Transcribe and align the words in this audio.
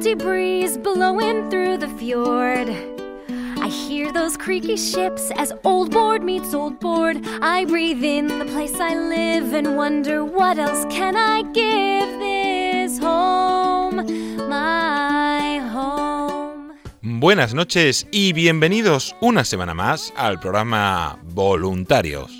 Salty 0.00 0.14
breeze 0.14 0.78
blowing 0.78 1.50
through 1.50 1.76
the 1.76 1.88
fjord. 1.98 2.70
I 3.58 3.68
hear 3.68 4.10
those 4.10 4.34
creaky 4.34 4.76
ships 4.78 5.30
as 5.36 5.52
old 5.62 5.90
board 5.90 6.22
meets 6.22 6.54
old 6.54 6.80
board. 6.80 7.18
I 7.42 7.66
breathe 7.66 8.02
in 8.02 8.26
the 8.38 8.46
place 8.46 8.80
I 8.80 8.94
live 8.94 9.52
and 9.52 9.76
wonder 9.76 10.24
what 10.24 10.58
else 10.58 10.86
can 10.88 11.16
I 11.16 11.42
give 11.52 12.18
this 12.18 12.98
home, 12.98 13.96
my 14.48 15.58
home. 15.70 16.72
Buenas 17.02 17.52
noches 17.52 18.06
y 18.10 18.32
bienvenidos 18.32 19.14
una 19.20 19.44
semana 19.44 19.74
más 19.74 20.14
al 20.16 20.40
programa 20.40 21.18
Voluntarios. 21.24 22.39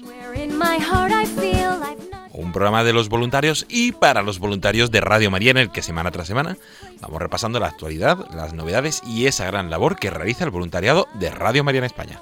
Un 2.51 2.55
programa 2.55 2.83
de 2.83 2.93
los 2.93 3.09
voluntarios 3.09 3.65
y 3.69 3.93
para 3.93 4.23
los 4.23 4.41
voluntarios 4.41 4.91
de 4.91 5.01
Radio 5.01 5.31
María 5.31 5.53
en 5.53 5.59
el 5.59 5.71
que 5.71 5.83
semana 5.83 6.11
tras 6.11 6.27
semana 6.27 6.57
vamos 7.01 7.23
repasando 7.23 7.61
la 7.61 7.69
actualidad, 7.69 8.27
las 8.35 8.55
novedades 8.55 9.03
y 9.07 9.27
esa 9.27 9.47
gran 9.47 9.71
labor 9.71 9.95
que 9.95 10.11
realiza 10.11 10.43
el 10.43 10.51
voluntariado 10.51 11.07
de 11.15 11.31
Radio 11.31 11.63
María 11.63 11.79
en 11.79 11.85
España. 11.85 12.21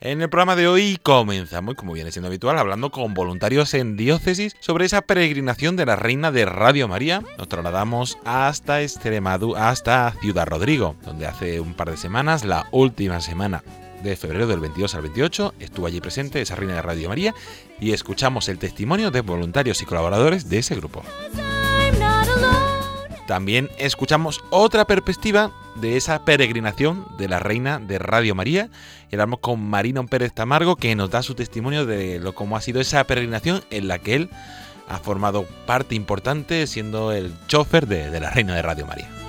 En 0.00 0.22
el 0.22 0.28
programa 0.28 0.56
de 0.56 0.66
hoy 0.66 0.98
comenzamos, 1.00 1.76
como 1.76 1.92
viene 1.92 2.10
siendo 2.10 2.26
habitual, 2.26 2.58
hablando 2.58 2.90
con 2.90 3.14
voluntarios 3.14 3.72
en 3.74 3.96
diócesis 3.96 4.56
sobre 4.58 4.86
esa 4.86 5.02
peregrinación 5.02 5.76
de 5.76 5.86
la 5.86 5.94
Reina 5.94 6.32
de 6.32 6.46
Radio 6.46 6.88
María. 6.88 7.22
Nos 7.38 7.48
trasladamos 7.48 8.18
hasta 8.24 8.82
Extremadura, 8.82 9.68
hasta 9.68 10.10
Ciudad 10.20 10.48
Rodrigo, 10.48 10.96
donde 11.04 11.28
hace 11.28 11.60
un 11.60 11.74
par 11.74 11.92
de 11.92 11.96
semanas, 11.96 12.44
la 12.44 12.66
última 12.72 13.20
semana 13.20 13.62
de 14.04 14.16
febrero 14.16 14.46
del 14.46 14.60
22 14.60 14.94
al 14.94 15.02
28, 15.02 15.54
estuvo 15.58 15.86
allí 15.86 16.00
presente 16.00 16.40
esa 16.40 16.54
Reina 16.54 16.74
de 16.74 16.82
Radio 16.82 17.08
María 17.08 17.34
y 17.80 17.92
escuchamos 17.92 18.48
el 18.48 18.58
testimonio 18.58 19.10
de 19.10 19.22
voluntarios 19.22 19.80
y 19.82 19.86
colaboradores 19.86 20.48
de 20.48 20.58
ese 20.58 20.76
grupo. 20.76 21.02
También 23.26 23.70
escuchamos 23.78 24.44
otra 24.50 24.84
perspectiva 24.84 25.50
de 25.76 25.96
esa 25.96 26.24
peregrinación 26.26 27.06
de 27.16 27.28
la 27.28 27.38
Reina 27.38 27.78
de 27.78 27.98
Radio 27.98 28.34
María. 28.34 28.68
Y 29.10 29.14
hablamos 29.14 29.40
con 29.40 29.64
Marino 29.64 30.06
Pérez 30.06 30.34
Tamargo, 30.34 30.76
que 30.76 30.94
nos 30.94 31.10
da 31.10 31.22
su 31.22 31.34
testimonio 31.34 31.86
de 31.86 32.20
lo 32.20 32.34
cómo 32.34 32.58
ha 32.58 32.60
sido 32.60 32.82
esa 32.82 33.02
peregrinación 33.04 33.64
en 33.70 33.88
la 33.88 33.98
que 33.98 34.16
él 34.16 34.30
ha 34.88 34.98
formado 34.98 35.46
parte 35.64 35.94
importante 35.94 36.66
siendo 36.66 37.12
el 37.12 37.32
chofer 37.46 37.86
de 37.86 38.20
la 38.20 38.28
Reina 38.28 38.54
de 38.54 38.60
Radio 38.60 38.86
María. 38.86 39.23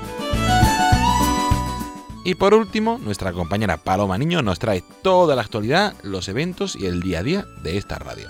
Y 2.25 2.33
por 2.33 2.55
último, 2.55 2.97
nuestra 2.97 3.31
compañera 3.33 3.77
Paloma 3.77 4.17
Niño 4.17 4.41
nos 4.41 4.57
trae 4.57 4.83
toda 5.03 5.35
la 5.35 5.43
actualidad, 5.43 5.93
los 6.01 6.27
eventos 6.27 6.75
y 6.75 6.87
el 6.87 7.01
día 7.01 7.19
a 7.19 7.23
día 7.23 7.45
de 7.61 7.77
esta 7.77 7.99
radio. 7.99 8.27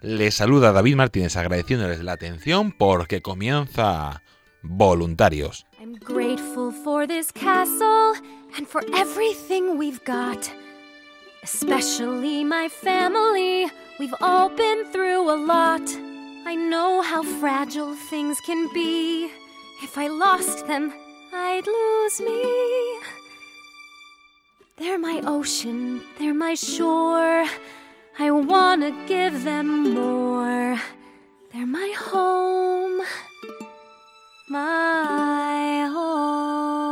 Les 0.00 0.36
saluda 0.36 0.70
David 0.70 0.94
Martínez 0.94 1.36
agradeciéndoles 1.36 2.04
la 2.04 2.12
atención 2.12 2.70
porque 2.70 3.22
comienza 3.22 4.22
Voluntarios. 4.62 5.66
I'm 5.80 5.94
grateful 5.98 6.72
for 6.84 7.08
this 7.08 7.32
castle 7.32 8.14
and 8.56 8.68
for 8.68 8.84
everything 8.94 9.76
we've 9.76 10.00
got. 10.06 10.48
Especially 11.42 12.44
my 12.44 12.68
family. 12.68 13.66
We've 13.98 14.14
all 14.20 14.48
been 14.48 14.84
through 14.92 15.28
a 15.28 15.34
lot. 15.34 16.07
I 16.50 16.54
know 16.54 17.02
how 17.02 17.22
fragile 17.22 17.94
things 17.94 18.40
can 18.40 18.72
be. 18.72 19.30
If 19.82 19.98
I 19.98 20.06
lost 20.08 20.66
them, 20.66 20.94
I'd 21.30 21.66
lose 21.66 22.20
me. 22.28 22.40
They're 24.78 24.98
my 24.98 25.20
ocean, 25.26 26.00
they're 26.18 26.40
my 26.46 26.54
shore. 26.54 27.44
I 28.18 28.30
wanna 28.30 28.92
give 29.06 29.44
them 29.44 29.92
more. 29.92 30.80
They're 31.52 31.72
my 31.80 31.92
home 31.96 33.02
my 34.48 35.86
home. 35.92 36.87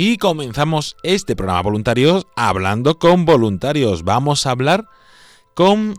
Y 0.00 0.16
comenzamos 0.16 0.96
este 1.02 1.34
programa 1.34 1.60
voluntarios 1.62 2.24
hablando 2.36 3.00
con 3.00 3.24
voluntarios. 3.24 4.04
Vamos 4.04 4.46
a 4.46 4.52
hablar 4.52 4.84
con 5.54 5.96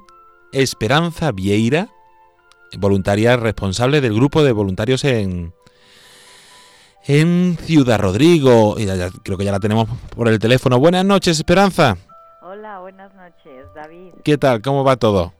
Esperanza 0.53 1.33
Vieira, 1.33 1.89
voluntaria 2.77 3.35
responsable 3.35 3.99
del 3.99 4.13
grupo 4.13 4.41
de 4.41 4.53
voluntarios 4.53 5.03
en, 5.03 5.53
en 7.07 7.57
Ciudad 7.61 7.99
Rodrigo. 7.99 8.75
Y 8.79 8.85
ya- 8.85 8.95
ya- 8.95 9.09
creo 9.21 9.37
que 9.37 9.43
ya 9.43 9.51
la 9.51 9.59
tenemos 9.59 9.89
por 10.15 10.29
el 10.29 10.39
teléfono. 10.39 10.79
Buenas 10.79 11.03
noches, 11.03 11.37
Esperanza. 11.37 11.97
Hola, 12.41 12.79
buenas 12.79 13.13
noches, 13.15 13.65
David. 13.75 14.13
¿Qué 14.23 14.37
tal? 14.37 14.61
¿Cómo 14.61 14.85
va 14.85 14.95
todo? 14.95 15.33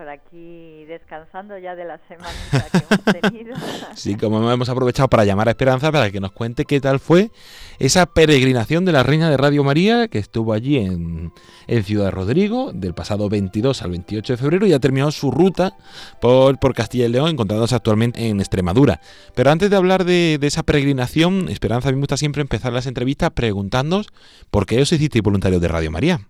Por 0.00 0.08
aquí 0.08 0.86
descansando 0.86 1.58
ya 1.58 1.76
de 1.76 1.84
la 1.84 2.00
semanita 2.08 2.66
que 2.72 2.78
hemos 2.78 3.20
tenido. 3.20 3.54
Sí, 3.94 4.14
como 4.14 4.50
hemos 4.50 4.70
aprovechado 4.70 5.08
para 5.10 5.26
llamar 5.26 5.48
a 5.48 5.50
Esperanza 5.50 5.92
para 5.92 6.10
que 6.10 6.20
nos 6.20 6.32
cuente 6.32 6.64
qué 6.64 6.80
tal 6.80 7.00
fue 7.00 7.30
esa 7.78 8.06
peregrinación 8.06 8.86
de 8.86 8.92
la 8.92 9.02
Reina 9.02 9.28
de 9.28 9.36
Radio 9.36 9.62
María 9.62 10.08
que 10.08 10.18
estuvo 10.18 10.54
allí 10.54 10.78
en, 10.78 11.34
en 11.66 11.84
Ciudad 11.84 12.12
Rodrigo 12.12 12.72
del 12.72 12.94
pasado 12.94 13.28
22 13.28 13.82
al 13.82 13.90
28 13.90 14.32
de 14.32 14.36
febrero 14.38 14.66
y 14.66 14.72
ha 14.72 14.80
terminado 14.80 15.10
su 15.10 15.30
ruta 15.30 15.76
por, 16.18 16.58
por 16.58 16.72
Castilla 16.72 17.04
y 17.04 17.10
León, 17.10 17.32
encontrándose 17.32 17.74
actualmente 17.74 18.26
en 18.26 18.40
Extremadura. 18.40 19.02
Pero 19.34 19.50
antes 19.50 19.68
de 19.68 19.76
hablar 19.76 20.06
de, 20.06 20.38
esa 20.40 20.62
peregrinación, 20.62 21.50
Esperanza, 21.50 21.90
a 21.90 21.92
mí 21.92 21.96
me 21.96 22.02
gusta 22.04 22.16
siempre 22.16 22.40
empezar 22.40 22.72
las 22.72 22.86
entrevistas 22.86 23.32
preguntándoos 23.32 24.06
por 24.50 24.64
qué 24.64 24.80
os 24.80 24.90
hicisteis 24.90 25.22
voluntarios 25.22 25.60
de 25.60 25.68
Radio 25.68 25.90
María. 25.90 26.29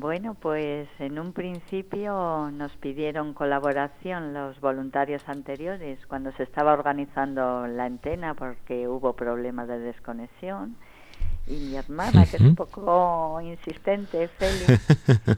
Bueno, 0.00 0.34
pues 0.34 0.88
en 0.98 1.18
un 1.18 1.32
principio 1.32 2.50
nos 2.50 2.72
pidieron 2.76 3.34
colaboración 3.34 4.32
los 4.32 4.58
voluntarios 4.60 5.28
anteriores 5.28 5.98
cuando 6.06 6.32
se 6.32 6.44
estaba 6.44 6.72
organizando 6.72 7.66
la 7.66 7.84
antena 7.84 8.34
porque 8.34 8.88
hubo 8.88 9.12
problemas 9.12 9.68
de 9.68 9.78
desconexión. 9.80 10.76
Y 11.46 11.56
mi 11.56 11.76
hermana, 11.76 12.24
que 12.24 12.36
es 12.36 12.42
un 12.42 12.54
poco 12.54 13.38
insistente, 13.42 14.28
Félix, 14.28 14.86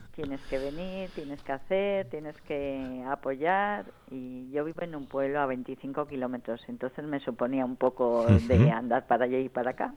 tienes 0.15 0.41
que 0.43 0.59
venir, 0.59 1.11
tienes 1.15 1.43
que 1.43 1.53
hacer, 1.53 2.09
tienes 2.11 2.41
que 2.43 3.05
apoyar. 3.09 3.87
Y 4.11 4.51
yo 4.53 4.65
vivo 4.65 4.83
en 4.83 4.95
un 4.95 5.06
pueblo 5.06 5.41
a 5.41 5.47
25 5.47 6.06
kilómetros, 6.06 6.61
entonces 6.69 7.05
me 7.05 7.19
suponía 7.21 7.65
un 7.65 7.77
poco 7.77 8.27
de 8.27 8.71
andar 8.71 9.06
para 9.06 9.25
allá 9.25 9.39
y 9.39 9.49
para 9.49 9.71
acá. 9.71 9.95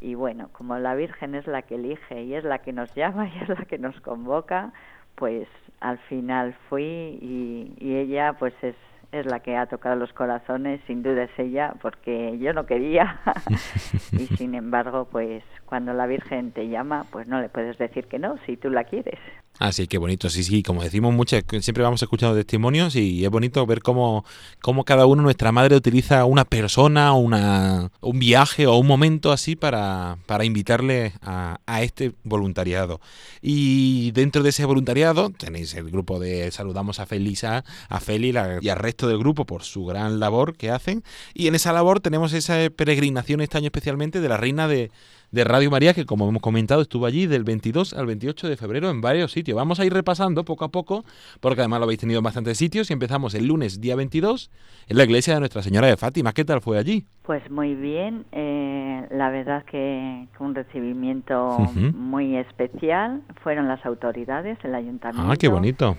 Y 0.00 0.14
bueno, 0.14 0.48
como 0.52 0.78
la 0.78 0.94
Virgen 0.94 1.34
es 1.34 1.46
la 1.46 1.62
que 1.62 1.74
elige 1.74 2.22
y 2.22 2.34
es 2.34 2.44
la 2.44 2.58
que 2.58 2.72
nos 2.72 2.94
llama 2.94 3.28
y 3.34 3.38
es 3.42 3.48
la 3.48 3.64
que 3.64 3.78
nos 3.78 3.98
convoca, 4.00 4.72
pues 5.14 5.46
al 5.80 5.98
final 5.98 6.54
fui 6.68 7.18
y, 7.20 7.74
y 7.78 7.96
ella 7.96 8.34
pues 8.34 8.54
es, 8.62 8.76
es 9.12 9.26
la 9.26 9.40
que 9.40 9.56
ha 9.56 9.66
tocado 9.66 9.96
los 9.96 10.12
corazones, 10.12 10.80
sin 10.86 11.02
duda 11.02 11.24
es 11.24 11.38
ella, 11.38 11.74
porque 11.82 12.38
yo 12.38 12.52
no 12.52 12.66
quería 12.66 13.20
y 14.12 14.26
sin 14.36 14.54
embargo, 14.54 15.08
pues 15.10 15.44
cuando 15.66 15.92
la 15.92 16.06
Virgen 16.06 16.52
te 16.52 16.68
llama, 16.68 17.04
pues 17.10 17.26
no 17.26 17.40
le 17.40 17.48
puedes 17.48 17.76
decir 17.78 18.06
que 18.06 18.18
no, 18.18 18.38
si 18.46 18.56
tú 18.56 18.70
la 18.70 18.84
quieres. 18.84 19.18
Así 19.60 19.86
que 19.86 19.98
bonito, 19.98 20.30
sí, 20.30 20.42
sí, 20.42 20.62
como 20.62 20.82
decimos 20.82 21.12
muchas, 21.12 21.44
siempre 21.60 21.84
vamos 21.84 22.00
escuchando 22.00 22.34
testimonios 22.34 22.96
y 22.96 23.26
es 23.26 23.30
bonito 23.30 23.66
ver 23.66 23.82
cómo, 23.82 24.24
cómo 24.62 24.86
cada 24.86 25.04
uno, 25.04 25.20
nuestra 25.20 25.52
madre, 25.52 25.76
utiliza 25.76 26.24
una 26.24 26.46
persona, 26.46 27.12
una, 27.12 27.92
un 28.00 28.18
viaje 28.18 28.66
o 28.66 28.76
un 28.76 28.86
momento 28.86 29.32
así 29.32 29.56
para, 29.56 30.16
para 30.24 30.46
invitarle 30.46 31.12
a, 31.20 31.58
este 31.82 32.12
voluntariado. 32.24 33.02
Y 33.42 34.12
dentro 34.12 34.42
de 34.42 34.48
ese 34.48 34.64
voluntariado 34.64 35.28
tenéis 35.28 35.74
el 35.74 35.90
grupo 35.90 36.18
de 36.18 36.50
Saludamos 36.52 36.98
a 36.98 37.04
Felisa, 37.04 37.62
a 37.90 38.00
Feli 38.00 38.32
y 38.62 38.68
al 38.70 38.78
resto 38.78 39.08
del 39.08 39.18
grupo 39.18 39.44
por 39.44 39.62
su 39.64 39.84
gran 39.84 40.20
labor 40.20 40.56
que 40.56 40.70
hacen. 40.70 41.04
Y 41.34 41.48
en 41.48 41.54
esa 41.54 41.74
labor 41.74 42.00
tenemos 42.00 42.32
esa 42.32 42.56
peregrinación 42.74 43.42
este 43.42 43.58
año 43.58 43.66
especialmente 43.66 44.22
de 44.22 44.28
la 44.30 44.38
Reina 44.38 44.68
de 44.68 44.90
de 45.30 45.44
Radio 45.44 45.70
María, 45.70 45.94
que 45.94 46.06
como 46.06 46.28
hemos 46.28 46.42
comentado 46.42 46.82
estuvo 46.82 47.06
allí 47.06 47.26
del 47.26 47.44
22 47.44 47.94
al 47.94 48.06
28 48.06 48.48
de 48.48 48.56
febrero 48.56 48.90
en 48.90 49.00
varios 49.00 49.32
sitios. 49.32 49.56
Vamos 49.56 49.80
a 49.80 49.84
ir 49.84 49.92
repasando 49.92 50.44
poco 50.44 50.64
a 50.64 50.68
poco, 50.68 51.04
porque 51.40 51.60
además 51.60 51.80
lo 51.80 51.84
habéis 51.84 52.00
tenido 52.00 52.18
en 52.18 52.24
bastantes 52.24 52.58
sitios 52.58 52.90
y 52.90 52.92
empezamos 52.92 53.34
el 53.34 53.46
lunes 53.46 53.80
día 53.80 53.96
22 53.96 54.50
en 54.88 54.96
la 54.96 55.04
iglesia 55.04 55.34
de 55.34 55.40
Nuestra 55.40 55.62
Señora 55.62 55.86
de 55.86 55.96
Fátima. 55.96 56.32
¿Qué 56.32 56.44
tal 56.44 56.60
fue 56.60 56.78
allí? 56.78 57.06
Pues 57.22 57.48
muy 57.50 57.74
bien, 57.74 58.24
eh, 58.32 59.06
la 59.10 59.30
verdad 59.30 59.64
que 59.64 60.26
un 60.38 60.54
recibimiento 60.54 61.58
muy 61.94 62.36
especial. 62.36 63.22
Fueron 63.42 63.68
las 63.68 63.84
autoridades, 63.86 64.58
el 64.64 64.74
ayuntamiento. 64.74 65.32
Ah, 65.32 65.36
qué 65.36 65.48
bonito 65.48 65.96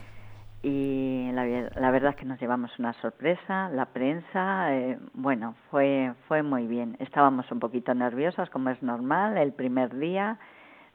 y 0.63 1.31
la, 1.33 1.45
la, 1.45 1.91
verdad 1.91 2.11
es 2.11 2.17
que 2.17 2.25
nos 2.25 2.39
llevamos 2.39 2.77
una 2.77 2.93
sorpresa, 3.01 3.69
la 3.69 3.87
prensa, 3.87 4.75
eh, 4.75 4.99
bueno, 5.13 5.55
fue, 5.71 6.13
fue 6.27 6.43
muy 6.43 6.67
bien. 6.67 6.97
Estábamos 6.99 7.51
un 7.51 7.59
poquito 7.59 7.95
nerviosas, 7.95 8.49
como 8.51 8.69
es 8.69 8.81
normal, 8.83 9.37
el 9.37 9.53
primer 9.53 9.97
día, 9.97 10.37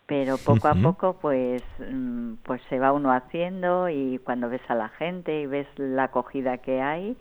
pero 0.06 0.36
poco 0.38 0.68
a 0.68 0.74
poco 0.74 1.14
pues, 1.20 1.64
mm, 1.80 2.34
pues 2.44 2.62
se 2.68 2.78
va 2.78 2.92
uno 2.92 3.12
haciendo 3.12 3.88
y 3.88 4.20
cuando 4.24 4.48
ves 4.48 4.62
a 4.68 4.76
la 4.76 4.88
gente 4.90 5.40
y 5.40 5.46
ves 5.46 5.66
la 5.76 6.04
acogida 6.04 6.58
que 6.58 6.80
hay, 6.80 7.16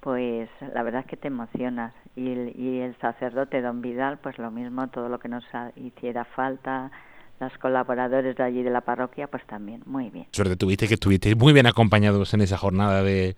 pues 0.00 0.50
la 0.74 0.82
verdad 0.82 1.02
es 1.02 1.06
que 1.06 1.16
te 1.16 1.28
emocionas. 1.28 1.94
Y 2.16 2.32
el, 2.32 2.60
y 2.60 2.80
el 2.80 2.96
sacerdote 2.98 3.62
don 3.62 3.80
Vidal, 3.80 4.18
pues 4.18 4.38
lo 4.38 4.50
mismo, 4.50 4.88
todo 4.88 5.08
lo 5.08 5.20
que 5.20 5.28
nos 5.28 5.44
hiciera 5.76 6.24
falta, 6.24 6.90
los 7.40 7.56
colaboradores 7.58 8.36
de 8.36 8.42
allí 8.42 8.62
de 8.62 8.70
la 8.70 8.80
parroquia, 8.80 9.26
pues 9.26 9.44
también, 9.46 9.82
muy 9.86 10.10
bien. 10.10 10.26
Suerte 10.32 10.56
tuviste 10.56 10.88
que 10.88 10.94
estuviste 10.94 11.34
muy 11.34 11.52
bien 11.52 11.66
acompañados 11.66 12.32
en 12.34 12.40
esa 12.40 12.56
jornada 12.56 13.02
de, 13.02 13.36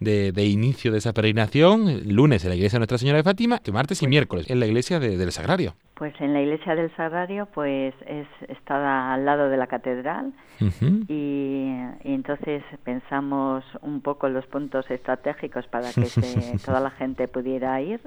de, 0.00 0.44
inicio 0.44 0.92
de 0.92 0.98
esa 0.98 1.12
peregrinación, 1.12 2.02
lunes 2.08 2.44
en 2.44 2.50
la 2.50 2.56
iglesia 2.56 2.76
de 2.76 2.80
Nuestra 2.80 2.98
Señora 2.98 3.18
de 3.18 3.24
Fátima, 3.24 3.58
que 3.58 3.72
martes 3.72 3.98
y 3.98 4.04
pues 4.04 4.10
miércoles 4.10 4.50
en 4.50 4.60
la 4.60 4.66
iglesia 4.66 5.00
del 5.00 5.32
Sagrario. 5.32 5.74
Pues 5.94 6.12
en 6.20 6.32
la 6.32 6.40
iglesia 6.40 6.74
del 6.74 6.94
Sagrario, 6.96 7.46
pues 7.54 7.94
es, 8.06 8.26
está 8.48 9.14
al 9.14 9.24
lado 9.24 9.48
de 9.48 9.56
la 9.56 9.66
catedral 9.66 10.32
y, 10.60 11.04
y, 11.08 12.14
entonces 12.14 12.62
pensamos 12.84 13.64
un 13.82 14.00
poco 14.00 14.28
los 14.28 14.46
puntos 14.46 14.90
estratégicos 14.90 15.66
para 15.66 15.92
que 15.92 16.06
se, 16.06 16.58
toda 16.64 16.80
la 16.80 16.90
gente 16.90 17.28
pudiera 17.28 17.80
ir 17.80 18.00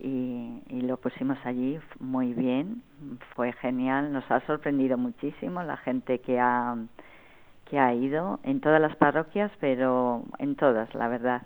y, 0.00 0.80
lo 0.82 0.96
pusimos 0.96 1.38
allí 1.44 1.78
muy 2.00 2.32
bien, 2.32 2.82
fue 3.34 3.52
genial, 3.52 4.12
nos 4.12 4.28
ha 4.30 4.40
sorprendido 4.46 4.96
muchísimo 4.96 5.62
la 5.62 5.76
gente 5.76 6.20
que 6.20 6.40
ha, 6.40 6.76
que 7.68 7.78
ha 7.78 7.92
ido 7.94 8.40
en 8.42 8.60
todas 8.60 8.80
las 8.80 8.96
parroquias, 8.96 9.50
pero 9.60 10.22
en 10.38 10.56
todas, 10.56 10.94
la 10.94 11.08
verdad. 11.08 11.42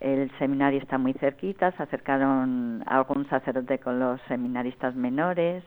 El 0.00 0.30
seminario 0.38 0.80
está 0.80 0.98
muy 0.98 1.12
cerquita, 1.14 1.72
se 1.72 1.82
acercaron 1.82 2.84
algún 2.86 3.28
sacerdote 3.28 3.78
con 3.78 3.98
los 3.98 4.20
seminaristas 4.28 4.94
menores, 4.94 5.64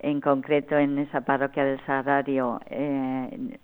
en 0.00 0.20
concreto 0.20 0.76
en 0.76 0.98
esa 0.98 1.22
parroquia 1.22 1.64
del 1.64 1.84
Sagrario 1.84 2.60
eh, 2.70 3.58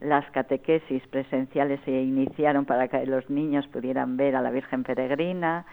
las 0.00 0.30
catequesis 0.30 1.06
presenciales 1.08 1.80
se 1.84 1.90
iniciaron 1.90 2.64
para 2.64 2.88
que 2.88 3.04
los 3.06 3.28
niños 3.28 3.66
pudieran 3.68 4.16
ver 4.16 4.36
a 4.36 4.42
la 4.42 4.50
Virgen 4.50 4.84
Peregrina, 4.84 5.66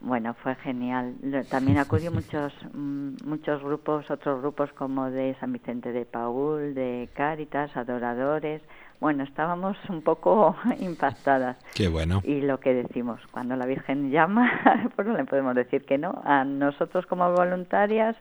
bueno, 0.00 0.34
fue 0.34 0.54
genial. 0.56 1.14
También 1.50 1.78
acudió 1.78 2.10
muchos 2.10 2.52
mm, 2.72 3.16
muchos 3.24 3.62
grupos, 3.62 4.10
otros 4.10 4.40
grupos 4.40 4.72
como 4.72 5.10
de 5.10 5.36
San 5.40 5.52
Vicente 5.52 5.92
de 5.92 6.06
Paul, 6.06 6.74
de 6.74 7.08
Cáritas, 7.12 7.76
Adoradores. 7.76 8.62
Bueno, 8.98 9.24
estábamos 9.24 9.76
un 9.88 10.02
poco 10.02 10.56
impactadas. 10.80 11.58
Qué 11.74 11.88
bueno. 11.88 12.22
Y 12.24 12.40
lo 12.40 12.60
que 12.60 12.72
decimos, 12.72 13.20
cuando 13.30 13.56
la 13.56 13.66
Virgen 13.66 14.10
llama, 14.10 14.50
pues 14.96 15.06
no 15.06 15.16
le 15.16 15.24
podemos 15.24 15.54
decir 15.54 15.84
que 15.84 15.98
no, 15.98 16.20
a 16.24 16.44
nosotros 16.44 17.06
como 17.06 17.30
voluntarias 17.32 18.16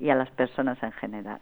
y 0.00 0.10
a 0.10 0.14
las 0.16 0.30
personas 0.30 0.82
en 0.82 0.92
general. 0.92 1.40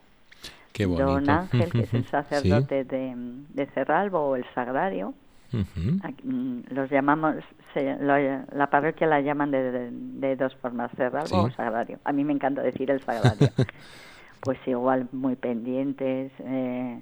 Qué 0.72 0.86
bonito. 0.86 1.06
Don 1.06 1.30
Ángel, 1.30 1.72
que 1.72 1.80
es 1.80 1.94
el 1.94 2.06
sacerdote 2.10 2.84
de, 2.84 3.14
de 3.16 3.66
Cerralbo 3.66 4.20
o 4.20 4.36
el 4.36 4.44
Sagrario, 4.54 5.14
Mm, 5.52 6.60
los 6.70 6.90
llamamos, 6.90 7.36
la 7.74 8.68
parroquia 8.70 9.06
la 9.06 9.20
llaman 9.20 9.50
de, 9.50 10.36
dos 10.36 10.54
formas, 10.56 10.90
cerrado 10.96 11.44
o 11.44 11.50
sagrario. 11.50 11.98
A 12.04 12.12
mí 12.12 12.24
me 12.24 12.32
encanta 12.32 12.62
decir 12.62 12.90
el 12.90 13.02
sagrario. 13.02 13.48
pues 14.40 14.58
igual 14.66 15.08
muy 15.12 15.36
pendientes 15.36 16.32
eh, 16.38 17.00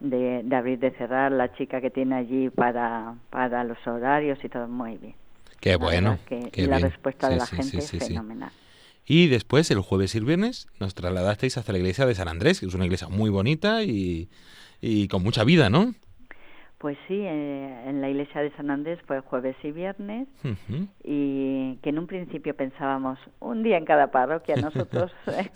de, 0.00 0.42
de, 0.44 0.56
abrir, 0.56 0.78
de 0.78 0.90
cerrar, 0.92 1.32
la 1.32 1.52
chica 1.54 1.80
que 1.80 1.90
tiene 1.90 2.14
allí 2.14 2.50
para, 2.50 3.14
para 3.30 3.64
los 3.64 3.78
horarios 3.86 4.38
y 4.44 4.48
todo 4.48 4.68
muy 4.68 4.96
bien. 4.98 5.14
Qué 5.60 5.76
bueno. 5.76 6.18
y 6.52 6.66
la 6.66 6.78
respuesta 6.78 7.30
de 7.30 7.36
la 7.36 7.46
gente 7.46 7.78
es 7.78 7.90
fenomenal. 7.90 8.50
Y 9.06 9.28
después, 9.28 9.70
el 9.70 9.80
jueves 9.80 10.14
y 10.14 10.18
el 10.18 10.24
viernes, 10.24 10.66
nos 10.80 10.94
trasladasteis 10.94 11.58
hasta 11.58 11.72
la 11.72 11.78
iglesia 11.78 12.06
de 12.06 12.14
San 12.14 12.28
Andrés, 12.28 12.60
que 12.60 12.66
es 12.66 12.74
una 12.74 12.84
iglesia 12.84 13.08
muy 13.08 13.30
bonita 13.30 13.82
y, 13.82 14.28
y 14.80 15.08
con 15.08 15.22
mucha 15.22 15.44
vida, 15.44 15.68
¿no? 15.68 15.94
Pues 16.78 16.98
sí, 17.08 17.18
eh, 17.18 17.88
en 17.88 18.02
la 18.02 18.10
iglesia 18.10 18.42
de 18.42 18.50
San 18.56 18.70
Andrés 18.70 18.98
fue 19.06 19.20
jueves 19.20 19.56
y 19.62 19.72
viernes 19.72 20.28
y 21.02 21.76
que 21.76 21.90
en 21.90 21.98
un 21.98 22.06
principio 22.06 22.54
pensábamos 22.54 23.18
un 23.40 23.62
día 23.62 23.78
en 23.78 23.86
cada 23.86 24.08
parroquia, 24.08 24.56
nosotros 24.56 25.10
eh, 25.26 25.50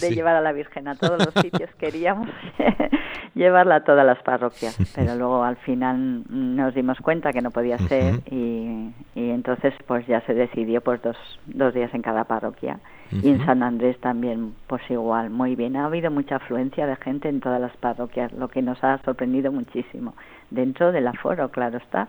de 0.00 0.14
llevar 0.14 0.36
a 0.36 0.42
la 0.42 0.52
Virgen 0.52 0.88
a 0.88 0.96
todos 0.96 1.24
los 1.24 1.34
sitios 1.42 1.70
queríamos 1.76 2.28
llevarla 3.34 3.76
a 3.76 3.84
todas 3.84 4.04
las 4.04 4.22
parroquias, 4.22 4.76
pero 4.94 5.14
luego 5.14 5.42
al 5.44 5.56
final 5.56 6.24
nos 6.28 6.74
dimos 6.74 6.98
cuenta 7.00 7.32
que 7.32 7.40
no 7.40 7.50
podía 7.50 7.78
ser 7.78 8.20
y, 8.30 8.92
y, 9.14 9.30
entonces 9.30 9.72
pues 9.86 10.06
ya 10.06 10.20
se 10.26 10.34
decidió 10.34 10.82
pues 10.82 11.00
dos, 11.00 11.16
dos 11.46 11.72
días 11.72 11.92
en 11.94 12.02
cada 12.02 12.24
parroquia. 12.24 12.80
Y 13.22 13.28
en 13.28 13.44
San 13.46 13.62
Andrés 13.62 13.98
también, 14.00 14.54
pues 14.66 14.82
igual, 14.90 15.30
muy 15.30 15.54
bien. 15.54 15.76
Ha 15.76 15.84
habido 15.84 16.10
mucha 16.10 16.36
afluencia 16.36 16.86
de 16.86 16.96
gente 16.96 17.28
en 17.28 17.40
todas 17.40 17.60
las 17.60 17.76
parroquias, 17.76 18.32
lo 18.32 18.48
que 18.48 18.60
nos 18.60 18.82
ha 18.82 18.98
sorprendido 19.04 19.52
muchísimo, 19.52 20.14
dentro 20.54 20.92
del 20.92 21.06
aforo, 21.06 21.50
claro 21.50 21.78
está. 21.78 22.08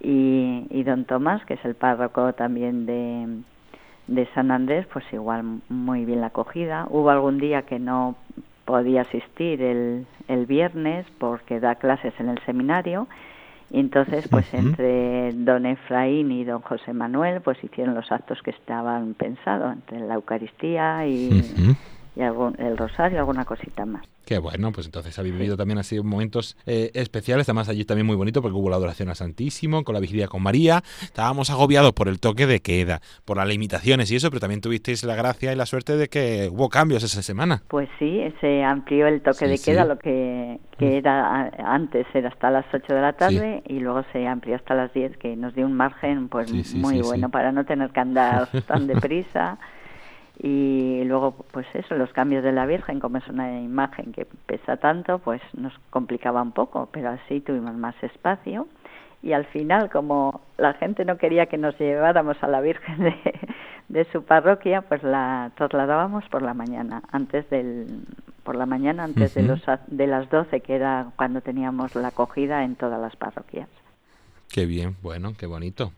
Y, 0.00 0.66
y 0.70 0.82
don 0.84 1.04
Tomás, 1.04 1.44
que 1.44 1.54
es 1.54 1.64
el 1.64 1.74
párroco 1.74 2.32
también 2.32 2.86
de, 2.86 3.40
de 4.06 4.26
San 4.34 4.50
Andrés, 4.50 4.86
pues 4.92 5.04
igual 5.12 5.60
muy 5.68 6.04
bien 6.04 6.20
la 6.20 6.28
acogida. 6.28 6.86
Hubo 6.90 7.10
algún 7.10 7.38
día 7.38 7.62
que 7.62 7.78
no 7.78 8.14
podía 8.64 9.02
asistir 9.02 9.62
el, 9.62 10.06
el 10.28 10.46
viernes 10.46 11.06
porque 11.18 11.58
da 11.58 11.74
clases 11.76 12.12
en 12.20 12.28
el 12.28 12.38
seminario 12.44 13.08
y 13.70 13.80
entonces, 13.80 14.26
pues 14.28 14.52
entre 14.54 15.32
don 15.34 15.66
Efraín 15.66 16.30
y 16.32 16.44
don 16.44 16.62
José 16.62 16.94
Manuel, 16.94 17.42
pues 17.42 17.62
hicieron 17.62 17.94
los 17.94 18.10
actos 18.10 18.40
que 18.42 18.50
estaban 18.50 19.12
pensados, 19.12 19.74
entre 19.74 20.00
la 20.00 20.14
Eucaristía 20.14 21.06
y, 21.06 21.44
y 22.18 22.22
el 22.22 22.76
rosario, 22.76 23.20
alguna 23.20 23.44
cosita 23.44 23.86
más. 23.86 24.04
Qué 24.26 24.38
bueno, 24.38 24.72
pues 24.72 24.86
entonces 24.86 25.16
ha 25.18 25.22
vivido 25.22 25.56
también 25.56 25.78
así 25.78 26.00
momentos 26.02 26.56
eh, 26.66 26.90
especiales, 26.94 27.48
además 27.48 27.68
allí 27.68 27.84
también 27.84 28.06
muy 28.06 28.16
bonito 28.16 28.42
porque 28.42 28.56
hubo 28.56 28.68
la 28.68 28.76
adoración 28.76 29.08
a 29.08 29.14
Santísimo, 29.14 29.84
con 29.84 29.94
la 29.94 30.00
vigilia 30.00 30.26
con 30.26 30.42
María, 30.42 30.82
estábamos 31.00 31.48
agobiados 31.48 31.92
por 31.92 32.08
el 32.08 32.18
toque 32.18 32.48
de 32.48 32.60
queda, 32.60 33.00
por 33.24 33.36
las 33.36 33.46
limitaciones 33.46 34.10
y 34.10 34.16
eso, 34.16 34.30
pero 34.30 34.40
también 34.40 34.60
tuvisteis 34.60 35.04
la 35.04 35.14
gracia 35.14 35.52
y 35.52 35.56
la 35.56 35.64
suerte 35.64 35.96
de 35.96 36.08
que 36.08 36.50
hubo 36.52 36.68
cambios 36.68 37.04
esa 37.04 37.22
semana. 37.22 37.62
Pues 37.68 37.88
sí, 38.00 38.20
se 38.40 38.64
amplió 38.64 39.06
el 39.06 39.22
toque 39.22 39.46
de 39.46 39.58
queda, 39.58 39.84
lo 39.84 39.98
que, 39.98 40.58
que 40.76 40.86
mm. 40.86 40.94
era 40.94 41.52
antes 41.64 42.06
era 42.14 42.30
hasta 42.30 42.50
las 42.50 42.66
8 42.74 42.94
de 42.94 43.00
la 43.00 43.12
tarde 43.12 43.62
y 43.66 43.78
luego 43.78 44.02
se 44.12 44.26
amplió 44.26 44.56
hasta 44.56 44.74
las 44.74 44.92
10, 44.92 45.18
que 45.18 45.36
nos 45.36 45.54
dio 45.54 45.64
un 45.64 45.74
margen 45.74 46.28
pues 46.28 46.74
muy 46.74 47.00
bueno 47.00 47.30
para 47.30 47.52
no 47.52 47.64
tener 47.64 47.90
que 47.90 48.00
andar 48.00 48.48
tan 48.66 48.88
deprisa 48.88 49.58
y 50.40 51.02
luego 51.04 51.32
pues 51.50 51.66
eso 51.74 51.96
los 51.96 52.12
cambios 52.12 52.44
de 52.44 52.52
la 52.52 52.64
Virgen 52.64 53.00
como 53.00 53.18
es 53.18 53.26
una 53.28 53.60
imagen 53.60 54.12
que 54.12 54.24
pesa 54.46 54.76
tanto 54.76 55.18
pues 55.18 55.42
nos 55.54 55.72
complicaba 55.90 56.42
un 56.42 56.52
poco 56.52 56.88
pero 56.92 57.10
así 57.10 57.40
tuvimos 57.40 57.74
más 57.74 58.00
espacio. 58.02 58.68
Y 59.20 59.32
al 59.32 59.46
final 59.46 59.90
como 59.90 60.42
la 60.58 60.74
gente 60.74 61.04
no 61.04 61.18
quería 61.18 61.46
que 61.46 61.58
nos 61.58 61.76
lleváramos 61.78 62.36
a 62.40 62.46
la 62.46 62.60
Virgen 62.60 62.98
de, 63.02 63.14
de 63.88 64.04
su 64.12 64.22
parroquia 64.22 64.82
pues 64.82 65.02
la 65.02 65.50
trasladábamos 65.56 66.24
por 66.28 66.42
la 66.42 66.54
mañana 66.54 67.02
antes 67.10 67.50
del 67.50 68.04
por 68.44 68.54
la 68.54 68.64
mañana 68.64 69.04
antes 69.04 69.34
de 69.34 69.42
los 69.42 69.60
de 69.88 70.06
las 70.06 70.30
12 70.30 70.60
que 70.60 70.76
era 70.76 71.08
cuando 71.16 71.40
teníamos 71.40 71.96
la 71.96 72.08
acogida 72.08 72.62
en 72.62 72.76
todas 72.76 73.00
las 73.00 73.16
parroquias. 73.16 73.68
Qué 74.50 74.66
bien, 74.66 74.96
bueno, 75.02 75.32
qué 75.36 75.46
bonito. 75.46 75.92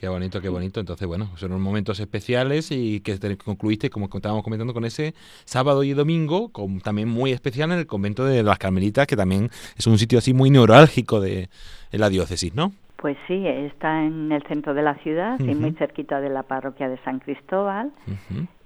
Qué 0.00 0.08
bonito, 0.08 0.40
qué 0.40 0.48
bonito. 0.48 0.80
Entonces, 0.80 1.06
bueno, 1.06 1.30
son 1.36 1.52
unos 1.52 1.62
momentos 1.62 2.00
especiales 2.00 2.70
y 2.70 3.00
que 3.00 3.18
concluiste, 3.36 3.90
como 3.90 4.08
estábamos 4.10 4.42
comentando, 4.42 4.72
con 4.72 4.86
ese 4.86 5.14
sábado 5.44 5.82
y 5.82 5.92
domingo, 5.92 6.48
con, 6.48 6.80
también 6.80 7.06
muy 7.06 7.32
especial 7.32 7.70
en 7.70 7.80
el 7.80 7.86
convento 7.86 8.24
de 8.24 8.42
las 8.42 8.56
Carmelitas, 8.56 9.06
que 9.06 9.14
también 9.14 9.50
es 9.76 9.86
un 9.86 9.98
sitio 9.98 10.18
así 10.18 10.32
muy 10.32 10.48
neurálgico 10.48 11.20
de, 11.20 11.50
la 11.92 12.08
diócesis, 12.08 12.54
¿no? 12.54 12.72
Pues 13.00 13.16
sí, 13.26 13.46
está 13.46 14.04
en 14.04 14.30
el 14.30 14.42
centro 14.42 14.74
de 14.74 14.82
la 14.82 14.94
ciudad 14.96 15.40
y 15.40 15.54
muy 15.54 15.72
cerquita 15.72 16.20
de 16.20 16.28
la 16.28 16.42
parroquia 16.42 16.86
de 16.90 16.98
San 16.98 17.18
Cristóbal. 17.18 17.92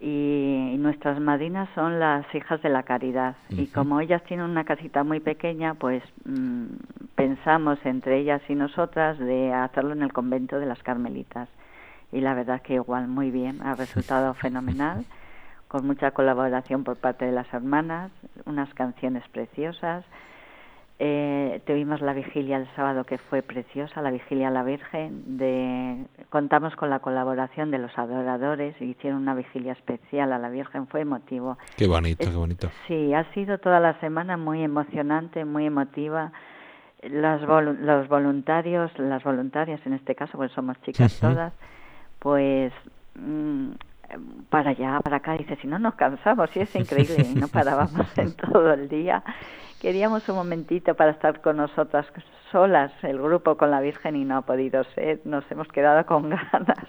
y, 0.00 0.74
nuestras 0.78 1.20
madrinas 1.20 1.68
son 1.76 2.00
las 2.00 2.26
hijas 2.34 2.60
de 2.60 2.68
la 2.68 2.82
caridad. 2.82 3.36
Y 3.48 3.66
como 3.68 4.00
ellas 4.00 4.24
tienen 4.24 4.46
una 4.46 4.64
casita 4.64 5.04
muy 5.04 5.20
pequeña, 5.20 5.74
pues 5.74 6.02
mm, 6.24 6.64
pensamos 7.14 7.78
entre 7.84 8.18
ellas 8.18 8.42
y 8.48 8.56
nosotras 8.56 9.18
de 9.20 9.52
hacerlo 9.52 9.92
en 9.92 10.02
el 10.02 10.12
convento 10.12 10.58
de 10.58 10.66
las 10.66 10.82
Carmelitas. 10.82 11.48
Y 12.10 12.20
la 12.20 12.34
verdad 12.34 12.60
que 12.60 12.74
igual 12.74 13.06
muy 13.06 13.30
bien, 13.30 13.62
ha 13.62 13.76
resultado 13.76 14.34
fenomenal, 14.42 15.04
con 15.68 15.86
mucha 15.86 16.10
colaboración 16.10 16.82
por 16.82 16.96
parte 16.96 17.24
de 17.24 17.32
las 17.32 17.52
hermanas, 17.54 18.10
unas 18.46 18.72
canciones 18.74 19.22
preciosas 19.28 20.04
eh, 21.00 21.60
tuvimos 21.66 22.00
la 22.00 22.12
vigilia 22.12 22.56
el 22.56 22.68
sábado 22.76 23.02
que 23.04 23.18
fue 23.18 23.42
preciosa, 23.42 24.00
la 24.00 24.12
vigilia 24.12 24.48
a 24.48 24.50
la 24.52 24.62
Virgen. 24.62 25.38
De, 25.38 26.04
contamos 26.30 26.76
con 26.76 26.88
la 26.88 27.00
colaboración 27.00 27.72
de 27.72 27.78
los 27.78 27.96
adoradores 27.98 28.80
y 28.80 28.84
hicieron 28.84 29.22
una 29.22 29.34
vigilia 29.34 29.72
especial 29.72 30.32
a 30.32 30.38
la 30.38 30.50
Virgen, 30.50 30.86
fue 30.86 31.00
emotivo. 31.00 31.58
Qué 31.76 31.88
bonito, 31.88 32.24
qué 32.24 32.36
bonito. 32.36 32.70
Sí, 32.86 33.12
ha 33.12 33.24
sido 33.32 33.58
toda 33.58 33.80
la 33.80 33.98
semana 34.00 34.36
muy 34.36 34.62
emocionante, 34.62 35.44
muy 35.44 35.66
emotiva. 35.66 36.32
Los, 37.02 37.42
los 37.42 38.08
voluntarios, 38.08 38.90
las 38.98 39.22
voluntarias 39.24 39.84
en 39.86 39.94
este 39.94 40.14
caso, 40.14 40.38
pues 40.38 40.52
somos 40.52 40.80
chicas 40.82 41.18
todas, 41.20 41.52
pues 42.20 42.72
mm, 43.16 43.72
para 44.50 44.70
allá, 44.70 45.00
para 45.00 45.16
acá, 45.16 45.32
dice, 45.34 45.56
si 45.60 45.66
no 45.66 45.78
nos 45.78 45.94
cansamos, 45.94 46.54
y 46.56 46.60
es 46.60 46.74
increíble, 46.76 47.26
y 47.30 47.34
no 47.34 47.48
parábamos 47.48 48.06
en 48.18 48.34
todo 48.36 48.72
el 48.72 48.88
día. 48.88 49.22
Queríamos 49.80 50.28
un 50.28 50.36
momentito 50.36 50.94
para 50.94 51.10
estar 51.10 51.40
con 51.42 51.58
nosotras 51.58 52.06
solas, 52.50 52.92
el 53.02 53.20
grupo 53.20 53.56
con 53.56 53.70
la 53.70 53.80
Virgen, 53.80 54.16
y 54.16 54.24
no 54.24 54.38
ha 54.38 54.42
podido 54.42 54.84
ser, 54.94 55.20
nos 55.24 55.44
hemos 55.50 55.68
quedado 55.68 56.04
con 56.06 56.30
ganas. 56.52 56.86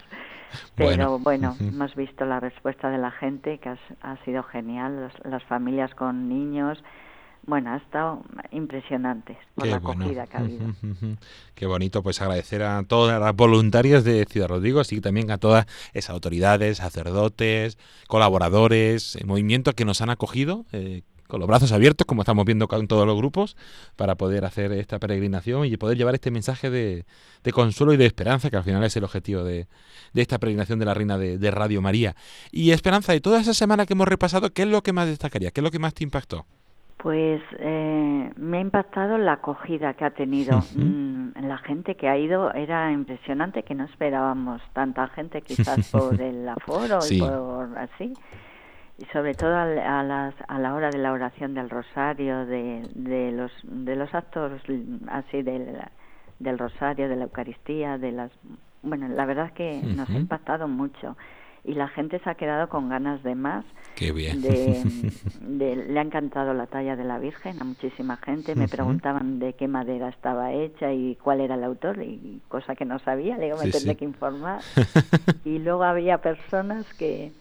Pero 0.76 1.20
bueno, 1.20 1.56
hemos 1.60 1.96
visto 1.96 2.26
la 2.26 2.40
respuesta 2.40 2.90
de 2.90 2.98
la 2.98 3.12
gente, 3.12 3.58
que 3.58 3.70
ha, 4.02 4.18
sido 4.24 4.44
genial, 4.44 5.12
las, 5.24 5.44
familias 5.44 5.94
con 5.96 6.30
niños, 6.30 6.82
bueno, 7.48 7.72
ha 7.74 7.78
estado 7.78 8.24
impresionante 8.52 9.38
por 9.54 9.68
la 9.68 9.78
acogida 9.78 10.26
que 10.28 10.38
ha 10.38 10.40
habido. 10.40 10.68
Qué 11.54 11.66
bonito, 11.66 12.02
pues 12.02 12.22
agradecer 12.22 12.64
a 12.64 12.84
todas 12.84 13.20
las 13.20 13.36
voluntarias 13.36 14.04
de 14.04 14.26
Ciudad 14.26 14.48
Rodrigo, 14.48 14.80
así 14.80 15.00
también 15.02 15.32
a 15.32 15.38
todas 15.38 15.66
esas 15.94 16.12
autoridades, 16.12 16.78
sacerdotes, 16.78 17.78
colaboradores, 18.08 19.18
movimientos 19.26 19.74
que 19.76 19.86
nos 19.86 20.02
han 20.02 20.10
acogido, 20.10 20.66
eh, 20.72 21.04
con 21.28 21.40
los 21.40 21.48
brazos 21.48 21.72
abiertos, 21.72 22.06
como 22.06 22.22
estamos 22.22 22.46
viendo 22.46 22.68
con 22.68 22.88
todos 22.88 23.06
los 23.08 23.18
grupos, 23.18 23.56
para 23.96 24.16
poder 24.16 24.46
hacer 24.46 24.72
esta 24.74 25.00
peregrinación 25.00 25.66
y 25.66 25.78
poder 25.78 25.98
llevar 25.98 26.16
este 26.16 26.32
mensaje 26.32 26.70
de, 26.70 27.06
consuelo 27.52 27.94
y 27.94 27.98
de 27.98 28.06
esperanza, 28.06 28.50
que 28.50 28.58
al 28.58 28.64
final 28.64 28.84
es 28.84 28.96
el 28.96 29.04
objetivo 29.04 29.44
de, 29.44 29.68
esta 30.14 30.40
peregrinación 30.40 30.80
de 30.80 30.86
la 30.86 30.94
Reina 30.94 31.18
de, 31.18 31.52
Radio 31.52 31.82
María. 31.82 32.16
Y 32.52 32.72
Esperanza, 32.72 33.14
de 33.14 33.22
toda 33.22 33.40
esa 33.40 33.54
semana 33.54 33.86
que 33.86 33.94
hemos 33.94 34.08
repasado, 34.08 34.52
¿qué 34.52 34.64
es 34.64 34.68
lo 34.68 34.84
que 34.84 34.94
más 34.94 35.08
destacaría? 35.08 35.52
¿Qué 35.52 35.62
es 35.62 35.64
lo 35.64 35.72
que 35.72 35.80
más 35.80 35.94
te 35.94 36.04
impactó? 36.04 36.46
Pues 37.06 37.40
eh, 37.60 38.32
me 38.36 38.58
ha 38.58 38.62
impactado 38.62 39.20
la 39.20 39.34
acogida 39.34 39.94
que 39.94 40.06
ha 40.06 40.10
tenido. 40.10 40.60
Mm, 40.76 41.46
la 41.48 41.58
gente 41.60 41.96
que 41.96 42.08
ha 42.08 42.18
ido 42.18 42.54
era 42.54 42.92
impresionante, 42.92 43.64
que 43.64 43.76
no 43.76 43.84
esperábamos 43.86 44.62
tanta 44.74 45.08
gente 45.10 45.42
quizás 45.42 45.92
por 45.92 46.20
el 46.20 46.48
aforo 46.50 47.00
y 47.10 47.20
por 47.20 47.78
así. 47.78 48.14
Y 48.98 49.06
sobre 49.14 49.36
todo 49.36 49.56
a, 49.56 50.04
las, 50.04 50.34
a 50.48 50.60
la 50.60 50.74
hora 50.74 50.90
de 50.90 50.98
la 50.98 51.12
oración 51.12 51.54
del 51.54 51.70
rosario, 51.70 52.46
de, 52.46 52.88
de 52.96 53.32
los 53.32 53.52
de 53.64 53.96
los 53.96 54.14
actos 54.14 54.54
así 55.08 55.44
del, 55.44 55.78
del 56.40 56.58
rosario, 56.58 57.08
de 57.08 57.16
la 57.16 57.24
Eucaristía, 57.26 57.98
de 57.98 58.12
las 58.12 58.32
bueno, 58.82 59.08
la 59.08 59.26
verdad 59.26 59.48
es 59.48 59.54
que 59.54 59.82
nos 59.84 60.10
ha 60.10 60.18
impactado 60.18 60.68
mucho 60.68 61.16
y 61.66 61.74
la 61.74 61.88
gente 61.88 62.20
se 62.20 62.30
ha 62.30 62.36
quedado 62.36 62.70
con 62.70 62.90
ganas 62.90 63.24
de 63.24 63.36
más. 63.36 63.66
Qué 63.96 64.12
bien. 64.12 64.42
le 65.42 66.00
ha 66.00 66.02
encantado 66.02 66.54
la 66.54 66.68
talla 66.68 66.96
de 66.96 67.04
la 67.04 67.18
Virgen 67.18 67.60
a 67.62 67.64
muchísima 67.64 68.18
gente. 68.18 68.56
Me 68.56 68.68
preguntaban 68.68 69.40
de 69.40 69.54
qué 69.54 69.68
madera 69.68 70.10
estaba 70.10 70.54
hecha 70.54 70.92
y 70.94 71.16
cuál 71.16 71.42
era 71.42 71.56
el 71.56 71.64
autor, 71.64 72.02
y 72.02 72.42
cosa 72.48 72.76
que 72.76 72.86
no 72.86 73.00
sabía. 73.00 73.38
Le 73.38 73.46
digo, 73.46 73.58
me 73.58 73.72
tendré 73.72 73.96
que 73.96 74.06
informar. 74.06 74.62
y 75.46 75.60
luego 75.60 75.84
había 75.84 76.20
personas 76.20 76.86
que, 76.94 77.32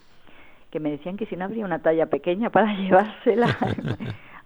que 0.70 0.80
me 0.80 0.90
decían 0.90 1.16
que 1.16 1.26
si 1.26 1.36
no 1.36 1.44
habría 1.44 1.64
una 1.64 1.80
talla 1.80 2.06
pequeña 2.06 2.50
para 2.50 2.72
llevársela. 2.76 3.58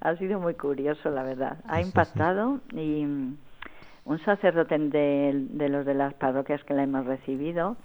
ha 0.01 0.17
sido 0.17 0.41
muy 0.41 0.55
curioso, 0.55 1.11
la 1.11 1.23
verdad. 1.23 1.59
Ha 1.69 1.81
impactado 1.83 2.61
y 2.73 3.05
un 4.05 4.19
sacerdote 4.25 4.79
de, 4.79 5.47
de 5.51 5.69
los 5.69 5.85
de 5.85 5.95
las 5.95 6.15
parroquias 6.15 6.65
que 6.65 6.75
la 6.75 6.83
hemos 6.83 7.05
recibido 7.07 7.77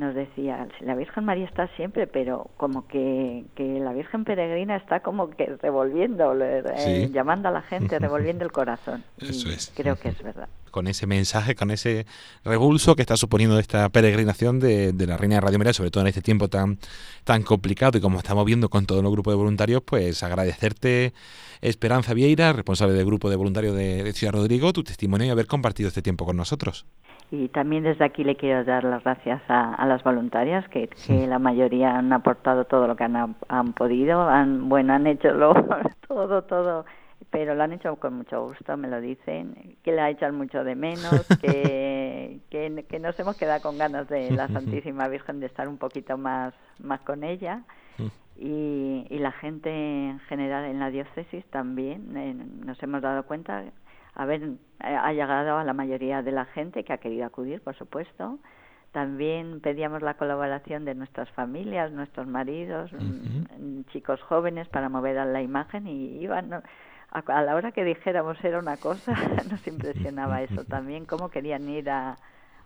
nos 0.00 0.14
decía, 0.14 0.66
la 0.80 0.94
Virgen 0.94 1.26
María 1.26 1.44
está 1.44 1.68
siempre, 1.76 2.06
pero 2.06 2.50
como 2.56 2.88
que, 2.88 3.44
que 3.54 3.78
la 3.80 3.92
Virgen 3.92 4.24
Peregrina 4.24 4.74
está 4.76 5.00
como 5.00 5.28
que 5.28 5.44
revolviendo, 5.60 6.34
eh, 6.42 7.10
llamando 7.12 7.50
a 7.50 7.52
la 7.52 7.60
gente, 7.60 7.98
revolviendo 7.98 8.42
el 8.42 8.50
corazón. 8.50 9.04
Eso 9.18 9.50
es. 9.50 9.70
Creo 9.76 9.96
que 9.96 10.08
es 10.08 10.22
verdad. 10.22 10.48
Con 10.70 10.86
ese 10.86 11.06
mensaje, 11.06 11.54
con 11.54 11.70
ese 11.70 12.06
revulso 12.44 12.96
que 12.96 13.02
está 13.02 13.18
suponiendo 13.18 13.58
esta 13.58 13.90
peregrinación 13.90 14.58
de, 14.58 14.92
de 14.92 15.06
la 15.06 15.18
Reina 15.18 15.34
de 15.34 15.42
Radio 15.42 15.58
María, 15.58 15.74
sobre 15.74 15.90
todo 15.90 16.02
en 16.02 16.08
este 16.08 16.22
tiempo 16.22 16.48
tan, 16.48 16.78
tan 17.24 17.42
complicado 17.42 17.98
y 17.98 18.00
como 18.00 18.18
estamos 18.18 18.46
viendo 18.46 18.70
con 18.70 18.86
todo 18.86 19.00
el 19.00 19.10
grupo 19.10 19.30
de 19.30 19.36
voluntarios, 19.36 19.82
pues 19.84 20.22
agradecerte, 20.22 21.12
Esperanza 21.60 22.14
Vieira, 22.14 22.54
responsable 22.54 22.94
del 22.94 23.04
grupo 23.04 23.28
de 23.28 23.36
voluntarios 23.36 23.76
de, 23.76 24.02
de 24.02 24.12
Ciudad 24.14 24.32
Rodrigo, 24.32 24.72
tu 24.72 24.82
testimonio 24.82 25.26
y 25.26 25.30
haber 25.30 25.46
compartido 25.46 25.88
este 25.88 26.00
tiempo 26.00 26.24
con 26.24 26.38
nosotros. 26.38 26.86
Y 27.32 27.48
también 27.48 27.84
desde 27.84 28.04
aquí 28.04 28.24
le 28.24 28.34
quiero 28.34 28.64
dar 28.64 28.82
las 28.82 29.04
gracias 29.04 29.40
a, 29.48 29.86
las 29.86 30.02
voluntarias, 30.02 30.68
que, 30.68 30.88
la 31.28 31.38
mayoría 31.38 31.96
han 31.96 32.12
aportado 32.12 32.64
todo 32.64 32.88
lo 32.88 32.96
que 32.96 33.04
han, 33.04 33.36
han 33.48 33.72
podido, 33.72 34.28
han, 34.28 34.68
bueno, 34.68 34.94
han 34.94 35.06
hecho 35.06 35.30
lo, 35.30 35.54
todo, 36.08 36.42
todo, 36.42 36.84
pero 37.30 37.54
lo 37.54 37.62
han 37.62 37.72
hecho 37.72 37.94
con 37.96 38.14
mucho 38.14 38.46
gusto, 38.46 38.76
me 38.76 38.88
lo 38.88 39.00
dicen, 39.00 39.76
que 39.84 39.92
la 39.92 40.10
echan 40.10 40.34
mucho 40.34 40.64
de 40.64 40.74
menos, 40.74 41.24
que, 41.40 42.40
que, 42.50 42.84
que 42.88 42.98
nos 42.98 43.18
hemos 43.20 43.36
quedado 43.36 43.62
con 43.62 43.78
ganas 43.78 44.08
de 44.08 44.32
la 44.32 44.48
Santísima 44.52 45.06
Virgen 45.06 45.38
de 45.38 45.46
estar 45.46 45.68
un 45.68 45.78
poquito 45.78 46.18
más, 46.18 46.52
más 46.82 47.00
con 47.02 47.22
ella. 47.22 47.62
Y, 48.42 49.06
y 49.10 49.18
la 49.18 49.32
gente 49.32 49.68
en 49.70 50.18
general 50.20 50.64
en 50.64 50.80
la 50.80 50.90
diócesis 50.90 51.44
también 51.50 52.16
eh, 52.16 52.34
nos 52.64 52.82
hemos 52.82 53.02
dado 53.02 53.24
cuenta 53.24 53.64
haber 54.14 54.42
eh, 54.42 54.56
ha 54.80 55.12
llegado 55.12 55.58
a 55.58 55.64
la 55.64 55.72
mayoría 55.72 56.22
de 56.22 56.32
la 56.32 56.44
gente 56.46 56.84
que 56.84 56.92
ha 56.92 56.98
querido 56.98 57.26
acudir, 57.26 57.60
por 57.60 57.74
supuesto. 57.76 58.38
También 58.92 59.60
pedíamos 59.60 60.02
la 60.02 60.14
colaboración 60.14 60.84
de 60.84 60.94
nuestras 60.94 61.30
familias, 61.30 61.92
nuestros 61.92 62.26
maridos, 62.26 62.90
mm, 62.92 63.82
chicos 63.92 64.20
jóvenes 64.22 64.68
para 64.68 64.88
mover 64.88 65.18
a 65.18 65.24
la 65.24 65.42
imagen 65.42 65.86
y 65.86 66.18
iban 66.18 66.52
a, 67.12 67.42
la 67.42 67.54
hora 67.54 67.72
que 67.72 67.84
dijéramos 67.84 68.42
era 68.42 68.58
una 68.58 68.76
cosa, 68.76 69.14
nos 69.50 69.64
impresionaba 69.66 70.42
eso 70.42 70.64
también, 70.64 71.06
cómo 71.06 71.28
querían 71.28 71.68
ir 71.68 71.90
a 71.90 72.16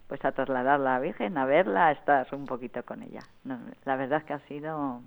pues 0.06 0.22
a 0.24 0.32
trasladar 0.32 0.74
a 0.74 0.84
la 0.84 1.00
Virgen, 1.00 1.38
a 1.38 1.46
verla, 1.46 1.88
a 1.88 1.92
estar 1.92 2.26
un 2.32 2.44
poquito 2.44 2.82
con 2.84 3.02
ella. 3.02 3.20
la 3.84 3.96
verdad 3.96 4.18
es 4.18 4.24
que 4.24 4.32
ha 4.34 4.38
sido 4.40 5.02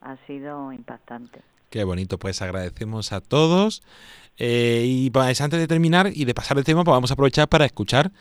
ha 0.00 0.16
sido 0.26 0.72
impactante. 0.72 1.42
Qué 1.70 1.84
bonito, 1.84 2.18
pues 2.18 2.40
agradecemos 2.42 3.12
a 3.12 3.20
todos. 3.20 3.82
Eh, 4.38 4.84
y 4.86 5.10
pues, 5.10 5.40
antes 5.40 5.58
de 5.58 5.66
terminar 5.66 6.10
y 6.14 6.24
de 6.24 6.34
pasar 6.34 6.56
el 6.58 6.64
tema, 6.64 6.84
pues 6.84 6.92
vamos 6.92 7.10
a 7.10 7.14
aprovechar 7.14 7.48
para 7.48 7.66
escuchar 7.66 8.12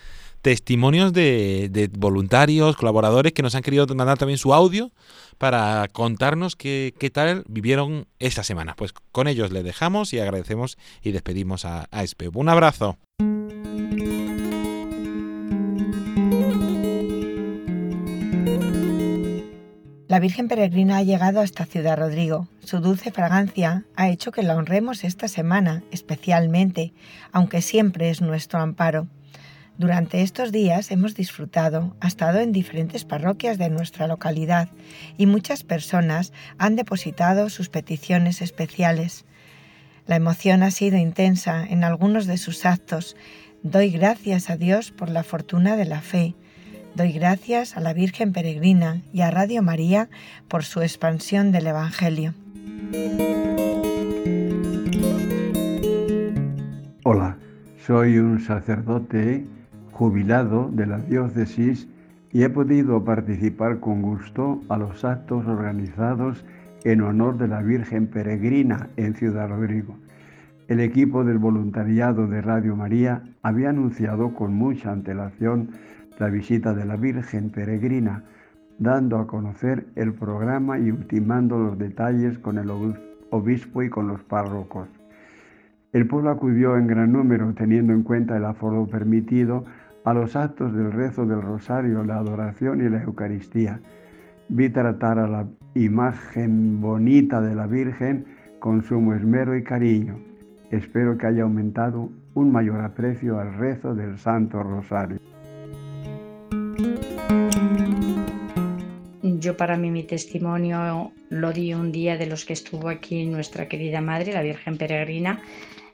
testimonios 0.42 1.14
de, 1.14 1.90
voluntarios, 1.98 2.76
colaboradores 2.76 3.34
que 3.34 3.42
nos 3.42 3.56
han 3.56 3.64
querido 3.64 3.88
mandar 3.96 4.18
también 4.18 4.38
su 4.38 4.54
audio 4.54 4.92
para 5.38 5.88
contarnos 5.92 6.56
qué, 6.56 7.12
tal 7.14 7.44
vivieron 7.48 8.08
esta 8.20 8.44
semana. 8.44 8.76
Pues 8.76 8.94
con 9.12 9.28
ellos 9.28 9.52
les 9.52 9.64
dejamos 9.64 10.14
y 10.14 10.20
agradecemos 10.20 10.78
y 11.02 11.12
despedimos 11.12 11.66
a, 11.66 11.88
a 11.92 12.06
Un 12.34 12.50
abrazo. 12.50 12.98
La 20.08 20.20
Virgen 20.20 20.48
Peregrina 20.48 20.98
ha 20.98 21.04
llegado 21.04 21.42
hasta 21.42 21.66
Ciudad 21.66 21.98
Rodrigo. 21.98 22.48
Su 22.64 22.80
dulce 22.80 23.12
fragancia 23.12 23.84
ha 23.98 24.08
hecho 24.08 24.32
que 24.32 24.42
la 24.42 24.56
honremos 24.56 25.04
esta 25.04 25.28
semana 25.28 25.84
especialmente, 25.92 26.94
aunque 27.34 27.62
siempre 27.62 28.10
es 28.10 28.22
nuestro 28.22 28.60
amparo. 28.60 29.08
Durante 29.78 30.22
estos 30.22 30.54
días 30.54 30.92
hemos 30.92 31.14
disfrutado, 31.14 31.94
ha 32.00 32.08
estado 32.08 32.40
en 32.40 32.54
diferentes 32.54 33.04
parroquias 33.04 33.58
de 33.58 33.70
nuestra 33.70 34.08
localidad 34.08 34.70
y 35.18 35.26
muchas 35.26 35.64
personas 35.64 36.32
han 36.58 36.78
depositado 36.78 37.50
sus 37.50 37.68
peticiones 37.68 38.42
especiales. 38.42 39.26
La 40.06 40.16
emoción 40.16 40.64
ha 40.64 40.72
sido 40.72 40.98
intensa 40.98 41.66
en 41.68 41.84
algunos 41.84 42.28
de 42.28 42.38
sus 42.38 42.66
actos, 42.66 43.18
Doy 43.64 43.90
gracias 43.90 44.50
a 44.50 44.56
Dios 44.56 44.92
por 44.92 45.10
la 45.10 45.24
fortuna 45.24 45.76
de 45.76 45.86
la 45.86 46.00
fe. 46.00 46.36
Doy 46.98 47.12
gracias 47.12 47.78
a 47.78 47.80
la 47.80 47.94
Virgen 47.94 48.34
Peregrina 48.34 49.04
y 49.14 49.22
a 49.22 49.30
Radio 49.30 49.62
María 49.62 50.10
por 50.48 50.64
su 50.64 50.82
expansión 50.82 51.52
del 51.52 51.68
Evangelio. 51.68 52.34
Hola, 57.04 57.38
soy 57.86 58.18
un 58.18 58.40
sacerdote 58.40 59.46
jubilado 59.92 60.72
de 60.74 60.88
la 60.88 60.98
diócesis 60.98 61.88
y 62.34 62.42
he 62.42 62.50
podido 62.50 63.06
participar 63.06 63.80
con 63.80 64.02
gusto 64.02 64.64
a 64.68 64.78
los 64.78 65.06
actos 65.06 65.46
organizados 65.46 66.44
en 66.84 67.02
honor 67.02 67.38
de 67.38 67.48
la 67.48 67.62
Virgen 67.62 68.08
Peregrina 68.08 68.90
en 68.98 69.14
Ciudad 69.14 69.50
Rodrigo. 69.50 69.96
El 70.68 70.80
equipo 70.80 71.24
del 71.24 71.38
voluntariado 71.38 72.26
de 72.26 72.42
Radio 72.42 72.76
María 72.76 73.22
había 73.44 73.70
anunciado 73.70 74.34
con 74.34 74.56
mucha 74.56 74.92
antelación 74.92 75.70
la 76.18 76.30
visita 76.30 76.74
de 76.74 76.86
la 76.86 76.96
Virgen 76.96 77.50
Peregrina, 77.50 78.24
dando 78.80 79.20
a 79.20 79.28
conocer 79.28 79.86
el 79.96 80.14
programa 80.14 80.80
y 80.80 80.92
ultimando 80.92 81.58
los 81.58 81.78
detalles 81.78 82.38
con 82.40 82.58
el 82.58 82.70
obispo 83.30 83.84
y 83.84 83.90
con 83.90 84.08
los 84.08 84.24
párrocos. 84.24 84.88
El 85.94 86.08
pueblo 86.08 86.30
acudió 86.30 86.78
en 86.78 86.88
gran 86.88 87.12
número, 87.12 87.54
teniendo 87.54 87.94
en 87.94 88.04
cuenta 88.04 88.38
el 88.38 88.46
aforo 88.46 88.86
permitido, 88.88 89.64
a 90.04 90.14
los 90.14 90.36
actos 90.36 90.74
del 90.74 90.92
rezo 90.92 91.26
del 91.26 91.42
rosario, 91.42 92.04
la 92.04 92.18
adoración 92.18 92.86
y 92.86 92.90
la 92.90 93.04
Eucaristía. 93.04 93.80
Vi 94.48 94.70
tratar 94.70 95.20
a 95.20 95.28
la 95.28 95.48
imagen 95.74 96.80
bonita 96.80 97.42
de 97.42 97.56
la 97.56 97.68
Virgen 97.68 98.26
con 98.60 98.84
sumo 98.84 99.14
esmero 99.14 99.56
y 99.58 99.64
cariño. 99.64 100.18
Espero 100.72 101.18
que 101.18 101.28
haya 101.28 101.44
aumentado 101.44 102.10
un 102.34 102.52
mayor 102.52 102.82
aprecio 102.82 103.40
al 103.40 103.54
rezo 103.56 103.96
del 103.96 104.18
Santo 104.18 104.64
Rosario. 104.64 105.20
Yo 109.48 109.56
para 109.56 109.78
mí 109.78 109.92
mi 109.92 110.04
testimonio 110.04 111.14
lo 111.30 111.54
di 111.54 111.74
un 111.74 111.90
día 111.94 112.18
de 112.18 112.26
los 112.26 112.44
que 112.44 112.52
estuvo 112.52 112.90
aquí 112.90 113.26
nuestra 113.26 113.70
querida 113.70 114.02
madre, 114.02 114.34
la 114.34 114.42
Virgen 114.42 114.78
Peregrina, 114.78 115.42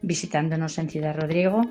visitándonos 0.02 0.80
en 0.80 0.90
Ciudad 0.90 1.16
Rodrigo. 1.16 1.62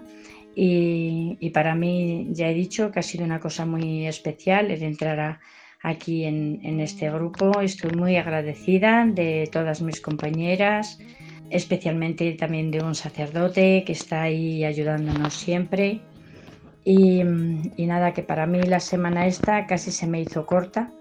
Y, 0.54 1.50
para 1.52 1.74
mí 1.74 2.28
ya 2.30 2.48
he 2.48 2.54
dicho 2.54 2.92
que 2.92 3.00
ha 3.00 3.02
sido 3.02 3.24
una 3.24 3.40
cosa 3.40 3.66
muy 3.66 4.06
especial 4.06 4.70
el 4.70 4.80
entrar 4.84 5.40
aquí 5.82 6.22
en, 6.22 6.78
este 6.78 7.10
grupo. 7.10 7.60
Estoy 7.60 7.90
muy 7.96 8.14
agradecida 8.14 9.04
de 9.04 9.48
todas 9.50 9.82
mis 9.82 10.00
compañeras, 10.00 11.00
especialmente 11.50 12.30
también 12.34 12.70
de 12.70 12.78
un 12.78 12.94
sacerdote 12.94 13.82
que 13.84 13.90
está 13.90 14.22
ahí 14.22 14.64
ayudándonos 14.64 15.34
siempre. 15.34 16.00
Y, 16.84 17.22
y, 17.76 17.86
nada, 17.86 18.12
que 18.12 18.22
para 18.22 18.46
mí 18.46 18.62
la 18.62 18.78
semana 18.78 19.26
esta 19.26 19.66
casi 19.66 19.90
se 19.90 20.06
me 20.06 20.20
hizo 20.20 20.46
corta. 20.46 20.92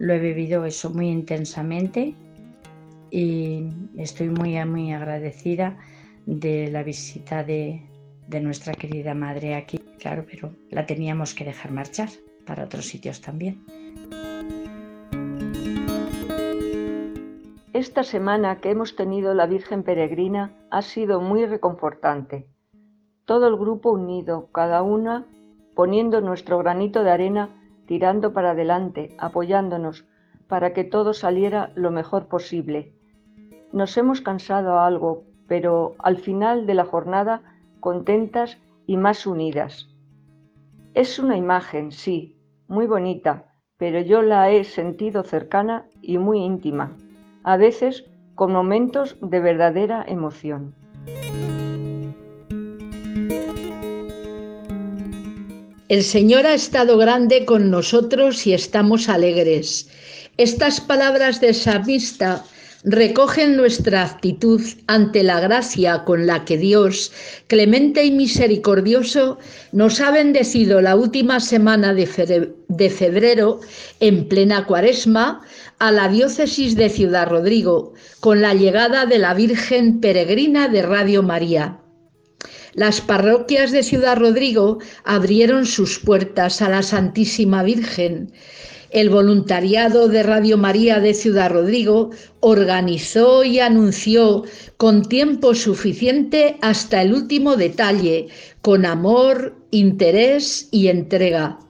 Lo 0.00 0.14
he 0.14 0.18
vivido 0.18 0.64
eso 0.64 0.88
muy 0.88 1.08
intensamente 1.08 2.14
y 3.10 3.68
estoy 3.98 4.30
muy, 4.30 4.64
muy 4.64 4.94
agradecida 4.94 5.76
de 6.24 6.70
la 6.70 6.82
visita 6.82 7.44
de, 7.44 7.82
de 8.26 8.40
nuestra 8.40 8.72
querida 8.72 9.12
madre 9.12 9.54
aquí, 9.54 9.76
claro, 9.98 10.24
pero 10.26 10.54
la 10.70 10.86
teníamos 10.86 11.34
que 11.34 11.44
dejar 11.44 11.70
marchar 11.70 12.08
para 12.46 12.64
otros 12.64 12.86
sitios 12.86 13.20
también. 13.20 13.62
Esta 17.74 18.02
semana 18.02 18.58
que 18.62 18.70
hemos 18.70 18.96
tenido 18.96 19.34
la 19.34 19.44
Virgen 19.44 19.82
Peregrina 19.82 20.54
ha 20.70 20.80
sido 20.80 21.20
muy 21.20 21.44
reconfortante. 21.44 22.46
Todo 23.26 23.48
el 23.48 23.56
grupo 23.56 23.90
unido, 23.90 24.48
cada 24.50 24.80
una 24.80 25.26
poniendo 25.74 26.22
nuestro 26.22 26.56
granito 26.56 27.04
de 27.04 27.10
arena, 27.10 27.59
tirando 27.90 28.32
para 28.32 28.52
adelante, 28.52 29.16
apoyándonos, 29.18 30.06
para 30.46 30.72
que 30.72 30.84
todo 30.84 31.12
saliera 31.12 31.72
lo 31.74 31.90
mejor 31.90 32.28
posible. 32.28 32.94
Nos 33.72 33.96
hemos 33.96 34.20
cansado 34.20 34.78
algo, 34.78 35.24
pero 35.48 35.96
al 35.98 36.18
final 36.18 36.66
de 36.66 36.74
la 36.74 36.84
jornada 36.84 37.42
contentas 37.80 38.58
y 38.86 38.96
más 38.96 39.26
unidas. 39.26 39.88
Es 40.94 41.18
una 41.18 41.36
imagen, 41.36 41.90
sí, 41.90 42.36
muy 42.68 42.86
bonita, 42.86 43.56
pero 43.76 44.00
yo 44.00 44.22
la 44.22 44.52
he 44.52 44.62
sentido 44.62 45.24
cercana 45.24 45.84
y 46.00 46.18
muy 46.18 46.44
íntima, 46.44 46.96
a 47.42 47.56
veces 47.56 48.08
con 48.36 48.52
momentos 48.52 49.18
de 49.20 49.40
verdadera 49.40 50.04
emoción. 50.06 50.76
El 55.90 56.04
Señor 56.04 56.46
ha 56.46 56.54
estado 56.54 56.96
grande 56.98 57.44
con 57.44 57.68
nosotros 57.68 58.46
y 58.46 58.52
estamos 58.52 59.08
alegres. 59.08 59.88
Estas 60.36 60.80
palabras 60.80 61.40
de 61.40 61.52
salmista 61.52 62.44
recogen 62.84 63.56
nuestra 63.56 64.04
actitud 64.04 64.62
ante 64.86 65.24
la 65.24 65.40
gracia 65.40 66.04
con 66.04 66.28
la 66.28 66.44
que 66.44 66.58
Dios, 66.58 67.10
clemente 67.48 68.04
y 68.04 68.12
misericordioso, 68.12 69.40
nos 69.72 70.00
ha 70.00 70.12
bendecido 70.12 70.80
la 70.80 70.94
última 70.94 71.40
semana 71.40 71.92
de 71.92 72.90
febrero, 72.90 73.58
en 73.98 74.28
plena 74.28 74.66
cuaresma, 74.66 75.40
a 75.80 75.90
la 75.90 76.08
diócesis 76.08 76.76
de 76.76 76.88
Ciudad 76.88 77.28
Rodrigo, 77.28 77.94
con 78.20 78.40
la 78.40 78.54
llegada 78.54 79.06
de 79.06 79.18
la 79.18 79.34
Virgen 79.34 80.00
Peregrina 80.00 80.68
de 80.68 80.82
Radio 80.82 81.24
María. 81.24 81.79
Las 82.74 83.00
parroquias 83.00 83.72
de 83.72 83.82
Ciudad 83.82 84.16
Rodrigo 84.16 84.78
abrieron 85.04 85.66
sus 85.66 85.98
puertas 85.98 86.62
a 86.62 86.68
la 86.68 86.82
Santísima 86.82 87.62
Virgen 87.62 88.32
el 88.90 89.08
voluntariado 89.08 90.08
de 90.08 90.24
Radio 90.24 90.58
María 90.58 90.98
de 90.98 91.14
Ciudad 91.14 91.50
Rodrigo 91.50 92.10
organizó 92.40 93.44
y 93.44 93.60
anunció 93.60 94.44
con 94.76 95.02
tiempo 95.02 95.54
suficiente 95.54 96.56
hasta 96.60 97.02
el 97.02 97.14
último 97.14 97.56
detalle, 97.56 98.28
con 98.62 98.84
amor, 98.84 99.54
interés 99.70 100.68
y 100.72 100.88
entrega. 100.88 101.60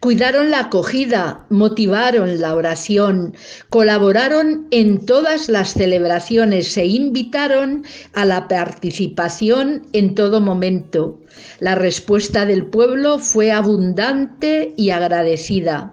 Cuidaron 0.00 0.50
la 0.50 0.60
acogida, 0.60 1.44
motivaron 1.50 2.40
la 2.40 2.54
oración, 2.54 3.34
colaboraron 3.70 4.66
en 4.70 5.04
todas 5.04 5.48
las 5.48 5.72
celebraciones 5.72 6.76
e 6.76 6.86
invitaron 6.86 7.84
a 8.12 8.24
la 8.24 8.48
participación 8.48 9.86
en 9.92 10.14
todo 10.14 10.40
momento. 10.40 11.18
La 11.60 11.74
respuesta 11.74 12.46
del 12.46 12.66
pueblo 12.66 13.18
fue 13.18 13.52
abundante 13.52 14.74
y 14.76 14.90
agradecida. 14.90 15.92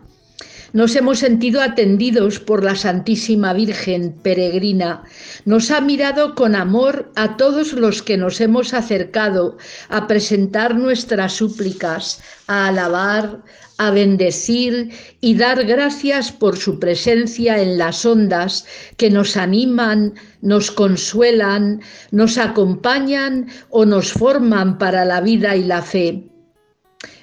Nos 0.73 0.95
hemos 0.95 1.19
sentido 1.19 1.61
atendidos 1.61 2.39
por 2.39 2.63
la 2.63 2.75
Santísima 2.75 3.51
Virgen 3.51 4.13
peregrina. 4.23 5.03
Nos 5.43 5.69
ha 5.69 5.81
mirado 5.81 6.33
con 6.33 6.55
amor 6.55 7.11
a 7.15 7.35
todos 7.35 7.73
los 7.73 8.01
que 8.01 8.15
nos 8.15 8.39
hemos 8.39 8.73
acercado 8.73 9.57
a 9.89 10.07
presentar 10.07 10.75
nuestras 10.75 11.33
súplicas, 11.33 12.21
a 12.47 12.69
alabar, 12.69 13.41
a 13.81 13.89
bendecir 13.89 14.91
y 15.21 15.33
dar 15.33 15.65
gracias 15.65 16.31
por 16.31 16.55
su 16.55 16.77
presencia 16.79 17.59
en 17.59 17.79
las 17.79 18.05
ondas 18.05 18.63
que 18.97 19.09
nos 19.09 19.35
animan, 19.35 20.13
nos 20.43 20.69
consuelan, 20.69 21.81
nos 22.11 22.37
acompañan 22.37 23.47
o 23.71 23.83
nos 23.83 24.13
forman 24.13 24.77
para 24.77 25.03
la 25.03 25.19
vida 25.19 25.55
y 25.55 25.63
la 25.63 25.81
fe. 25.81 26.29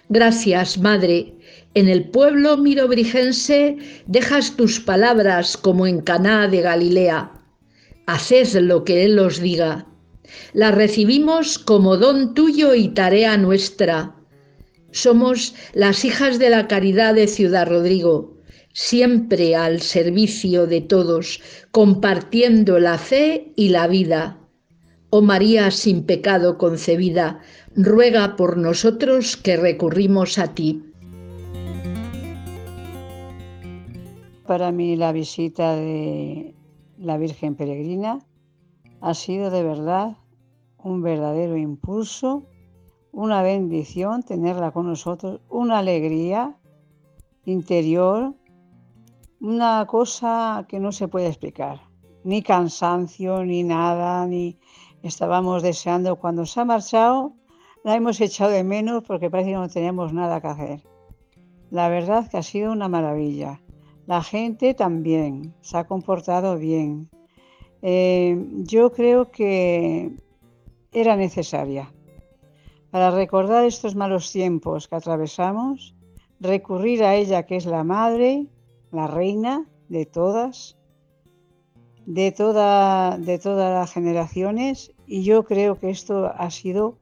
Gracias, 0.09 0.79
Madre, 0.79 1.33
en 1.75 1.89
el 1.89 2.11
pueblo 2.11 2.57
mirobrigense 2.57 3.77
dejas 4.07 4.57
tus 4.57 4.81
palabras 4.81 5.57
como 5.57 5.87
en 5.87 6.01
Caná 6.01 6.49
de 6.49 6.63
Galilea. 6.63 7.31
Haced 8.07 8.59
lo 8.63 8.83
que 8.83 9.05
Él 9.05 9.17
os 9.21 9.39
diga. 9.39 9.87
Las 10.55 10.75
recibimos 10.75 11.57
como 11.57 11.97
don 11.97 12.35
tuyo 12.35 12.75
y 12.75 12.89
tarea 12.89 13.37
nuestra. 13.37 14.18
Somos 14.91 15.55
las 15.75 16.05
hijas 16.05 16.39
de 16.39 16.51
la 16.51 16.67
caridad 16.67 17.15
de 17.15 17.27
Ciudad 17.27 17.69
Rodrigo, 17.69 18.39
siempre 18.73 19.55
al 19.57 19.81
servicio 19.81 20.67
de 20.67 20.81
todos, 20.81 21.41
compartiendo 21.71 22.79
la 22.79 22.97
fe 22.97 23.53
y 23.57 23.69
la 23.69 23.87
vida. 23.87 24.39
Oh 25.11 25.23
María 25.23 25.71
sin 25.71 26.05
pecado 26.05 26.59
concebida, 26.59 27.41
ruega 27.75 28.37
por 28.37 28.57
nosotros 28.57 29.37
que 29.37 29.57
recurrimos 29.57 30.39
a 30.39 30.55
ti. 30.55 30.83
Para 34.47 34.73
mí 34.73 34.97
la 34.97 35.13
visita 35.13 35.77
de 35.77 36.55
la 36.99 37.19
Virgen 37.19 37.55
Peregrina 37.55 38.19
ha 39.01 39.15
sido 39.15 39.51
de 39.51 39.63
verdad 39.63 40.17
un 40.83 41.03
verdadero 41.03 41.57
impulso, 41.57 42.47
una 43.19 43.43
bendición 43.43 44.23
tenerla 44.23 44.71
con 44.71 44.87
nosotros, 44.87 45.41
una 45.49 45.81
alegría 45.81 46.55
interior, 47.47 48.33
una 49.41 49.85
cosa 49.89 50.67
que 50.69 50.79
no 50.79 50.93
se 50.93 51.09
puede 51.09 51.27
explicar, 51.27 51.81
ni 52.23 52.43
cansancio, 52.43 53.45
ni 53.45 53.65
nada, 53.65 54.25
ni 54.25 54.57
estábamos 55.03 55.65
deseando 55.65 56.15
cuando 56.15 56.47
se 56.47 56.61
ha 56.61 56.65
marchado, 56.65 57.33
la 57.83 57.97
hemos 57.97 58.21
echado 58.21 58.53
de 58.53 58.63
menos 58.63 59.03
porque 59.03 59.31
parece 59.31 59.51
que 59.51 59.57
no 59.57 59.69
teníamos 59.69 60.13
nada 60.13 60.41
que 60.41 60.47
hacer. 60.47 60.83
La 61.71 61.89
verdad 61.89 62.31
que 62.31 62.37
ha 62.37 62.43
sido 62.45 62.71
una 62.71 62.89
maravilla. 62.89 63.61
La 64.07 64.23
gente 64.23 64.75
también 64.75 65.57
se 65.61 65.77
ha 65.77 65.89
comportado 65.89 66.57
bien. 66.57 67.11
Eh, 67.83 68.47
yo 68.63 68.93
creo 68.93 69.33
que 69.33 70.13
era 70.93 71.17
necesaria. 71.17 71.93
Para 72.91 73.11
recordar 73.11 73.65
estos 73.65 73.95
malos 73.95 74.33
tiempos 74.33 74.89
que 74.89 74.97
atravesamos, 74.97 75.95
recurrir 76.41 77.05
a 77.05 77.15
ella 77.15 77.45
que 77.45 77.57
es 77.57 77.67
la 77.67 77.85
madre, 77.85 78.47
la 78.93 79.07
reina 79.07 79.67
de 79.89 80.07
todas, 80.07 80.79
de, 82.07 82.33
toda, 82.33 83.19
de 83.19 83.39
todas 83.39 83.75
las 83.75 83.93
generaciones, 83.93 84.93
y 85.07 85.23
yo 85.23 85.45
creo 85.45 85.79
que 85.79 85.91
esto 85.91 86.33
ha 86.35 86.51
sido 86.51 86.99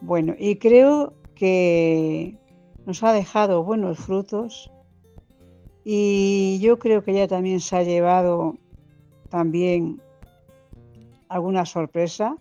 bueno. 0.00 0.34
Y 0.38 0.56
creo 0.56 1.14
que 1.34 2.36
nos 2.86 3.02
ha 3.02 3.12
dejado 3.12 3.64
buenos 3.64 3.98
frutos 3.98 4.70
y 5.84 6.58
yo 6.60 6.78
creo 6.78 7.02
que 7.02 7.12
ella 7.12 7.28
también 7.28 7.60
se 7.60 7.76
ha 7.76 7.82
llevado 7.82 8.56
también 9.28 10.00
alguna 11.28 11.64
sorpresa 11.64 12.36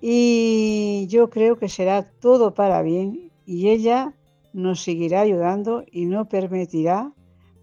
y 0.00 1.06
yo 1.08 1.28
creo 1.30 1.58
que 1.58 1.68
será 1.68 2.02
todo 2.02 2.54
para 2.54 2.82
bien 2.82 3.30
y 3.46 3.68
ella 3.68 4.14
nos 4.52 4.82
seguirá 4.82 5.20
ayudando 5.20 5.84
y 5.90 6.06
no 6.06 6.28
permitirá 6.28 7.12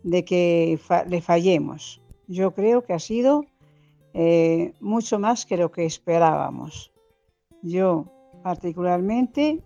de 0.04 0.24
que 0.24 0.80
le 1.08 1.22
fallemos. 1.22 2.02
Yo 2.28 2.54
creo 2.54 2.84
que 2.84 2.94
ha 2.94 3.00
sido 3.00 3.46
eh, 4.14 4.74
mucho 4.80 5.20
más 5.20 5.46
que 5.46 5.58
lo 5.58 5.72
que 5.72 5.86
esperábamos. 5.86 6.92
Yo 7.62 8.06
particularmente 8.44 9.62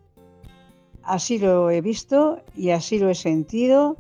así 1.03 1.37
lo 1.37 1.69
he 1.69 1.81
visto 1.81 2.41
y 2.55 2.69
así 2.69 2.99
lo 2.99 3.09
he 3.09 3.15
sentido. 3.15 3.97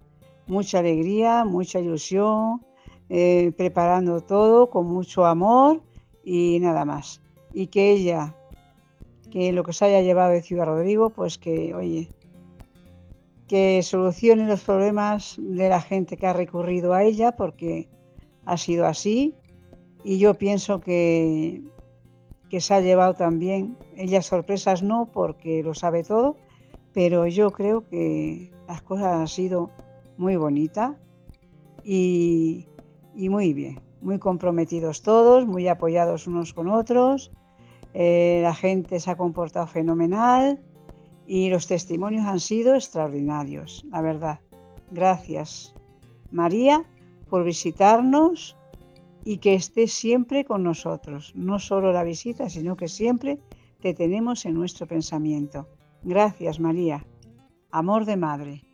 Mucha 0.47 0.79
alegría, 0.79 1.45
mucha 1.45 1.79
ilusión, 1.79 2.65
eh, 3.09 3.53
preparando 3.55 4.21
todo 4.21 4.69
con 4.69 4.87
mucho 4.87 5.25
amor 5.25 5.81
y 6.23 6.59
nada 6.59 6.85
más. 6.85 7.21
Y 7.53 7.67
que 7.67 7.91
ella 7.91 8.35
que 9.31 9.51
lo 9.51 9.63
que 9.63 9.73
se 9.73 9.85
haya 9.85 10.01
llevado 10.01 10.31
de 10.31 10.43
Ciudad 10.43 10.65
Rodrigo, 10.65 11.09
pues 11.09 11.39
que, 11.39 11.73
oye, 11.73 12.09
que 13.47 13.81
solucione 13.81 14.45
los 14.45 14.61
problemas 14.61 15.35
de 15.39 15.69
la 15.69 15.81
gente 15.81 16.17
que 16.17 16.27
ha 16.27 16.33
recurrido 16.33 16.93
a 16.93 17.03
ella, 17.03 17.31
porque 17.31 17.89
ha 18.45 18.57
sido 18.57 18.85
así. 18.85 19.33
Y 20.03 20.19
yo 20.19 20.35
pienso 20.35 20.81
que, 20.81 21.63
que 22.49 22.61
se 22.61 22.73
ha 22.73 22.81
llevado 22.81 23.13
también, 23.15 23.77
ella 23.95 24.21
sorpresas 24.21 24.83
no, 24.83 25.09
porque 25.11 25.63
lo 25.63 25.73
sabe 25.73 26.03
todo, 26.03 26.37
pero 26.93 27.25
yo 27.27 27.51
creo 27.51 27.87
que 27.87 28.51
las 28.67 28.81
cosas 28.81 29.13
han 29.13 29.27
sido 29.27 29.71
muy 30.17 30.35
bonitas 30.35 30.95
y, 31.83 32.67
y 33.15 33.29
muy 33.29 33.53
bien, 33.53 33.79
muy 34.01 34.19
comprometidos 34.19 35.01
todos, 35.01 35.47
muy 35.47 35.67
apoyados 35.67 36.27
unos 36.27 36.53
con 36.53 36.67
otros 36.67 37.31
eh, 37.93 38.39
la 38.41 38.53
gente 38.53 38.99
se 38.99 39.11
ha 39.11 39.17
comportado 39.17 39.67
fenomenal 39.67 40.61
y 41.27 41.49
los 41.49 41.67
testimonios 41.67 42.25
han 42.25 42.39
sido 42.39 42.75
extraordinarios, 42.75 43.85
la 43.89 44.01
verdad. 44.01 44.39
Gracias, 44.91 45.73
María, 46.31 46.83
por 47.29 47.43
visitarnos 47.43 48.57
y 49.23 49.37
que 49.37 49.53
estés 49.53 49.93
siempre 49.93 50.45
con 50.45 50.63
nosotros. 50.63 51.33
No 51.35 51.59
solo 51.59 51.91
la 51.91 52.03
visita, 52.03 52.49
sino 52.49 52.75
que 52.75 52.87
siempre 52.87 53.39
te 53.79 53.93
tenemos 53.93 54.45
en 54.45 54.55
nuestro 54.55 54.87
pensamiento. 54.87 55.67
Gracias, 56.03 56.59
María. 56.59 57.05
Amor 57.71 58.05
de 58.05 58.17
madre. 58.17 58.70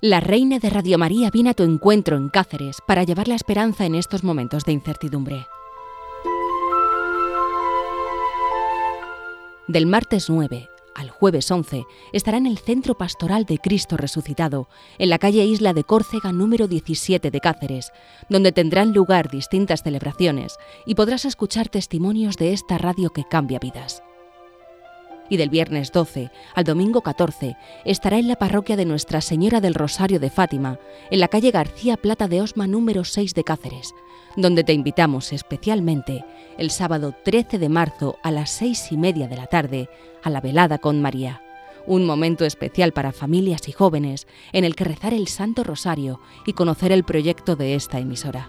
La 0.00 0.20
reina 0.20 0.60
de 0.60 0.70
Radio 0.70 0.96
María 0.96 1.28
viene 1.28 1.50
a 1.50 1.54
tu 1.54 1.64
encuentro 1.64 2.16
en 2.16 2.28
Cáceres 2.28 2.76
para 2.86 3.02
llevar 3.02 3.26
la 3.26 3.34
esperanza 3.34 3.84
en 3.84 3.96
estos 3.96 4.22
momentos 4.22 4.64
de 4.64 4.70
incertidumbre. 4.70 5.48
Del 9.66 9.86
martes 9.86 10.30
9 10.30 10.68
al 10.94 11.10
jueves 11.10 11.50
11 11.50 11.84
estará 12.12 12.38
en 12.38 12.46
el 12.46 12.58
Centro 12.58 12.96
Pastoral 12.96 13.44
de 13.44 13.58
Cristo 13.58 13.96
Resucitado, 13.96 14.68
en 14.98 15.10
la 15.10 15.18
calle 15.18 15.44
Isla 15.44 15.72
de 15.72 15.82
Córcega 15.82 16.30
número 16.30 16.68
17 16.68 17.32
de 17.32 17.40
Cáceres, 17.40 17.90
donde 18.28 18.52
tendrán 18.52 18.92
lugar 18.92 19.28
distintas 19.28 19.82
celebraciones 19.82 20.58
y 20.86 20.94
podrás 20.94 21.24
escuchar 21.24 21.68
testimonios 21.68 22.36
de 22.36 22.52
esta 22.52 22.78
radio 22.78 23.10
que 23.10 23.24
cambia 23.28 23.58
vidas 23.58 24.04
y 25.28 25.36
del 25.36 25.50
viernes 25.50 25.92
12 25.92 26.30
al 26.54 26.64
domingo 26.64 27.02
14 27.02 27.56
estará 27.84 28.18
en 28.18 28.28
la 28.28 28.36
parroquia 28.36 28.76
de 28.76 28.84
Nuestra 28.84 29.20
Señora 29.20 29.60
del 29.60 29.74
Rosario 29.74 30.20
de 30.20 30.30
Fátima, 30.30 30.78
en 31.10 31.20
la 31.20 31.28
calle 31.28 31.50
García 31.50 31.96
Plata 31.96 32.28
de 32.28 32.40
Osma 32.40 32.66
número 32.66 33.04
6 33.04 33.34
de 33.34 33.44
Cáceres, 33.44 33.94
donde 34.36 34.64
te 34.64 34.72
invitamos 34.72 35.32
especialmente 35.32 36.24
el 36.56 36.70
sábado 36.70 37.14
13 37.24 37.58
de 37.58 37.68
marzo 37.68 38.18
a 38.22 38.30
las 38.30 38.50
seis 38.50 38.92
y 38.92 38.96
media 38.96 39.28
de 39.28 39.36
la 39.36 39.46
tarde 39.46 39.88
a 40.22 40.30
la 40.30 40.40
velada 40.40 40.78
con 40.78 41.00
María. 41.02 41.42
Un 41.86 42.04
momento 42.04 42.44
especial 42.44 42.92
para 42.92 43.12
familias 43.12 43.68
y 43.68 43.72
jóvenes 43.72 44.26
en 44.52 44.64
el 44.64 44.76
que 44.76 44.84
rezar 44.84 45.14
el 45.14 45.26
Santo 45.28 45.64
Rosario 45.64 46.20
y 46.44 46.52
conocer 46.52 46.92
el 46.92 47.04
proyecto 47.04 47.56
de 47.56 47.74
esta 47.74 47.98
emisora. 47.98 48.48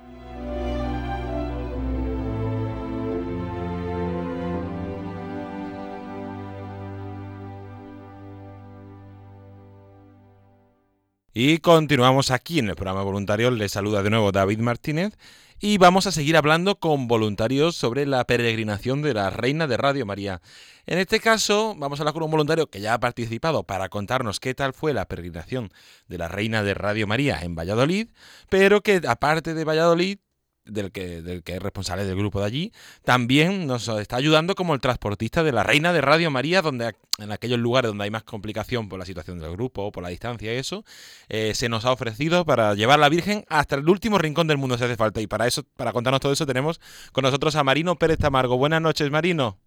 Y 11.33 11.59
continuamos 11.59 12.29
aquí 12.29 12.59
en 12.59 12.67
el 12.67 12.75
programa 12.75 13.03
voluntario. 13.03 13.51
Les 13.51 13.71
saluda 13.71 14.03
de 14.03 14.09
nuevo 14.09 14.33
David 14.33 14.59
Martínez 14.59 15.17
y 15.61 15.77
vamos 15.77 16.05
a 16.05 16.11
seguir 16.11 16.35
hablando 16.35 16.75
con 16.75 17.07
voluntarios 17.07 17.77
sobre 17.77 18.05
la 18.05 18.25
peregrinación 18.25 19.01
de 19.01 19.13
la 19.13 19.29
Reina 19.29 19.65
de 19.65 19.77
Radio 19.77 20.05
María. 20.05 20.41
En 20.85 20.97
este 20.97 21.21
caso, 21.21 21.73
vamos 21.77 21.99
a 21.99 22.03
hablar 22.03 22.15
con 22.15 22.23
un 22.23 22.31
voluntario 22.31 22.67
que 22.67 22.81
ya 22.81 22.95
ha 22.95 22.99
participado 22.99 23.63
para 23.63 23.87
contarnos 23.87 24.41
qué 24.41 24.53
tal 24.53 24.73
fue 24.73 24.93
la 24.93 25.05
peregrinación 25.05 25.71
de 26.09 26.17
la 26.17 26.27
Reina 26.27 26.63
de 26.63 26.73
Radio 26.73 27.07
María 27.07 27.39
en 27.43 27.55
Valladolid, 27.55 28.09
pero 28.49 28.81
que 28.81 28.99
aparte 29.07 29.53
de 29.53 29.63
Valladolid 29.63 30.19
del 30.65 30.91
que, 30.91 31.21
del 31.21 31.43
que 31.43 31.53
es 31.53 31.61
responsable 31.61 32.05
del 32.05 32.15
grupo 32.15 32.39
de 32.39 32.45
allí, 32.45 32.73
también 33.03 33.67
nos 33.67 33.87
está 33.87 34.15
ayudando 34.15 34.55
como 34.55 34.73
el 34.73 34.81
transportista 34.81 35.43
de 35.43 35.51
la 35.51 35.63
Reina 35.63 35.93
de 35.93 36.01
Radio 36.01 36.31
María, 36.31 36.61
donde 36.61 36.95
en 37.17 37.31
aquellos 37.31 37.59
lugares 37.59 37.89
donde 37.89 38.03
hay 38.05 38.11
más 38.11 38.23
complicación 38.23 38.89
por 38.89 38.99
la 38.99 39.05
situación 39.05 39.39
del 39.39 39.51
grupo, 39.51 39.91
por 39.91 40.03
la 40.03 40.09
distancia 40.09 40.53
y 40.53 40.57
eso, 40.57 40.83
eh, 41.29 41.53
se 41.55 41.69
nos 41.69 41.85
ha 41.85 41.91
ofrecido 41.91 42.45
para 42.45 42.73
llevar 42.73 42.99
a 42.99 43.01
la 43.01 43.09
Virgen 43.09 43.45
hasta 43.47 43.75
el 43.75 43.87
último 43.87 44.17
rincón 44.17 44.47
del 44.47 44.57
mundo 44.57 44.77
si 44.77 44.83
hace 44.83 44.97
falta. 44.97 45.21
Y 45.21 45.27
para 45.27 45.47
eso, 45.47 45.63
para 45.75 45.93
contarnos 45.93 46.21
todo 46.21 46.31
eso, 46.31 46.45
tenemos 46.45 46.79
con 47.11 47.23
nosotros 47.23 47.55
a 47.55 47.63
Marino 47.63 47.95
Pérez 47.95 48.17
Tamargo. 48.17 48.57
Buenas 48.57 48.81
noches, 48.81 49.09
Marino. 49.11 49.60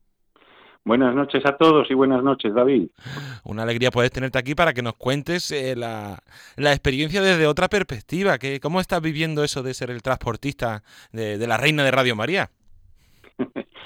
Buenas 0.84 1.14
noches 1.14 1.44
a 1.46 1.56
todos 1.56 1.90
y 1.90 1.94
buenas 1.94 2.22
noches, 2.22 2.52
David. 2.52 2.88
Una 3.42 3.62
alegría 3.62 3.90
poder 3.90 4.10
tenerte 4.10 4.38
aquí 4.38 4.54
para 4.54 4.74
que 4.74 4.82
nos 4.82 4.94
cuentes 4.94 5.50
eh, 5.50 5.74
la, 5.76 6.20
experiencia 6.58 7.22
desde 7.22 7.46
otra 7.46 7.68
perspectiva. 7.68 8.36
Que, 8.36 8.60
¿Cómo 8.60 8.80
estás 8.80 9.00
viviendo 9.00 9.42
eso 9.44 9.62
de 9.62 9.72
ser 9.72 9.90
el 9.90 10.02
transportista 10.02 10.82
de, 11.10 11.38
la 11.46 11.56
reina 11.56 11.84
de 11.84 11.90
Radio 11.90 12.14
María? 12.14 12.50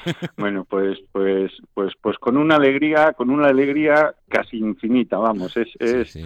bueno, 0.36 0.64
pues, 0.68 0.98
pues, 1.12 1.52
pues, 1.74 1.92
pues 2.00 2.18
con 2.18 2.36
una 2.36 2.56
alegría, 2.56 3.12
con 3.12 3.30
una 3.30 3.48
alegría 3.48 4.14
casi 4.28 4.58
infinita, 4.58 5.18
vamos, 5.18 5.56
es, 5.56 5.68
es, 5.78 6.16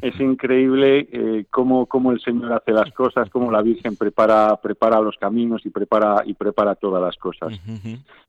es 0.00 0.20
increíble 0.20 1.08
eh, 1.12 1.44
cómo, 1.50 1.86
cómo 1.86 2.12
el 2.12 2.20
Señor 2.20 2.52
hace 2.52 2.72
las 2.72 2.92
cosas, 2.92 3.30
cómo 3.30 3.50
la 3.50 3.62
Virgen 3.62 3.96
prepara, 3.96 4.56
prepara 4.56 5.00
los 5.00 5.16
caminos 5.16 5.64
y 5.64 5.70
prepara, 5.70 6.22
y 6.24 6.34
prepara 6.34 6.74
todas 6.74 7.02
las 7.02 7.16
cosas. 7.16 7.60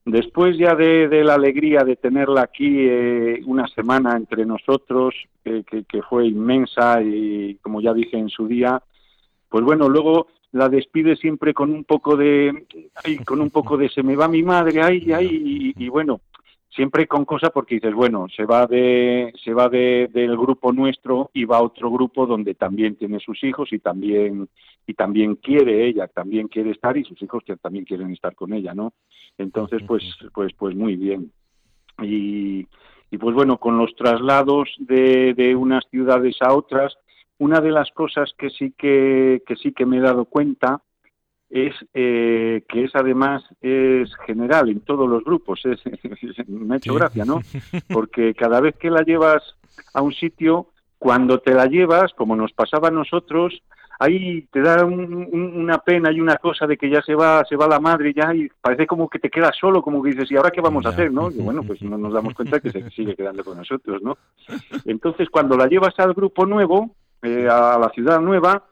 Después 0.04 0.56
ya 0.58 0.74
de, 0.74 1.08
de, 1.08 1.24
la 1.24 1.34
alegría 1.34 1.84
de 1.84 1.96
tenerla 1.96 2.42
aquí 2.42 2.86
eh, 2.88 3.40
una 3.46 3.66
semana 3.68 4.16
entre 4.16 4.44
nosotros, 4.46 5.14
que, 5.42 5.64
que 5.64 6.02
fue 6.02 6.26
inmensa 6.26 7.02
y 7.02 7.56
como 7.56 7.80
ya 7.80 7.92
dije 7.92 8.16
en 8.16 8.28
su 8.28 8.46
día, 8.46 8.82
pues 9.48 9.64
bueno, 9.64 9.88
luego 9.88 10.28
la 10.54 10.68
despide 10.68 11.16
siempre 11.16 11.52
con 11.52 11.72
un 11.72 11.82
poco 11.82 12.16
de, 12.16 12.66
ay, 13.04 13.18
con 13.18 13.40
un 13.40 13.50
poco 13.50 13.76
de 13.76 13.88
se 13.88 14.04
me 14.04 14.14
va 14.14 14.28
mi 14.28 14.44
madre, 14.44 14.80
ay, 14.82 15.12
ay, 15.12 15.74
y, 15.76 15.88
bueno, 15.88 16.20
siempre 16.70 17.08
con 17.08 17.24
cosas 17.24 17.50
porque 17.52 17.74
dices, 17.74 17.92
bueno, 17.92 18.28
se 18.34 18.44
va 18.44 18.66
de, 18.68 19.32
se 19.42 19.52
va 19.52 19.68
de, 19.68 20.08
del 20.12 20.36
grupo 20.36 20.72
nuestro 20.72 21.30
y 21.34 21.44
va 21.44 21.56
a 21.56 21.62
otro 21.62 21.90
grupo 21.90 22.24
donde 22.24 22.54
también 22.54 22.94
tiene 22.94 23.18
sus 23.18 23.42
hijos 23.42 23.72
y 23.72 23.80
también, 23.80 24.48
y 24.86 24.94
también 24.94 25.34
quiere 25.36 25.88
ella, 25.88 26.06
también 26.06 26.46
quiere 26.46 26.70
estar 26.70 26.96
y 26.96 27.02
sus 27.04 27.20
hijos 27.20 27.42
también 27.60 27.84
quieren 27.84 28.12
estar 28.12 28.36
con 28.36 28.52
ella, 28.52 28.74
¿no? 28.74 28.92
Entonces, 29.36 29.82
pues, 29.84 30.04
pues, 30.32 30.52
pues 30.56 30.76
muy 30.76 30.94
bien. 30.94 31.32
Y, 32.00 32.68
y 33.10 33.18
pues 33.18 33.34
bueno, 33.34 33.58
con 33.58 33.76
los 33.76 33.92
traslados 33.96 34.68
de, 34.78 35.34
de 35.34 35.56
unas 35.56 35.84
ciudades 35.90 36.36
a 36.40 36.54
otras, 36.54 36.96
una 37.38 37.60
de 37.60 37.70
las 37.70 37.90
cosas 37.90 38.32
que 38.38 38.50
sí 38.50 38.74
que, 38.76 39.42
que 39.46 39.56
sí 39.56 39.72
que 39.72 39.86
me 39.86 39.98
he 39.98 40.00
dado 40.00 40.24
cuenta 40.24 40.82
es 41.50 41.74
eh, 41.94 42.64
que 42.68 42.84
es 42.84 42.90
además 42.94 43.44
es 43.60 44.10
general 44.26 44.68
en 44.68 44.80
todos 44.80 45.08
los 45.08 45.24
grupos. 45.24 45.60
Es, 45.64 45.80
me 46.48 46.74
ha 46.74 46.78
hecho 46.78 46.94
gracia, 46.94 47.24
¿no? 47.24 47.40
Porque 47.92 48.34
cada 48.34 48.60
vez 48.60 48.76
que 48.76 48.90
la 48.90 49.02
llevas 49.02 49.42
a 49.92 50.02
un 50.02 50.12
sitio, 50.12 50.68
cuando 50.98 51.38
te 51.38 51.54
la 51.54 51.66
llevas, 51.66 52.12
como 52.14 52.34
nos 52.34 52.52
pasaba 52.52 52.88
a 52.88 52.92
nosotros, 52.92 53.62
ahí 53.98 54.42
te 54.50 54.60
da 54.60 54.84
una 54.84 55.78
pena 55.78 56.10
y 56.10 56.20
una 56.20 56.36
cosa 56.36 56.66
de 56.66 56.76
que 56.76 56.90
ya 56.90 57.02
se 57.02 57.14
va 57.14 57.44
se 57.44 57.56
va 57.56 57.68
la 57.68 57.78
madre 57.78 58.12
ya 58.12 58.34
y 58.34 58.48
parece 58.60 58.86
como 58.86 59.08
que 59.08 59.18
te 59.18 59.30
quedas 59.30 59.56
solo, 59.56 59.82
como 59.82 60.02
que 60.02 60.10
dices, 60.10 60.30
¿y 60.32 60.36
ahora 60.36 60.50
qué 60.50 60.60
vamos 60.60 60.86
a 60.86 60.90
hacer? 60.90 61.12
¿no? 61.12 61.30
Y 61.30 61.40
bueno, 61.40 61.62
pues 61.62 61.82
no 61.82 61.96
nos 61.98 62.12
damos 62.12 62.34
cuenta 62.34 62.60
que 62.60 62.70
se 62.70 62.90
sigue 62.90 63.14
quedando 63.14 63.44
con 63.44 63.58
nosotros, 63.58 64.02
¿no? 64.02 64.18
Entonces, 64.84 65.28
cuando 65.30 65.56
la 65.56 65.66
llevas 65.66 65.94
al 65.98 66.14
grupo 66.14 66.46
nuevo, 66.46 66.90
eh, 67.22 67.48
a 67.48 67.78
la 67.78 67.90
ciudad 67.90 68.20
nueva, 68.20 68.64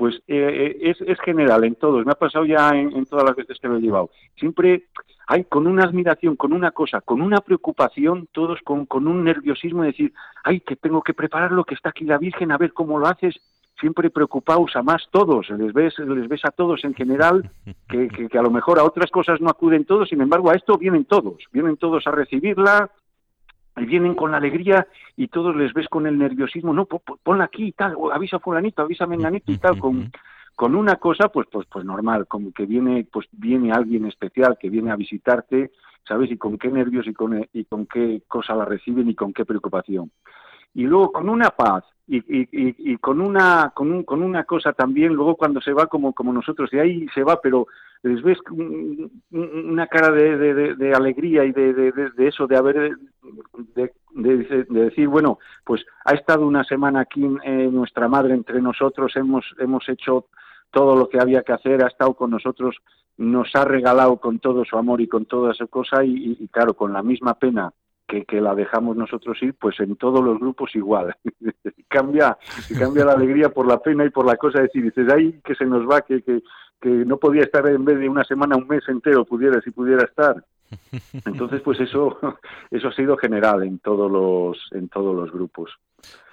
pues 0.00 0.16
eh, 0.28 0.78
eh, 0.78 0.78
es, 0.90 1.00
es, 1.02 1.20
general 1.20 1.62
en 1.62 1.74
todos. 1.74 2.06
Me 2.06 2.12
ha 2.12 2.14
pasado 2.14 2.46
ya 2.46 2.70
en, 2.70 3.04
todas 3.04 3.22
las 3.22 3.36
veces 3.36 3.58
que 3.60 3.68
lo 3.68 3.76
he 3.76 3.82
llevado. 3.82 4.08
Siempre 4.36 4.86
hay 5.26 5.44
con 5.44 5.66
una 5.66 5.84
admiración, 5.84 6.36
con 6.36 6.54
una 6.54 6.70
cosa, 6.70 7.02
con 7.02 7.20
una 7.20 7.42
preocupación, 7.42 8.26
todos 8.32 8.60
con, 8.64 8.86
con 8.86 9.06
un 9.06 9.24
nerviosismo 9.24 9.82
de 9.82 9.88
decir, 9.88 10.14
ay, 10.42 10.60
que 10.60 10.76
tengo 10.76 11.02
que 11.02 11.12
preparar 11.12 11.52
lo 11.52 11.64
que 11.64 11.74
está 11.74 11.90
aquí 11.90 12.06
la 12.06 12.16
Virgen, 12.16 12.50
a 12.50 12.56
ver 12.56 12.72
cómo 12.72 12.98
lo 12.98 13.06
haces. 13.06 13.38
Siempre 13.78 14.08
preocupados 14.08 14.74
a 14.74 14.82
más 14.82 15.06
todos, 15.10 15.50
les 15.50 15.72
ves, 15.74 15.98
les 15.98 16.28
ves 16.28 16.46
a 16.46 16.50
todos 16.50 16.82
en 16.84 16.94
general, 16.94 17.50
que, 17.86 18.08
que, 18.08 18.28
que 18.28 18.38
a 18.38 18.42
lo 18.42 18.50
mejor 18.50 18.78
a 18.78 18.84
otras 18.84 19.10
cosas 19.10 19.38
no 19.42 19.50
acuden 19.50 19.84
todos, 19.84 20.08
sin 20.08 20.22
embargo 20.22 20.50
a 20.50 20.54
esto 20.54 20.78
vienen 20.78 21.04
todos, 21.04 21.44
vienen 21.52 21.76
todos 21.76 22.06
a 22.06 22.10
recibirla, 22.10 22.90
y 23.76 23.84
vienen 23.84 24.14
con 24.14 24.32
la 24.32 24.38
alegría 24.38 24.86
y 25.16 25.28
todos 25.28 25.54
les 25.56 25.72
ves 25.72 25.88
con 25.88 26.06
el 26.06 26.18
nerviosismo, 26.18 26.72
no, 26.72 26.86
ponla 26.86 27.44
aquí 27.44 27.66
y 27.66 27.72
tal, 27.72 27.96
avisa 28.12 28.36
a 28.36 28.40
fulanito, 28.40 28.82
avisa 28.82 29.04
a 29.04 29.06
menganito 29.06 29.52
y 29.52 29.58
tal, 29.58 29.78
con, 29.78 30.10
con 30.56 30.74
una 30.74 30.96
cosa 30.96 31.28
pues 31.28 31.46
pues 31.50 31.66
pues 31.70 31.84
normal, 31.84 32.26
como 32.26 32.52
que 32.52 32.66
viene 32.66 33.06
pues 33.10 33.26
viene 33.32 33.72
alguien 33.72 34.06
especial 34.06 34.58
que 34.60 34.70
viene 34.70 34.90
a 34.90 34.96
visitarte, 34.96 35.70
¿sabes? 36.06 36.30
Y 36.30 36.36
con 36.36 36.58
qué 36.58 36.68
nervios 36.68 37.06
y 37.06 37.14
con 37.14 37.46
y 37.52 37.64
con 37.64 37.86
qué 37.86 38.22
cosa 38.28 38.54
la 38.54 38.64
reciben 38.64 39.08
y 39.08 39.14
con 39.14 39.32
qué 39.32 39.44
preocupación. 39.44 40.10
Y 40.74 40.84
luego 40.84 41.10
con 41.12 41.28
una 41.28 41.50
paz 41.50 41.84
y, 42.06 42.18
y, 42.18 42.48
y, 42.52 42.96
con 42.98 43.20
una 43.20 43.72
con, 43.74 43.90
un, 43.92 44.02
con 44.04 44.22
una 44.22 44.44
cosa 44.44 44.72
también 44.72 45.14
luego 45.14 45.36
cuando 45.36 45.60
se 45.60 45.72
va 45.72 45.86
como 45.86 46.12
como 46.12 46.32
nosotros 46.32 46.70
de 46.70 46.80
ahí 46.80 47.06
se 47.14 47.22
va 47.22 47.40
pero 47.40 47.66
les 48.02 48.22
ves 48.22 48.38
una 49.30 49.86
cara 49.86 50.10
de, 50.10 50.74
de, 50.74 50.94
alegría 50.94 51.44
y 51.44 51.52
de, 51.52 51.72
de, 51.74 52.26
eso, 52.26 52.46
de 52.46 52.56
haber, 52.56 52.96
de, 53.74 53.92
decir, 54.70 55.06
bueno, 55.08 55.38
pues 55.64 55.84
ha 56.04 56.14
estado 56.14 56.46
una 56.46 56.64
semana 56.64 57.00
aquí 57.00 57.22
eh, 57.44 57.68
nuestra 57.70 58.08
madre 58.08 58.34
entre 58.34 58.62
nosotros, 58.62 59.14
hemos, 59.16 59.44
hemos 59.58 59.86
hecho 59.88 60.26
todo 60.70 60.96
lo 60.96 61.08
que 61.08 61.20
había 61.20 61.42
que 61.42 61.52
hacer, 61.52 61.84
ha 61.84 61.88
estado 61.88 62.14
con 62.14 62.30
nosotros, 62.30 62.76
nos 63.18 63.54
ha 63.54 63.64
regalado 63.64 64.16
con 64.16 64.38
todo 64.38 64.64
su 64.64 64.78
amor 64.78 65.00
y 65.02 65.08
con 65.08 65.26
toda 65.26 65.52
esa 65.52 65.66
cosa 65.66 66.02
y, 66.02 66.48
claro, 66.48 66.74
con 66.74 66.92
la 66.92 67.02
misma 67.02 67.34
pena 67.34 67.70
que, 68.06 68.24
que, 68.24 68.40
la 68.40 68.54
dejamos 68.54 68.96
nosotros 68.96 69.36
ir, 69.42 69.54
pues 69.54 69.78
en 69.80 69.96
todos 69.96 70.24
los 70.24 70.38
grupos 70.38 70.74
igual. 70.74 71.14
cambia, 71.88 72.38
cambia 72.78 73.04
la 73.04 73.12
alegría 73.12 73.50
por 73.50 73.66
la 73.66 73.78
pena 73.78 74.04
y 74.04 74.10
por 74.10 74.24
la 74.24 74.36
cosa 74.36 74.58
de 74.58 74.64
decir, 74.64 74.84
dices, 74.84 75.06
ay, 75.12 75.40
que 75.44 75.54
se 75.54 75.66
nos 75.66 75.88
va, 75.88 76.00
que, 76.00 76.22
que 76.80 76.88
no 76.88 77.18
podía 77.18 77.42
estar 77.42 77.68
en 77.68 77.84
vez 77.84 77.98
de 77.98 78.08
una 78.08 78.24
semana, 78.24 78.56
un 78.56 78.66
mes 78.66 78.82
entero, 78.88 79.24
pudiera, 79.24 79.60
si 79.60 79.70
pudiera 79.70 80.04
estar. 80.04 80.44
Entonces, 81.26 81.60
pues 81.62 81.80
eso, 81.80 82.18
eso 82.70 82.88
ha 82.88 82.94
sido 82.94 83.16
general 83.16 83.62
en 83.62 83.78
todos 83.78 84.10
los, 84.10 84.58
en 84.72 84.88
todos 84.88 85.14
los 85.14 85.30
grupos. 85.32 85.70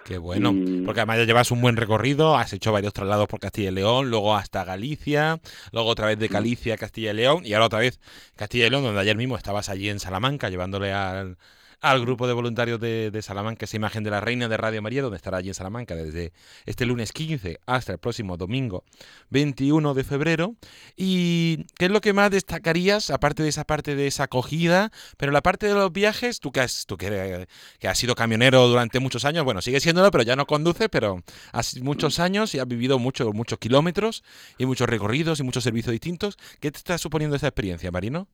Qué 0.05 0.17
bueno, 0.17 0.53
porque 0.86 1.01
además 1.01 1.17
ya 1.17 1.25
llevas 1.25 1.51
un 1.51 1.60
buen 1.60 1.75
recorrido, 1.75 2.38
has 2.38 2.53
hecho 2.53 2.71
varios 2.71 2.93
traslados 2.93 3.27
por 3.27 3.41
Castilla 3.41 3.71
y 3.71 3.73
León, 3.73 4.10
luego 4.10 4.38
hasta 4.38 4.63
Galicia, 4.63 5.41
luego 5.73 5.89
otra 5.89 6.07
vez 6.07 6.17
de 6.17 6.29
Galicia 6.29 6.75
a 6.75 6.77
Castilla 6.77 7.12
y 7.12 7.15
León 7.15 7.41
y 7.43 7.51
ahora 7.51 7.65
otra 7.65 7.79
vez 7.79 7.99
Castilla 8.38 8.67
y 8.67 8.69
León, 8.69 8.83
donde 8.83 9.01
ayer 9.01 9.17
mismo 9.17 9.36
estabas 9.36 9.67
allí 9.67 9.89
en 9.89 9.99
Salamanca 9.99 10.49
llevándole 10.49 10.93
al, 10.93 11.38
al 11.81 12.01
grupo 12.01 12.27
de 12.27 12.33
voluntarios 12.33 12.79
de, 12.79 13.21
Salamanca, 13.21 13.65
esa 13.65 13.75
imagen 13.77 14.03
de 14.03 14.09
la 14.09 14.21
Reina 14.21 14.47
de 14.47 14.57
Radio 14.57 14.81
María, 14.81 15.01
donde 15.01 15.17
estará 15.17 15.37
allí 15.37 15.49
en 15.49 15.53
Salamanca 15.53 15.95
desde 15.95 16.33
este 16.65 16.85
lunes 16.85 17.11
15 17.11 17.59
hasta 17.65 17.93
el 17.93 17.97
próximo 17.99 18.37
domingo 18.37 18.83
21 19.29 19.93
de 19.93 20.03
febrero. 20.03 20.55
¿Y 20.95 21.65
qué 21.77 21.85
es 21.85 21.91
lo 21.91 22.01
que 22.01 22.13
más 22.13 22.31
destacarías, 22.31 23.09
aparte 23.09 23.43
de 23.43 23.49
esa 23.49 23.65
parte 23.65 23.95
de 23.95 24.07
esa 24.07 24.23
acogida, 24.23 24.91
pero 25.17 25.31
la 25.31 25.41
parte 25.41 25.67
de 25.67 25.73
los 25.73 25.91
viajes, 25.91 26.39
tú 26.39 26.51
que 26.51 26.61
has, 26.61 26.85
tú 26.85 26.97
que, 26.97 27.47
que 27.79 27.87
has 27.87 27.97
sido 27.97 28.15
camionero 28.15 28.67
durante 28.67 28.99
muchos 28.99 29.25
años, 29.25 29.45
bueno, 29.45 29.61
sigue 29.61 29.79
siéndolo, 29.79 30.11
pero 30.11 30.23
ya 30.23 30.35
no 30.35 30.47
conduce, 30.47 30.89
pero 30.89 31.23
has 31.51 31.79
muchos 31.81 32.19
años 32.19 32.55
y 32.55 32.59
has 32.59 32.67
vivido 32.67 32.99
muchos 32.99 33.33
muchos 33.33 33.59
kilómetros 33.59 34.23
y 34.57 34.65
muchos 34.65 34.87
recorridos 34.89 35.39
y 35.39 35.43
muchos 35.43 35.63
servicios 35.63 35.91
distintos. 35.91 36.37
¿Qué 36.59 36.71
te 36.71 36.77
está 36.77 36.97
suponiendo 36.97 37.35
esa 37.35 37.47
experiencia, 37.47 37.91
Marino? 37.91 38.27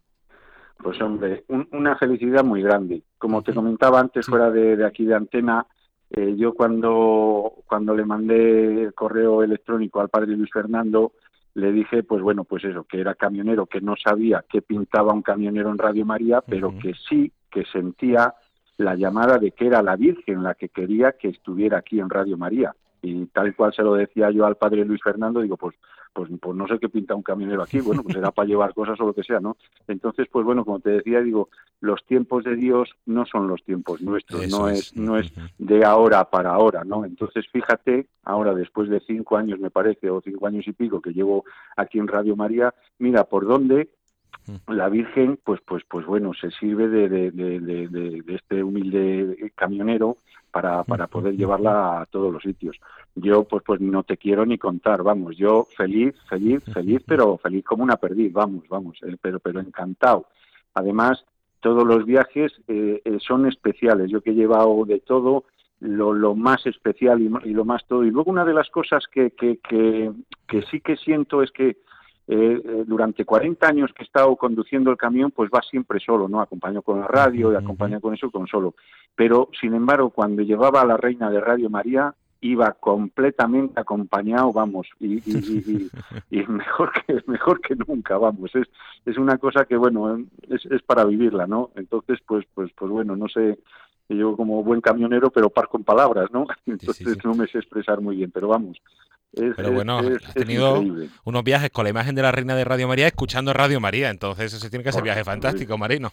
Pues 0.78 1.02
hombre, 1.02 1.46
una 1.72 1.96
felicidad 1.98 2.44
muy 2.44 2.62
grande. 2.62 3.04
Como 3.18 3.42
te 3.42 3.54
comentaba 3.54 4.00
antes, 4.00 4.26
fuera 4.26 4.52
de, 4.52 4.86
aquí 4.86 5.06
de 5.06 5.16
antena, 5.16 5.66
eh, 6.10 6.36
yo 6.38 6.54
cuando, 6.54 7.54
cuando 7.66 7.96
le 7.96 8.06
mandé 8.06 8.84
el 8.84 8.94
correo 8.94 9.44
electrónico 9.44 10.02
al 10.02 10.10
padre 10.10 10.36
Luis 10.36 10.52
Fernando, 10.52 11.14
le 11.56 11.72
dije, 11.72 12.04
pues 12.04 12.22
bueno, 12.22 12.44
pues 12.44 12.64
eso, 12.66 12.84
que 12.84 13.00
era 13.00 13.16
camionero, 13.16 13.66
que 13.66 13.80
no 13.80 13.96
sabía 13.96 14.44
qué 14.50 14.62
pintaba 14.62 15.14
un 15.14 15.22
camionero 15.22 15.70
en 15.70 15.78
Radio 15.78 16.06
María, 16.06 16.42
pero 16.42 16.74
que 16.80 16.94
sí 17.08 17.32
que 17.50 17.64
sentía 17.66 18.34
la 18.78 18.96
llamada 18.96 19.38
de 19.38 19.52
que 19.52 19.68
era 19.68 19.84
la 19.84 19.96
Virgen 19.96 20.44
la 20.44 20.56
que 20.56 20.70
quería 20.70 21.14
que 21.14 21.30
estuviera 21.30 21.78
aquí 21.78 22.00
en 22.00 22.10
Radio 22.10 22.38
María. 22.38 22.76
Y 23.02 23.26
tal 23.28 23.56
cual 23.56 23.74
se 23.74 23.84
lo 23.84 23.94
decía 23.94 24.32
yo 24.32 24.46
al 24.46 24.56
padre 24.56 24.86
Luis 24.86 25.02
Fernando, 25.04 25.42
digo, 25.42 25.58
pues 25.58 25.76
pues, 26.14 26.30
pues 26.40 26.56
no 26.56 26.68
sé 26.68 26.80
qué 26.80 26.90
pinta 26.90 27.16
un 27.16 27.24
camionero 27.24 27.64
aquí, 27.64 27.80
bueno, 27.82 28.04
pues 28.04 28.16
será 28.16 28.32
para 28.32 28.48
llevar 28.48 28.74
cosas 28.74 29.00
o 29.02 29.06
lo 29.06 29.14
que 29.14 29.24
sea, 29.24 29.40
¿no? 29.40 29.58
Entonces, 29.88 30.28
pues 30.32 30.46
bueno, 30.46 30.64
como 30.64 30.80
te 30.80 30.92
decía, 30.92 31.22
digo, 31.22 31.50
los 31.82 32.04
tiempos 32.06 32.44
de 32.44 32.56
Dios 32.56 32.90
no 33.06 33.26
son 33.26 33.48
los 33.48 33.64
tiempos 33.64 34.02
nuestros, 34.02 34.48
no 34.50 34.70
es, 34.70 34.96
no 34.96 35.18
es 35.18 35.34
de 35.58 35.84
ahora 35.84 36.30
para 36.30 36.52
ahora, 36.52 36.84
¿no? 36.84 37.04
Entonces, 37.04 37.46
fíjate, 37.52 38.08
ahora 38.24 38.54
después 38.54 38.90
de 38.90 39.00
cinco 39.02 39.38
años, 39.38 39.60
me 39.60 39.72
parece, 39.72 40.10
o 40.10 40.22
cinco 40.22 40.48
años 40.48 40.68
y 40.68 40.74
pico 40.74 41.02
que 41.02 41.14
llevo 41.14 41.44
aquí 41.76 42.00
en 42.00 42.08
Radio 42.08 42.36
María, 42.36 42.74
mira 43.00 43.26
por 43.26 43.46
dónde 43.46 43.90
la 44.68 44.90
Virgen, 44.90 45.40
pues, 45.44 45.62
pues, 45.66 45.84
pues 45.90 46.06
bueno, 46.06 46.34
se 46.34 46.52
sirve 46.52 46.90
de, 46.90 47.08
de, 47.08 47.32
de, 47.32 47.88
de 47.88 48.36
este 48.36 48.62
humilde 48.62 49.52
camionero 49.56 50.18
para, 50.54 50.84
para 50.84 51.08
poder 51.08 51.36
llevarla 51.36 52.02
a 52.02 52.06
todos 52.06 52.32
los 52.32 52.44
sitios. 52.44 52.80
Yo, 53.16 53.44
pues, 53.44 53.64
pues 53.66 53.82
no 53.82 54.04
te 54.04 54.18
quiero 54.18 54.46
ni 54.46 54.60
contar, 54.60 55.02
vamos, 55.02 55.36
yo 55.36 55.68
feliz, 55.76 56.14
feliz, 56.30 56.64
feliz, 56.72 57.02
pero 57.08 57.40
feliz 57.40 57.66
como 57.66 57.84
una 57.84 57.98
perdiz, 57.98 58.32
vamos, 58.32 58.64
vamos, 58.70 59.00
eh, 59.02 59.18
pero, 59.20 59.40
pero 59.40 59.60
encantado. 59.60 60.28
Además, 60.76 61.26
todos 61.60 61.84
los 61.88 62.06
viajes 62.06 62.52
eh, 62.68 63.02
eh, 63.04 63.18
son 63.20 63.48
especiales. 63.48 64.12
Yo 64.12 64.22
que 64.22 64.30
he 64.30 64.36
llevado 64.36 64.86
de 64.86 65.00
todo, 65.00 65.46
lo, 65.80 66.14
lo 66.14 66.36
más 66.36 66.68
especial 66.68 67.20
y, 67.20 67.32
y, 67.50 67.54
lo 67.54 67.66
más 67.66 67.84
todo. 67.88 68.04
Y 68.04 68.12
luego 68.12 68.30
una 68.30 68.46
de 68.46 68.54
las 68.54 68.70
cosas 68.70 69.08
que, 69.12 69.32
que, 69.32 69.58
que, 69.58 70.12
que 70.48 70.62
sí 70.70 70.82
que 70.82 70.98
siento 70.98 71.42
es 71.42 71.52
que 71.52 71.78
eh, 72.28 72.62
eh, 72.64 72.84
durante 72.88 73.26
40 73.26 73.68
años 73.68 73.92
que 73.94 74.04
he 74.04 74.06
estado 74.06 74.36
conduciendo 74.36 74.92
el 74.92 74.98
camión, 74.98 75.32
pues 75.32 75.50
va 75.54 75.62
siempre 75.62 76.00
solo, 76.00 76.28
¿no? 76.30 76.40
Acompaño 76.40 76.82
con 76.82 77.02
la 77.02 77.08
radio 77.08 77.52
y 77.52 77.56
acompaño 77.56 78.00
con 78.00 78.14
eso 78.14 78.32
con 78.32 78.48
solo. 78.48 78.76
Pero, 79.16 79.50
sin 79.60 79.74
embargo, 79.74 80.10
cuando 80.10 80.42
llevaba 80.42 80.82
a 80.82 80.86
la 80.86 80.98
reina 80.98 81.30
de 81.30 81.42
Radio 81.42 81.70
María, 81.70 82.14
iba 82.40 82.72
completamente 82.74 83.80
acompañado, 83.80 84.52
vamos, 84.52 84.88
y, 85.00 85.22
mejor 86.48 86.92
que 86.92 87.24
mejor 87.28 87.62
que 87.62 87.76
nunca, 87.76 88.18
vamos. 88.18 88.54
Es, 88.56 88.68
es 89.06 89.18
una 89.18 89.38
cosa 89.38 89.66
que, 89.66 89.78
bueno, 89.78 90.18
es, 90.50 90.66
es 90.66 90.82
para 90.82 91.06
vivirla, 91.06 91.48
¿no? 91.48 91.72
Entonces, 91.76 92.20
pues, 92.26 92.46
pues, 92.54 92.72
pues 92.74 92.92
bueno, 92.92 93.16
no 93.16 93.28
sé, 93.28 93.60
yo 94.10 94.36
como 94.36 94.64
buen 94.64 94.82
camionero, 94.82 95.30
pero 95.30 95.50
par 95.50 95.68
con 95.68 95.84
palabras, 95.84 96.30
¿no? 96.32 96.48
Entonces 96.66 97.18
no 97.24 97.34
me 97.34 97.48
sé 97.48 97.60
expresar 97.60 98.02
muy 98.02 98.18
bien, 98.18 98.32
pero 98.32 98.50
vamos. 98.50 98.78
Pero 99.56 99.72
bueno, 99.72 100.00
has 100.00 100.34
tenido 100.34 100.84
unos 101.24 101.44
viajes 101.44 101.70
con 101.72 101.84
la 101.84 101.90
imagen 101.90 102.16
de 102.16 102.22
la 102.22 102.32
reina 102.32 102.56
de 102.56 102.64
Radio 102.64 102.88
María 102.88 103.08
escuchando 103.08 103.54
Radio 103.54 103.80
María, 103.80 104.10
entonces 104.10 104.54
ese 104.54 104.70
tiene 104.70 104.84
que 104.84 104.92
ser 104.92 105.04
viaje 105.04 105.24
fantástico, 105.24 105.78
Marino. 105.78 106.12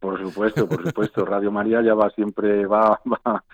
Por 0.00 0.20
supuesto, 0.22 0.68
por 0.68 0.84
supuesto. 0.84 1.24
Radio 1.24 1.50
María 1.50 1.82
ya 1.82 1.94
va 1.94 2.08
siempre, 2.10 2.66
va, 2.66 3.00
va, 3.26 3.44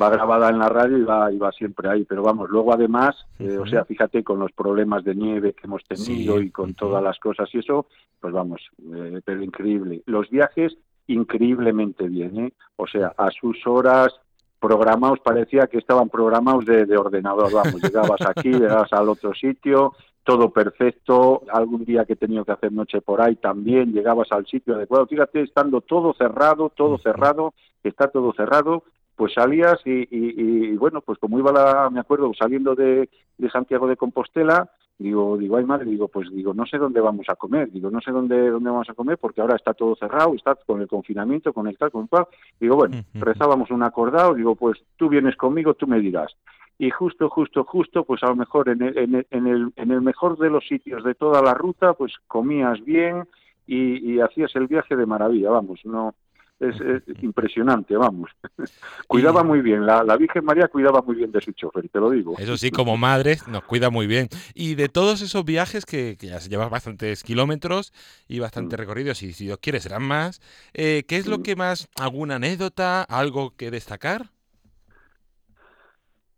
va, 0.00 0.10
grabada 0.10 0.48
en 0.48 0.58
la 0.58 0.68
radio 0.68 0.96
y 0.96 1.02
va, 1.02 1.30
y 1.30 1.36
va 1.36 1.52
siempre 1.52 1.90
ahí. 1.90 2.04
Pero 2.04 2.22
vamos, 2.22 2.48
luego 2.48 2.72
además, 2.72 3.16
eh, 3.38 3.58
o 3.58 3.66
sea, 3.66 3.84
fíjate 3.84 4.24
con 4.24 4.38
los 4.38 4.50
problemas 4.52 5.04
de 5.04 5.14
nieve 5.14 5.52
que 5.52 5.66
hemos 5.66 5.84
tenido 5.84 6.40
y 6.40 6.50
con 6.50 6.74
todas 6.74 7.02
las 7.02 7.18
cosas 7.18 7.48
y 7.54 7.58
eso, 7.58 7.86
pues 8.18 8.32
vamos, 8.32 8.62
eh, 8.94 9.20
pero 9.24 9.42
increíble. 9.42 10.02
Los 10.06 10.30
viajes 10.30 10.76
increíblemente 11.06 12.08
bien, 12.08 12.38
¿eh? 12.38 12.52
O 12.76 12.86
sea, 12.86 13.12
a 13.18 13.30
sus 13.30 13.66
horas 13.66 14.14
programados, 14.60 15.18
parecía 15.20 15.66
que 15.66 15.78
estaban 15.78 16.08
programados 16.08 16.66
de, 16.66 16.84
de 16.84 16.96
ordenador, 16.96 17.52
vamos, 17.52 17.82
llegabas 17.82 18.20
aquí, 18.26 18.52
llegabas 18.52 18.92
al 18.92 19.08
otro 19.08 19.34
sitio, 19.34 19.94
todo 20.22 20.50
perfecto, 20.50 21.42
algún 21.50 21.84
día 21.84 22.04
que 22.04 22.12
he 22.12 22.16
tenido 22.16 22.44
que 22.44 22.52
hacer 22.52 22.70
noche 22.70 23.00
por 23.00 23.20
ahí 23.22 23.36
también, 23.36 23.92
llegabas 23.92 24.30
al 24.30 24.46
sitio 24.46 24.76
adecuado, 24.76 25.06
fíjate, 25.06 25.40
estando 25.42 25.80
todo 25.80 26.14
cerrado, 26.14 26.70
todo 26.70 26.98
cerrado, 26.98 27.54
está 27.82 28.08
todo 28.08 28.32
cerrado, 28.34 28.84
pues 29.16 29.34
salías 29.34 29.78
y, 29.84 30.76
bueno, 30.76 31.00
pues 31.00 31.18
como 31.18 31.38
iba 31.38 31.52
la, 31.52 31.90
me 31.90 32.00
acuerdo, 32.00 32.30
saliendo 32.38 32.74
de, 32.74 33.08
de, 33.36 33.50
Santiago 33.50 33.86
de 33.86 33.96
Compostela, 33.96 34.70
digo, 35.00 35.36
digo, 35.36 35.56
ay 35.56 35.64
madre, 35.64 35.86
digo, 35.86 36.08
pues 36.08 36.30
digo, 36.30 36.54
no 36.54 36.66
sé 36.66 36.78
dónde 36.78 37.00
vamos 37.00 37.26
a 37.28 37.34
comer, 37.34 37.72
digo, 37.72 37.90
no 37.90 38.00
sé 38.00 38.12
dónde, 38.12 38.50
dónde 38.50 38.70
vamos 38.70 38.88
a 38.88 38.94
comer 38.94 39.18
porque 39.18 39.40
ahora 39.40 39.56
está 39.56 39.74
todo 39.74 39.96
cerrado, 39.96 40.34
está 40.34 40.54
con 40.54 40.80
el 40.80 40.88
confinamiento, 40.88 41.52
con 41.52 41.66
el 41.66 41.76
tal, 41.76 41.90
con 41.90 42.02
el 42.02 42.08
cual, 42.08 42.26
digo, 42.60 42.76
bueno, 42.76 43.02
rezábamos 43.14 43.70
un 43.70 43.82
acordado, 43.82 44.34
digo, 44.34 44.54
pues 44.54 44.78
tú 44.96 45.08
vienes 45.08 45.36
conmigo, 45.36 45.74
tú 45.74 45.86
me 45.86 45.98
dirás 45.98 46.36
y 46.80 46.88
justo, 46.88 47.28
justo, 47.28 47.64
justo, 47.64 48.04
pues 48.04 48.22
a 48.22 48.28
lo 48.28 48.36
mejor 48.36 48.70
en 48.70 48.80
el, 48.80 48.96
en 48.96 49.14
el, 49.46 49.72
en 49.76 49.90
el, 49.90 50.00
mejor 50.00 50.38
de 50.38 50.48
los 50.48 50.66
sitios 50.66 51.04
de 51.04 51.14
toda 51.14 51.42
la 51.42 51.52
ruta, 51.52 51.92
pues 51.92 52.14
comías 52.26 52.82
bien 52.82 53.24
y, 53.66 54.18
hacías 54.20 54.56
el 54.56 54.66
viaje 54.66 54.96
de 54.96 55.04
maravilla, 55.04 55.50
vamos, 55.50 55.80
no 55.84 56.14
es, 56.60 57.22
impresionante, 57.22 57.96
vamos. 57.96 58.30
cuidaba 59.08 59.42
muy 59.42 59.62
bien, 59.62 59.86
la, 59.86 60.04
la, 60.04 60.16
Virgen 60.16 60.44
María 60.44 60.68
cuidaba 60.68 61.02
muy 61.02 61.16
bien 61.16 61.32
de 61.32 61.40
su 61.40 61.52
chofer, 61.52 61.88
te 61.88 61.98
lo 61.98 62.10
digo. 62.10 62.34
Eso 62.38 62.56
sí, 62.56 62.70
como 62.70 62.96
madre 62.96 63.38
nos 63.48 63.64
cuida 63.64 63.90
muy 63.90 64.06
bien. 64.06 64.28
Y 64.54 64.74
de 64.74 64.88
todos 64.88 65.22
esos 65.22 65.44
viajes 65.44 65.86
que, 65.86 66.16
ya 66.20 66.38
se 66.40 66.48
llevan 66.48 66.70
bastantes 66.70 67.22
kilómetros 67.22 67.92
y 68.28 68.38
bastante 68.38 68.76
mm. 68.76 68.78
recorridos, 68.78 69.22
y 69.22 69.32
si 69.32 69.44
Dios 69.44 69.58
quiere 69.60 69.80
serán 69.80 70.02
más, 70.02 70.40
eh, 70.74 71.04
¿qué 71.08 71.16
es 71.16 71.26
lo 71.26 71.38
mm. 71.38 71.42
que 71.42 71.56
más, 71.56 71.88
alguna 71.96 72.36
anécdota, 72.36 73.02
algo 73.02 73.56
que 73.56 73.70
destacar? 73.70 74.30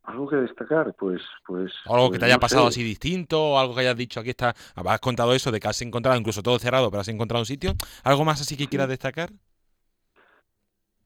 Algo 0.04 0.28
que 0.28 0.36
destacar, 0.36 0.94
pues, 0.98 1.22
pues. 1.46 1.72
Algo 1.86 2.10
que 2.10 2.18
te 2.18 2.24
haya 2.24 2.38
pasado 2.38 2.66
así 2.66 2.82
distinto, 2.82 3.58
algo 3.58 3.74
que 3.74 3.82
hayas 3.82 3.96
dicho 3.96 4.18
aquí 4.18 4.30
está. 4.30 4.54
Has 4.74 5.00
contado 5.00 5.32
eso 5.32 5.52
de 5.52 5.60
que 5.60 5.68
has 5.68 5.80
encontrado 5.82 6.18
incluso 6.18 6.42
todo 6.42 6.58
cerrado, 6.58 6.90
pero 6.90 7.00
has 7.00 7.08
encontrado 7.08 7.42
un 7.42 7.46
sitio. 7.46 7.74
¿Algo 8.02 8.24
más 8.24 8.40
así 8.40 8.56
que 8.56 8.66
quieras 8.66 8.88
destacar? 8.88 9.30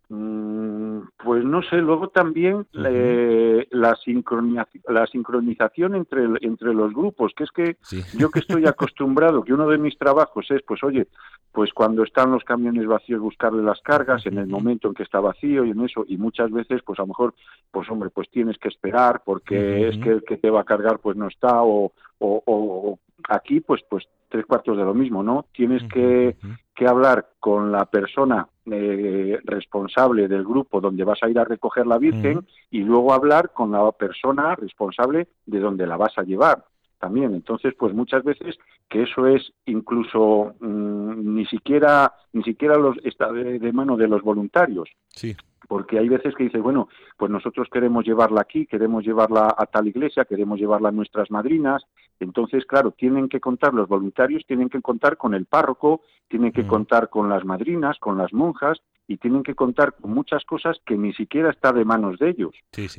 Mm, 0.08 1.00
pues 1.24 1.44
no 1.44 1.62
sé, 1.62 1.78
luego 1.78 2.08
también 2.10 2.64
eh, 2.74 3.66
la, 3.70 3.96
sincronización, 3.96 4.84
la 4.88 5.04
sincronización 5.08 5.96
entre, 5.96 6.26
entre 6.42 6.72
los 6.72 6.92
grupos, 6.92 7.32
que 7.36 7.42
es 7.42 7.50
que 7.50 7.76
yo 8.16 8.30
que 8.30 8.38
estoy 8.38 8.66
acostumbrado, 8.66 9.42
que 9.42 9.52
uno 9.52 9.66
de 9.68 9.78
mis 9.78 9.98
trabajos 9.98 10.48
es, 10.50 10.62
pues 10.62 10.84
oye, 10.84 11.08
pues 11.50 11.72
cuando 11.72 12.04
están 12.04 12.30
los 12.30 12.44
camiones 12.44 12.86
vacíos 12.86 13.20
buscarle 13.20 13.64
las 13.64 13.80
cargas 13.80 14.24
en 14.26 14.38
el 14.38 14.46
momento 14.46 14.86
en 14.86 14.94
que 14.94 15.02
está 15.02 15.18
vacío 15.18 15.64
y 15.64 15.70
en 15.70 15.84
eso, 15.84 16.04
y 16.06 16.16
muchas 16.18 16.52
veces, 16.52 16.82
pues 16.84 17.00
a 17.00 17.02
lo 17.02 17.08
mejor, 17.08 17.34
pues 17.72 17.90
hombre, 17.90 18.10
pues 18.10 18.30
tienes 18.30 18.58
que 18.58 18.68
esperar 18.68 19.22
porque 19.24 19.88
es 19.88 19.98
que 19.98 20.10
el 20.10 20.22
que 20.22 20.36
te 20.36 20.50
va 20.50 20.60
a 20.60 20.64
cargar 20.64 21.00
pues 21.00 21.16
no 21.16 21.26
está 21.26 21.64
o, 21.64 21.92
o, 22.18 22.42
o 22.46 22.98
aquí 23.28 23.60
pues 23.60 23.82
pues 23.88 24.04
tres 24.28 24.44
cuartos 24.46 24.76
de 24.76 24.84
lo 24.84 24.94
mismo, 24.94 25.22
¿no? 25.22 25.46
Tienes 25.52 25.82
que, 25.92 26.36
que 26.74 26.86
hablar 26.86 27.28
con 27.38 27.70
la 27.70 27.86
persona 27.86 28.48
eh, 28.66 29.38
responsable 29.44 30.28
del 30.28 30.44
grupo 30.44 30.80
donde 30.80 31.04
vas 31.04 31.22
a 31.22 31.28
ir 31.28 31.38
a 31.38 31.44
recoger 31.44 31.86
la 31.86 31.98
Virgen 31.98 32.44
y 32.70 32.80
luego 32.80 33.12
hablar 33.12 33.52
con 33.52 33.70
la 33.70 33.92
persona 33.92 34.56
responsable 34.56 35.28
de 35.46 35.60
donde 35.60 35.86
la 35.86 35.96
vas 35.96 36.16
a 36.18 36.22
llevar 36.22 36.64
también. 36.98 37.34
Entonces, 37.34 37.74
pues 37.78 37.94
muchas 37.94 38.24
veces 38.24 38.56
que 38.88 39.02
eso 39.02 39.26
es 39.26 39.52
incluso 39.66 40.54
mm, 40.60 41.34
ni 41.34 41.46
siquiera 41.46 42.12
ni 42.32 42.42
siquiera 42.42 42.76
los 42.76 42.96
está 43.04 43.32
de, 43.32 43.58
de, 43.58 43.72
mano 43.72 43.96
de 43.96 44.08
los 44.08 44.22
voluntarios. 44.22 44.88
Sí 45.08 45.36
porque 45.66 45.98
hay 45.98 46.08
veces 46.08 46.34
que 46.34 46.44
dices, 46.44 46.62
bueno, 46.62 46.88
pues 47.16 47.30
nosotros 47.30 47.68
queremos 47.70 48.04
llevarla 48.04 48.40
aquí, 48.40 48.66
queremos 48.66 49.04
llevarla 49.04 49.54
a 49.56 49.66
tal 49.66 49.88
iglesia, 49.88 50.24
queremos 50.24 50.58
llevarla 50.58 50.88
a 50.88 50.92
nuestras 50.92 51.30
madrinas, 51.30 51.84
entonces, 52.20 52.64
claro, 52.64 52.92
tienen 52.92 53.28
que 53.28 53.40
contar 53.40 53.74
los 53.74 53.88
voluntarios, 53.88 54.44
tienen 54.46 54.68
que 54.68 54.80
contar 54.80 55.16
con 55.16 55.34
el 55.34 55.46
párroco, 55.46 56.00
tienen 56.28 56.52
que 56.52 56.62
mm. 56.62 56.68
contar 56.68 57.08
con 57.10 57.28
las 57.28 57.44
madrinas, 57.44 57.98
con 57.98 58.16
las 58.16 58.32
monjas, 58.32 58.80
y 59.08 59.18
tienen 59.18 59.42
que 59.42 59.54
contar 59.54 59.94
con 59.94 60.12
muchas 60.12 60.44
cosas 60.44 60.78
que 60.84 60.96
ni 60.96 61.12
siquiera 61.12 61.50
está 61.50 61.72
de 61.72 61.84
manos 61.84 62.18
de 62.18 62.30
ellos. 62.30 62.54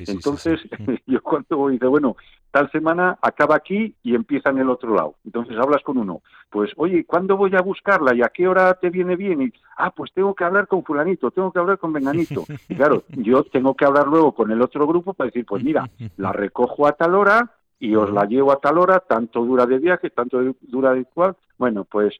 Entonces, 0.06 0.60
yo 1.06 1.22
cuando 1.22 1.56
voy 1.56 1.78
de, 1.78 1.86
bueno, 1.86 2.16
tal 2.50 2.70
semana 2.70 3.18
acaba 3.20 3.56
aquí 3.56 3.94
y 4.02 4.14
empieza 4.14 4.50
en 4.50 4.58
el 4.58 4.70
otro 4.70 4.94
lado. 4.94 5.16
Entonces 5.24 5.56
hablas 5.58 5.82
con 5.82 5.98
uno, 5.98 6.22
pues, 6.50 6.72
oye, 6.76 7.04
¿cuándo 7.04 7.36
voy 7.36 7.54
a 7.54 7.60
buscarla 7.60 8.14
y 8.14 8.22
a 8.22 8.28
qué 8.28 8.48
hora 8.48 8.72
te 8.74 8.88
viene 8.88 9.16
bien? 9.16 9.42
Y, 9.42 9.52
ah, 9.76 9.90
pues 9.90 10.12
tengo 10.14 10.34
que 10.34 10.44
hablar 10.44 10.66
con 10.66 10.82
fulanito, 10.82 11.30
tengo 11.30 11.52
que 11.52 11.58
hablar 11.58 11.78
con 11.78 11.92
venganito. 11.92 12.44
Y 12.68 12.74
claro, 12.74 13.04
yo 13.08 13.44
tengo 13.44 13.74
que 13.74 13.84
hablar 13.84 14.08
luego 14.08 14.32
con 14.32 14.50
el 14.50 14.60
otro 14.60 14.86
grupo 14.86 15.14
para 15.14 15.26
decir, 15.26 15.44
pues 15.46 15.62
mira, 15.62 15.88
la 16.16 16.32
recojo 16.32 16.86
a 16.86 16.92
tal 16.92 17.14
hora 17.14 17.54
y 17.78 17.94
os 17.94 18.10
la 18.10 18.24
llevo 18.24 18.52
a 18.52 18.60
tal 18.60 18.78
hora, 18.78 19.00
tanto 19.00 19.44
dura 19.44 19.66
de 19.66 19.78
viaje, 19.78 20.10
tanto 20.10 20.40
dura 20.62 20.94
de 20.94 21.04
cual. 21.04 21.36
Bueno, 21.58 21.84
pues 21.84 22.14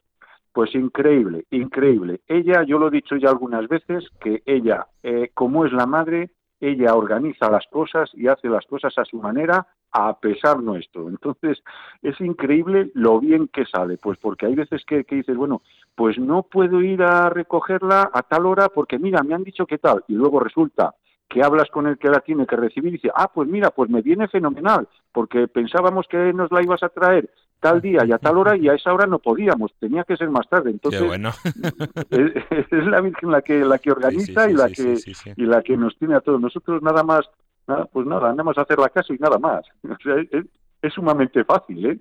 pues 0.53 0.73
increíble, 0.75 1.45
increíble. 1.51 2.21
Ella, 2.27 2.63
yo 2.63 2.79
lo 2.79 2.87
he 2.87 2.91
dicho 2.91 3.15
ya 3.15 3.29
algunas 3.29 3.67
veces, 3.67 4.05
que 4.19 4.41
ella, 4.45 4.87
eh, 5.03 5.29
como 5.33 5.65
es 5.65 5.71
la 5.71 5.85
madre, 5.85 6.31
ella 6.59 6.95
organiza 6.95 7.49
las 7.49 7.65
cosas 7.67 8.09
y 8.13 8.27
hace 8.27 8.49
las 8.49 8.65
cosas 8.65 8.97
a 8.97 9.05
su 9.05 9.17
manera, 9.17 9.67
a 9.91 10.19
pesar 10.19 10.61
nuestro. 10.61 11.07
Entonces, 11.09 11.63
es 12.01 12.19
increíble 12.19 12.91
lo 12.93 13.19
bien 13.19 13.47
que 13.47 13.65
sale, 13.65 13.97
pues 13.97 14.17
porque 14.17 14.45
hay 14.45 14.55
veces 14.55 14.83
que, 14.85 15.05
que, 15.05 15.15
dices, 15.15 15.37
bueno, 15.37 15.61
pues 15.95 16.17
no 16.17 16.43
puedo 16.43 16.81
ir 16.81 17.01
a 17.01 17.29
recogerla 17.29 18.09
a 18.13 18.23
tal 18.23 18.45
hora 18.45 18.69
porque 18.69 18.99
mira, 18.99 19.23
me 19.23 19.35
han 19.35 19.43
dicho 19.43 19.65
que 19.65 19.77
tal, 19.77 20.03
y 20.07 20.13
luego 20.13 20.39
resulta 20.39 20.95
que 21.29 21.43
hablas 21.43 21.69
con 21.69 21.85
el 21.85 21.97
que 21.99 22.09
la 22.09 22.21
tiene 22.21 22.47
que 22.47 22.55
recibir 22.55 22.89
y 22.89 22.97
dice, 22.97 23.11
ah, 23.15 23.31
pues 23.31 23.47
mira, 23.47 23.69
pues 23.69 23.89
me 23.89 24.01
viene 24.01 24.27
fenomenal, 24.27 24.87
porque 25.11 25.47
pensábamos 25.47 26.07
que 26.07 26.33
nos 26.33 26.51
la 26.51 26.63
ibas 26.63 26.81
a 26.81 26.89
traer 26.89 27.29
tal 27.59 27.81
día 27.81 28.05
y 28.05 28.11
a 28.11 28.17
tal 28.17 28.37
hora 28.37 28.57
y 28.57 28.69
a 28.69 28.73
esa 28.73 28.93
hora 28.93 29.05
no 29.05 29.19
podíamos, 29.19 29.73
tenía 29.79 30.03
que 30.03 30.17
ser 30.17 30.29
más 30.29 30.47
tarde. 30.49 30.71
Entonces 30.71 31.01
es, 32.09 32.85
la 32.85 33.01
Virgen 33.01 33.31
la 33.31 33.41
que 33.41 33.59
la 33.65 33.77
que 33.79 33.91
organiza 33.91 34.49
y 34.49 34.53
la 34.53 34.69
que 34.69 34.97
y 35.35 35.45
la 35.45 35.61
que 35.61 35.77
nos 35.77 35.97
tiene 35.97 36.15
a 36.15 36.21
todos. 36.21 36.39
Nosotros 36.39 36.81
nada 36.81 37.03
más, 37.03 37.29
nada, 37.67 37.85
pues 37.85 38.07
nada, 38.07 38.29
andamos 38.29 38.57
a 38.57 38.61
hacer 38.61 38.79
la 38.79 38.89
casa 38.89 39.13
y 39.13 39.17
nada 39.17 39.37
más. 39.37 39.65
es, 40.81 40.93
sumamente 40.93 41.43
fácil, 41.43 41.85
¿eh? 41.85 41.99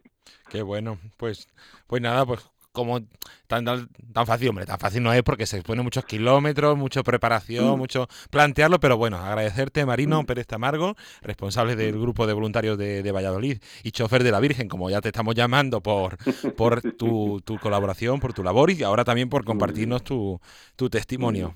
Qué 0.49 0.63
bueno, 0.63 0.99
pues 1.17 1.49
pues 1.87 2.01
nada, 2.01 2.25
pues 2.25 2.49
como 2.79 3.01
tan, 3.49 3.65
tan, 3.65 4.27
fácil, 4.27 4.49
hombre, 4.49 4.65
tan 4.65 4.79
fácil 4.79 5.03
no 5.03 5.13
es 5.13 5.23
porque 5.23 5.47
se 5.47 5.61
pone 5.63 5.83
muchos 5.83 6.05
kilómetros, 6.05 6.79
mucha 6.79 7.03
preparación, 7.03 7.75
mm. 7.75 7.79
mucho 7.79 8.07
plantearlo, 8.31 8.79
pero 8.79 8.97
bueno, 8.97 9.17
agradecerte 9.19 9.85
Marino 9.85 10.23
mm. 10.23 10.27
Pérez 10.27 10.47
Tamargo, 10.47 10.95
responsable 11.23 11.75
del 11.75 11.99
grupo 11.99 12.27
de 12.27 12.33
voluntarios 12.33 12.79
de, 12.79 13.13
Valladolid 13.13 13.59
y 13.83 13.91
chofer 13.91 14.23
de 14.23 14.31
la 14.31 14.39
Virgen, 14.39 14.69
como 14.69 14.91
ya 14.91 15.01
te 15.01 15.09
estamos 15.09 15.35
llamando 15.35 15.81
por, 15.81 16.19
por 16.57 16.81
tu, 16.97 17.43
colaboración, 17.61 18.21
por 18.21 18.33
tu 18.33 18.45
labor 18.45 18.71
y 18.71 18.85
ahora 18.85 19.05
también 19.05 19.29
por 19.29 19.45
compartirnos 19.45 20.05
tu, 20.05 20.39
tu 20.77 20.89
testimonio. 20.89 21.55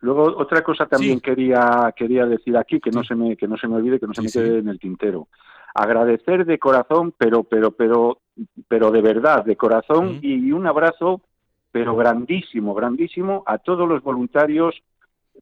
Luego 0.00 0.36
otra 0.36 0.62
cosa 0.62 0.86
también 0.86 1.20
quería 1.20 1.92
quería 1.96 2.26
decir 2.26 2.56
aquí 2.56 2.78
que 2.78 2.90
no 2.90 3.02
se 3.02 3.14
me 3.14 3.36
que 3.36 3.48
no 3.48 3.56
se 3.56 3.66
me 3.66 3.76
olvide 3.76 3.98
que 3.98 4.06
no 4.06 4.14
se 4.14 4.22
me 4.22 4.30
quede 4.30 4.58
en 4.58 4.68
el 4.68 4.78
tintero 4.78 5.26
agradecer 5.76 6.46
de 6.46 6.58
corazón, 6.58 7.14
pero, 7.16 7.44
pero, 7.44 7.70
pero, 7.72 8.18
pero 8.68 8.90
de 8.90 9.02
verdad, 9.02 9.44
de 9.44 9.56
corazón, 9.56 10.18
y 10.22 10.52
un 10.52 10.66
abrazo, 10.66 11.20
pero 11.72 11.96
grandísimo, 11.96 12.74
grandísimo, 12.74 13.42
a 13.46 13.58
todos 13.58 13.88
los 13.88 14.02
voluntarios, 14.02 14.74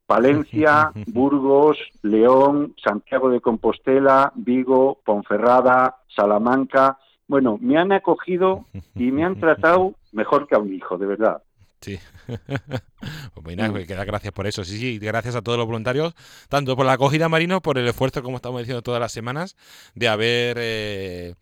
Palencia, 0.06 0.92
Burgos, 1.06 1.78
León, 2.02 2.74
Santiago 2.82 3.30
de 3.30 3.40
Compostela, 3.40 4.32
Vigo, 4.34 5.00
Ponferrada, 5.04 5.96
Salamanca. 6.14 6.98
Bueno, 7.26 7.58
me 7.60 7.78
han 7.78 7.92
acogido 7.92 8.66
y 8.94 9.10
me 9.10 9.24
han 9.24 9.38
tratado 9.40 9.94
mejor 10.12 10.46
que 10.46 10.54
a 10.54 10.58
un 10.58 10.72
hijo, 10.74 10.98
de 10.98 11.06
verdad. 11.06 11.42
Sí. 11.80 11.98
pues 12.26 13.44
bueno, 13.44 13.70
pues 13.70 13.86
queda 13.86 14.04
gracias 14.04 14.32
por 14.32 14.46
eso. 14.46 14.64
Sí, 14.64 14.78
sí, 14.78 14.98
gracias 14.98 15.34
a 15.34 15.42
todos 15.42 15.58
los 15.58 15.66
voluntarios, 15.66 16.14
tanto 16.48 16.76
por 16.76 16.86
la 16.86 16.92
acogida 16.92 17.28
marino, 17.28 17.60
por 17.60 17.78
el 17.78 17.86
esfuerzo, 17.86 18.22
como 18.22 18.36
estamos 18.36 18.60
diciendo 18.60 18.82
todas 18.82 19.00
las 19.00 19.12
semanas, 19.12 19.56
de 19.94 20.08
haber 20.08 20.56
eh, 20.60 21.34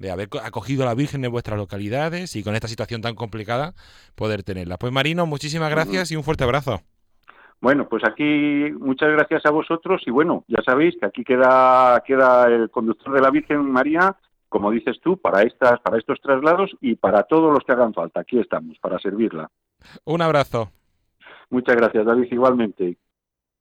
de 0.00 0.10
haber 0.10 0.28
acogido 0.42 0.82
a 0.82 0.86
la 0.86 0.94
Virgen 0.94 1.24
en 1.24 1.30
vuestras 1.30 1.58
localidades 1.58 2.34
y 2.34 2.42
con 2.42 2.54
esta 2.54 2.68
situación 2.68 3.02
tan 3.02 3.14
complicada 3.14 3.74
poder 4.16 4.42
tenerla. 4.42 4.78
Pues 4.78 4.92
Marino, 4.92 5.26
muchísimas 5.26 5.70
gracias 5.70 6.10
y 6.10 6.16
un 6.16 6.24
fuerte 6.24 6.42
abrazo. 6.42 6.80
Bueno, 7.60 7.86
pues 7.86 8.02
aquí 8.08 8.72
muchas 8.80 9.10
gracias 9.10 9.44
a 9.44 9.50
vosotros 9.50 10.00
y 10.06 10.10
bueno, 10.10 10.44
ya 10.48 10.62
sabéis 10.64 10.96
que 10.98 11.04
aquí 11.04 11.22
queda 11.22 12.02
queda 12.06 12.48
el 12.48 12.70
conductor 12.70 13.12
de 13.12 13.20
la 13.20 13.30
Virgen 13.30 13.70
María, 13.70 14.16
como 14.48 14.70
dices 14.70 14.98
tú, 15.02 15.18
para 15.18 15.42
estas 15.42 15.78
para 15.80 15.98
estos 15.98 16.18
traslados 16.22 16.70
y 16.80 16.94
para 16.94 17.24
todos 17.24 17.52
los 17.52 17.62
que 17.62 17.72
hagan 17.72 17.92
falta. 17.92 18.20
Aquí 18.20 18.38
estamos 18.38 18.78
para 18.78 18.98
servirla. 18.98 19.50
Un 20.04 20.22
abrazo. 20.22 20.72
Muchas 21.50 21.76
gracias, 21.76 22.06
David, 22.06 22.28
igualmente. 22.30 22.96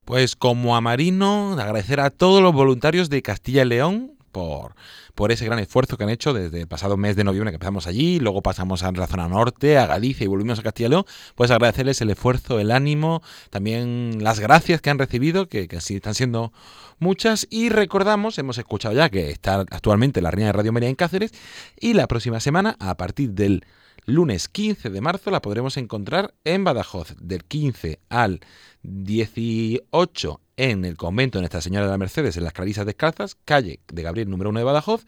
Pues 0.05 0.37
como 0.37 0.77
a 0.77 0.81
Marino, 0.81 1.57
agradecer 1.59 1.99
a 1.99 2.09
todos 2.09 2.41
los 2.41 2.53
voluntarios 2.53 3.09
de 3.09 3.21
Castilla 3.21 3.63
y 3.63 3.67
León 3.67 4.18
por, 4.31 4.75
por 5.15 5.31
ese 5.31 5.45
gran 5.45 5.59
esfuerzo 5.59 5.97
que 5.97 6.03
han 6.03 6.09
hecho 6.09 6.33
desde 6.33 6.61
el 6.61 6.67
pasado 6.67 6.97
mes 6.97 7.15
de 7.15 7.23
noviembre 7.23 7.51
que 7.51 7.55
empezamos 7.55 7.87
allí, 7.87 8.19
luego 8.19 8.41
pasamos 8.41 8.83
a 8.83 8.91
la 8.91 9.07
zona 9.07 9.27
norte, 9.27 9.77
a 9.77 9.85
Galicia 9.85 10.23
y 10.23 10.27
volvimos 10.27 10.59
a 10.59 10.63
Castilla 10.63 10.87
y 10.87 10.89
León, 10.91 11.05
pues 11.35 11.51
agradecerles 11.51 12.01
el 12.01 12.09
esfuerzo, 12.09 12.59
el 12.59 12.71
ánimo, 12.71 13.21
también 13.49 14.23
las 14.23 14.39
gracias 14.39 14.81
que 14.81 14.89
han 14.89 14.99
recibido, 14.99 15.47
que, 15.47 15.67
que 15.67 15.81
sí 15.81 15.95
están 15.95 16.15
siendo 16.15 16.53
muchas, 16.99 17.47
y 17.49 17.69
recordamos, 17.69 18.37
hemos 18.37 18.57
escuchado 18.57 18.95
ya 18.95 19.09
que 19.09 19.31
está 19.31 19.55
actualmente 19.55 20.21
la 20.21 20.31
Reina 20.31 20.47
de 20.47 20.53
Radio 20.53 20.71
María 20.71 20.89
en 20.89 20.95
Cáceres, 20.95 21.31
y 21.79 21.93
la 21.93 22.07
próxima 22.07 22.39
semana, 22.39 22.75
a 22.79 22.95
partir 22.95 23.31
del 23.31 23.65
lunes 24.05 24.49
15 24.49 24.89
de 24.89 25.01
marzo 25.01 25.31
la 25.31 25.41
podremos 25.41 25.77
encontrar 25.77 26.33
en 26.43 26.63
Badajoz, 26.63 27.15
del 27.19 27.43
15 27.43 27.99
al 28.09 28.41
18 28.83 30.41
en 30.59 30.83
el 30.83 30.97
convento 30.97 31.37
de 31.37 31.43
Nuestra 31.43 31.61
Señora 31.61 31.85
de 31.85 31.91
la 31.91 31.97
Mercedes, 31.97 32.35
en 32.35 32.43
las 32.43 32.51
Clarisas 32.51 32.85
Descalzas, 32.85 33.37
calle 33.45 33.79
de 33.87 34.03
Gabriel 34.03 34.29
número 34.29 34.49
1 34.49 34.59
de 34.59 34.65
Badajoz, 34.65 35.05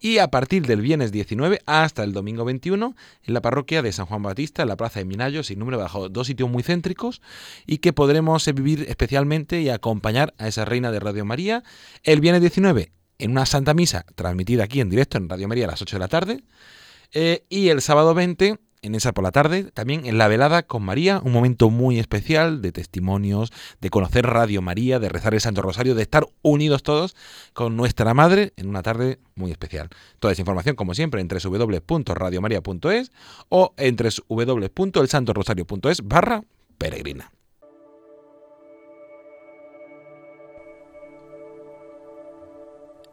y 0.00 0.18
a 0.18 0.26
partir 0.26 0.66
del 0.66 0.80
viernes 0.80 1.12
19 1.12 1.60
hasta 1.66 2.02
el 2.02 2.12
domingo 2.12 2.44
21 2.44 2.96
en 3.22 3.34
la 3.34 3.40
parroquia 3.40 3.80
de 3.80 3.92
San 3.92 4.06
Juan 4.06 4.24
Batista, 4.24 4.62
en 4.62 4.68
la 4.68 4.76
Plaza 4.76 4.98
de 4.98 5.04
Minayo, 5.04 5.44
sin 5.44 5.60
número 5.60 5.76
de 5.76 5.84
Badajoz. 5.84 6.12
Dos 6.12 6.26
sitios 6.26 6.50
muy 6.50 6.64
céntricos 6.64 7.22
y 7.64 7.78
que 7.78 7.92
podremos 7.92 8.44
vivir 8.52 8.86
especialmente 8.88 9.60
y 9.60 9.68
acompañar 9.68 10.34
a 10.36 10.48
esa 10.48 10.64
reina 10.64 10.90
de 10.90 10.98
Radio 10.98 11.24
María 11.24 11.62
el 12.02 12.20
viernes 12.20 12.40
19 12.40 12.90
en 13.18 13.30
una 13.30 13.46
Santa 13.46 13.74
Misa 13.74 14.04
transmitida 14.16 14.64
aquí 14.64 14.80
en 14.80 14.90
directo 14.90 15.16
en 15.16 15.28
Radio 15.28 15.46
María 15.46 15.66
a 15.66 15.68
las 15.68 15.80
8 15.80 15.94
de 15.94 16.00
la 16.00 16.08
tarde. 16.08 16.42
Eh, 17.12 17.44
y 17.48 17.68
el 17.68 17.82
sábado 17.82 18.14
20 18.14 18.58
en 18.82 18.94
esa 18.94 19.12
por 19.12 19.24
la 19.24 19.32
tarde, 19.32 19.64
también 19.72 20.06
en 20.06 20.18
la 20.18 20.28
velada 20.28 20.62
con 20.62 20.82
María, 20.82 21.20
un 21.24 21.32
momento 21.32 21.70
muy 21.70 21.98
especial 21.98 22.62
de 22.62 22.72
testimonios, 22.72 23.52
de 23.80 23.90
conocer 23.90 24.26
Radio 24.26 24.62
María, 24.62 24.98
de 24.98 25.08
rezar 25.08 25.34
el 25.34 25.40
Santo 25.40 25.62
Rosario, 25.62 25.94
de 25.94 26.02
estar 26.02 26.26
unidos 26.42 26.82
todos 26.82 27.16
con 27.52 27.76
nuestra 27.76 28.14
Madre 28.14 28.52
en 28.56 28.68
una 28.68 28.82
tarde 28.82 29.18
muy 29.34 29.50
especial. 29.50 29.88
Toda 30.18 30.32
esa 30.32 30.42
información, 30.42 30.76
como 30.76 30.94
siempre, 30.94 31.20
en 31.20 31.28
www.radiomaria.es 31.28 33.12
o 33.48 33.74
en 33.76 33.96
www.elsantorosario.es 33.96 36.06
barra 36.06 36.42
peregrina. 36.78 37.32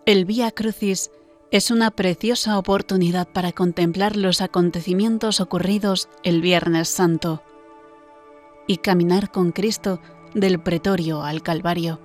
El 0.05 0.25
Vía 0.25 0.51
Crucis 0.51 1.09
es 1.51 1.71
una 1.71 1.91
preciosa 1.91 2.57
oportunidad 2.57 3.27
para 3.27 3.51
contemplar 3.51 4.15
los 4.15 4.41
acontecimientos 4.41 5.39
ocurridos 5.39 6.09
el 6.23 6.41
Viernes 6.41 6.89
Santo 6.89 7.43
y 8.67 8.77
caminar 8.77 9.31
con 9.31 9.51
Cristo 9.51 10.01
del 10.33 10.59
pretorio 10.59 11.23
al 11.23 11.43
Calvario, 11.43 11.99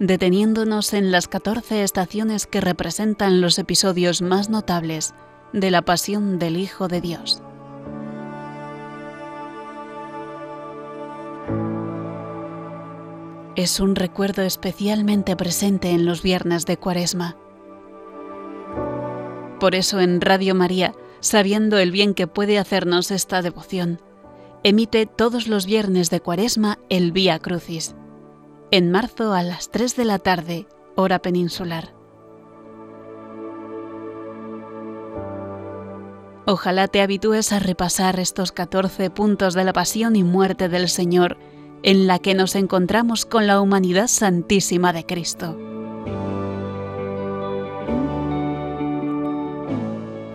deteniéndonos 0.00 0.94
en 0.94 1.12
las 1.12 1.28
14 1.28 1.82
estaciones 1.82 2.46
que 2.46 2.60
representan 2.60 3.40
los 3.40 3.58
episodios 3.58 4.22
más 4.22 4.48
notables 4.48 5.14
de 5.52 5.70
la 5.70 5.82
pasión 5.82 6.38
del 6.38 6.56
Hijo 6.56 6.88
de 6.88 7.00
Dios. 7.00 7.42
Es 13.56 13.80
un 13.80 13.94
recuerdo 13.94 14.42
especialmente 14.42 15.36
presente 15.36 15.90
en 15.90 16.04
los 16.04 16.22
viernes 16.22 16.66
de 16.66 16.76
Cuaresma 16.76 17.36
por 19.58 19.74
eso 19.74 20.00
en 20.00 20.20
Radio 20.20 20.54
María, 20.54 20.94
sabiendo 21.20 21.78
el 21.78 21.90
bien 21.90 22.14
que 22.14 22.26
puede 22.26 22.58
hacernos 22.58 23.10
esta 23.10 23.42
devoción, 23.42 24.00
emite 24.62 25.06
todos 25.06 25.48
los 25.48 25.66
viernes 25.66 26.10
de 26.10 26.20
Cuaresma 26.20 26.78
el 26.88 27.12
Vía 27.12 27.38
Crucis, 27.38 27.94
en 28.70 28.90
marzo 28.90 29.32
a 29.32 29.42
las 29.42 29.70
3 29.70 29.96
de 29.96 30.04
la 30.04 30.18
tarde, 30.18 30.66
hora 30.96 31.20
peninsular. 31.20 31.94
Ojalá 36.48 36.86
te 36.86 37.00
habitúes 37.00 37.52
a 37.52 37.58
repasar 37.58 38.20
estos 38.20 38.52
14 38.52 39.10
puntos 39.10 39.54
de 39.54 39.64
la 39.64 39.72
pasión 39.72 40.14
y 40.14 40.22
muerte 40.22 40.68
del 40.68 40.88
Señor, 40.88 41.38
en 41.82 42.06
la 42.06 42.20
que 42.20 42.34
nos 42.34 42.54
encontramos 42.54 43.26
con 43.26 43.46
la 43.46 43.60
humanidad 43.60 44.06
santísima 44.06 44.92
de 44.92 45.04
Cristo. 45.04 45.56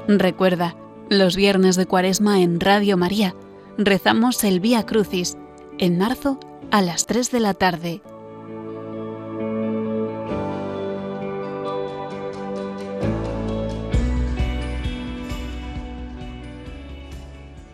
Recuerda, 0.08 0.76
los 1.10 1.36
viernes 1.36 1.76
de 1.76 1.86
Cuaresma 1.86 2.42
en 2.42 2.60
Radio 2.60 2.98
María 2.98 3.36
rezamos 3.78 4.44
el 4.44 4.60
Vía 4.60 4.86
Crucis 4.86 5.38
en 5.78 5.98
marzo 5.98 6.40
a 6.72 6.82
las 6.82 7.06
3 7.06 7.32
de 7.32 7.40
la 7.40 7.54
tarde. 7.54 8.02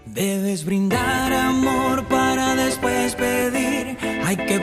Debes 0.06 0.66
brindar 0.66 1.32
amor 1.32 2.04
para 2.06 2.56
después 2.56 3.14
pedir. 3.16 3.98
Hay 4.26 4.36
que 4.36 4.60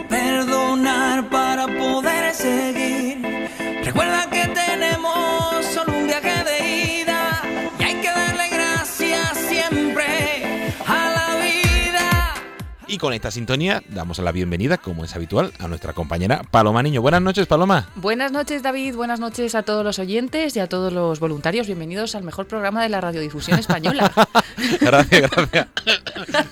Y 12.94 12.98
con 12.98 13.12
esta 13.12 13.32
sintonía 13.32 13.82
damos 13.88 14.20
la 14.20 14.30
bienvenida, 14.30 14.78
como 14.78 15.04
es 15.04 15.16
habitual, 15.16 15.52
a 15.58 15.66
nuestra 15.66 15.94
compañera 15.94 16.44
Paloma 16.48 16.80
Niño. 16.80 17.02
Buenas 17.02 17.22
noches, 17.22 17.48
Paloma. 17.48 17.88
Buenas 17.96 18.30
noches, 18.30 18.62
David. 18.62 18.94
Buenas 18.94 19.18
noches 19.18 19.56
a 19.56 19.64
todos 19.64 19.82
los 19.82 19.98
oyentes 19.98 20.54
y 20.54 20.60
a 20.60 20.68
todos 20.68 20.92
los 20.92 21.18
voluntarios. 21.18 21.66
Bienvenidos 21.66 22.14
al 22.14 22.22
mejor 22.22 22.46
programa 22.46 22.84
de 22.84 22.90
la 22.90 23.00
radiodifusión 23.00 23.58
española. 23.58 24.12
gracias, 24.80 25.28
gracias. 25.28 25.66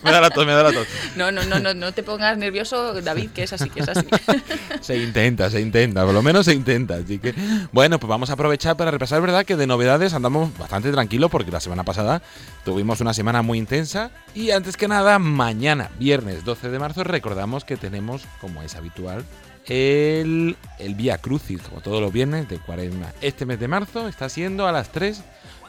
me 0.03 0.11
da 0.11 0.21
la 0.21 0.31
tos, 0.31 0.45
me 0.45 0.53
da 0.53 0.65
la 0.65 0.73
tos. 0.73 0.89
No, 1.15 1.31
no, 1.31 1.45
no, 1.45 1.61
no, 1.61 1.75
no 1.75 1.93
te 1.93 2.03
pongas 2.03 2.37
nervioso, 2.37 3.01
David, 3.01 3.31
que 3.31 3.45
es 3.45 3.53
así, 3.53 3.71
que 3.71 3.79
es 3.79 3.89
así. 3.89 4.09
se 4.81 4.97
intenta, 4.97 5.49
se 5.49 5.61
intenta, 5.61 6.05
por 6.05 6.13
lo 6.13 6.23
menos 6.23 6.47
se 6.47 6.55
intenta. 6.55 6.97
Así 6.97 7.21
que, 7.21 7.37
bueno, 7.71 8.01
pues 8.01 8.09
vamos 8.09 8.31
a 8.31 8.33
aprovechar 8.33 8.77
para 8.77 8.91
repasar, 8.91 9.21
¿verdad? 9.21 9.47
Que 9.47 9.55
de 9.55 9.69
novedades 9.69 10.13
andamos 10.13 10.59
bastante 10.59 10.91
tranquilos 10.91 11.31
porque 11.31 11.53
la 11.53 11.61
semana 11.61 11.85
pasada 11.85 12.21
tuvimos 12.65 13.01
una 13.01 13.15
semana 13.15 13.43
muy 13.43 13.59
intensa. 13.59 14.11
Y 14.35 14.51
antes 14.51 14.77
que 14.77 14.89
nada, 14.89 15.21
mañana, 15.21 15.91
viernes 16.01 16.32
12 16.41 16.71
de 16.71 16.79
marzo, 16.79 17.05
recordamos 17.05 17.65
que 17.65 17.77
tenemos, 17.77 18.25
como 18.41 18.63
es 18.63 18.75
habitual, 18.75 19.25
el, 19.67 20.57
el 20.79 20.95
Vía 20.95 21.19
Crucis, 21.19 21.63
como 21.63 21.81
todos 21.81 22.01
los 22.01 22.13
viernes 22.13 22.49
de 22.49 22.59
cuaresma. 22.59 23.13
Este 23.21 23.47
mes 23.47 23.61
de 23.61 23.69
marzo 23.69 24.09
está 24.09 24.29
siendo 24.29 24.67
a 24.67 24.73
las 24.73 24.91
3 24.91 25.23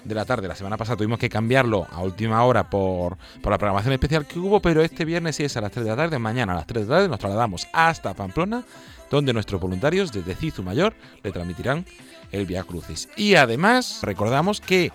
de 0.03 0.16
la 0.16 0.26
tarde. 0.26 0.47
La 0.47 0.55
semana 0.55 0.78
pasada 0.78 0.97
tuvimos 0.97 1.20
que 1.20 1.30
cambiarlo 1.30 1.88
a 1.91 2.01
última 2.01 2.43
hora 2.43 2.70
por, 2.70 3.18
por 3.41 3.51
la 3.51 3.57
programación 3.57 3.93
especial 3.93 4.26
que 4.26 4.39
hubo, 4.39 4.61
pero 4.61 4.82
este 4.82 5.05
viernes 5.05 5.36
sí 5.36 5.43
es 5.43 5.55
a 5.57 5.61
las 5.61 5.72
3 5.72 5.86
de 5.86 5.91
la 5.91 5.97
tarde. 5.97 6.20
Mañana 6.20 6.53
a 6.53 6.55
las 6.57 6.68
3 6.68 6.86
de 6.86 6.89
la 6.89 6.95
tarde 6.97 7.09
nos 7.09 7.20
trasladamos 7.20 7.68
hasta 7.74 8.14
Pamplona, 8.14 8.64
donde 9.09 9.34
nuestros 9.34 9.61
voluntarios 9.61 10.11
desde 10.11 10.36
Cizu 10.36 10.64
Mayor 10.64 10.93
le 11.22 11.32
transmitirán 11.32 11.86
el 12.32 12.45
Via 12.45 12.64
Crucis. 12.64 13.09
Y 13.16 13.36
además 13.36 13.99
recordamos 14.01 14.59
que 14.59 14.91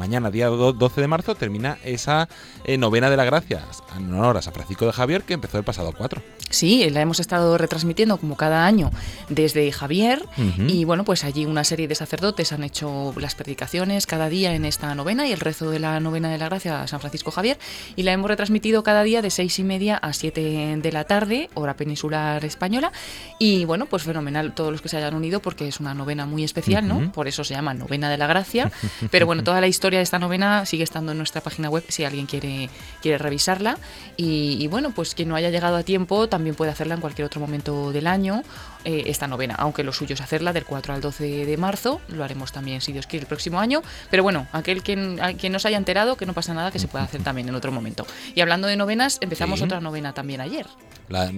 mañana, 0.00 0.30
día 0.30 0.46
12 0.48 1.00
de 1.00 1.06
marzo, 1.06 1.34
termina 1.34 1.76
esa 1.84 2.26
eh, 2.64 2.78
novena 2.78 3.10
de 3.10 3.18
la 3.18 3.24
gracia 3.24 3.66
en 3.94 4.12
honor 4.14 4.38
a 4.38 4.42
San 4.42 4.54
Francisco 4.54 4.86
de 4.86 4.92
Javier 4.92 5.22
que 5.24 5.34
empezó 5.34 5.58
el 5.58 5.64
pasado 5.64 5.92
4. 5.96 6.22
Sí, 6.48 6.88
la 6.90 7.02
hemos 7.02 7.20
estado 7.20 7.58
retransmitiendo 7.58 8.16
como 8.16 8.36
cada 8.36 8.64
año 8.64 8.90
desde 9.28 9.70
Javier 9.70 10.24
Ujú. 10.38 10.62
y 10.68 10.84
bueno, 10.84 11.04
pues 11.04 11.22
allí 11.22 11.44
una 11.44 11.64
serie 11.64 11.86
de 11.86 11.94
sacerdotes 11.94 12.50
han 12.52 12.64
hecho 12.64 13.12
las 13.18 13.34
predicaciones 13.34 14.06
cada 14.06 14.28
día 14.30 14.54
en 14.54 14.64
esta 14.64 14.92
novena 14.94 15.26
y 15.28 15.32
el 15.32 15.38
rezo 15.38 15.70
de 15.70 15.78
la 15.78 16.00
novena 16.00 16.30
de 16.30 16.38
la 16.38 16.46
gracia 16.46 16.82
a 16.82 16.88
San 16.88 16.98
Francisco 17.00 17.30
Javier 17.30 17.58
y 17.94 18.02
la 18.02 18.12
hemos 18.12 18.28
retransmitido 18.28 18.82
cada 18.82 19.02
día 19.02 19.20
de 19.22 19.30
seis 19.30 19.58
y 19.58 19.64
media 19.64 19.96
a 19.98 20.12
7 20.14 20.78
de 20.82 20.92
la 20.92 21.04
tarde, 21.04 21.50
hora 21.54 21.74
peninsular 21.76 22.42
española 22.44 22.90
y 23.38 23.66
bueno, 23.66 23.84
pues 23.86 24.02
fenomenal 24.04 24.54
todos 24.54 24.72
los 24.72 24.80
que 24.80 24.88
se 24.88 24.96
hayan 24.96 25.14
unido 25.14 25.40
porque 25.40 25.68
es 25.68 25.78
una 25.78 25.92
novena 25.92 26.24
muy 26.24 26.42
especial, 26.42 26.90
Ujú. 26.90 27.00
¿no? 27.00 27.12
Por 27.12 27.28
eso 27.28 27.44
se 27.44 27.54
llama 27.54 27.74
novena 27.74 28.08
de 28.10 28.16
la 28.16 28.26
gracia, 28.26 28.72
pero 29.10 29.26
bueno, 29.26 29.44
toda 29.44 29.60
la 29.60 29.66
historia 29.66 29.89
historia 29.90 29.98
de 29.98 30.04
esta 30.04 30.20
novena 30.20 30.66
sigue 30.66 30.84
estando 30.84 31.10
en 31.10 31.18
nuestra 31.18 31.40
página 31.40 31.68
web 31.68 31.82
si 31.88 32.04
alguien 32.04 32.26
quiere, 32.26 32.70
quiere 33.02 33.18
revisarla. 33.18 33.76
Y, 34.16 34.68
bueno, 34.68 34.92
pues 34.92 35.16
quien 35.16 35.28
no 35.28 35.34
haya 35.34 35.50
llegado 35.50 35.74
a 35.74 35.82
tiempo 35.82 36.28
también 36.28 36.54
puede 36.54 36.70
hacerla 36.70 36.94
en 36.94 37.00
cualquier 37.00 37.26
otro 37.26 37.40
momento 37.40 37.90
del 37.90 38.06
año, 38.06 38.44
eh, 38.84 39.02
esta 39.06 39.26
novena, 39.26 39.56
aunque 39.58 39.82
lo 39.82 39.92
suyo 39.92 40.14
es 40.14 40.20
hacerla 40.20 40.52
del 40.52 40.64
4 40.64 40.94
al 40.94 41.00
12 41.00 41.44
de 41.44 41.56
marzo, 41.56 42.00
lo 42.08 42.22
haremos 42.22 42.52
también 42.52 42.80
si 42.80 42.92
Dios 42.92 43.08
quiere 43.08 43.24
el 43.24 43.26
próximo 43.26 43.58
año, 43.58 43.82
pero 44.10 44.22
bueno, 44.22 44.46
aquel 44.52 44.84
quien, 44.84 45.18
quien 45.38 45.52
no 45.52 45.58
se 45.58 45.66
haya 45.66 45.76
enterado, 45.76 46.16
que 46.16 46.24
no 46.24 46.34
pasa 46.34 46.54
nada, 46.54 46.70
que 46.70 46.78
se 46.78 46.86
puede 46.86 47.04
hacer 47.04 47.24
también 47.24 47.48
en 47.48 47.56
otro 47.56 47.72
momento. 47.72 48.06
Y 48.36 48.42
hablando 48.42 48.68
de 48.68 48.76
novenas, 48.76 49.18
empezamos 49.20 49.60
otra 49.60 49.80
novena 49.80 50.12
también 50.12 50.40
ayer. 50.40 50.66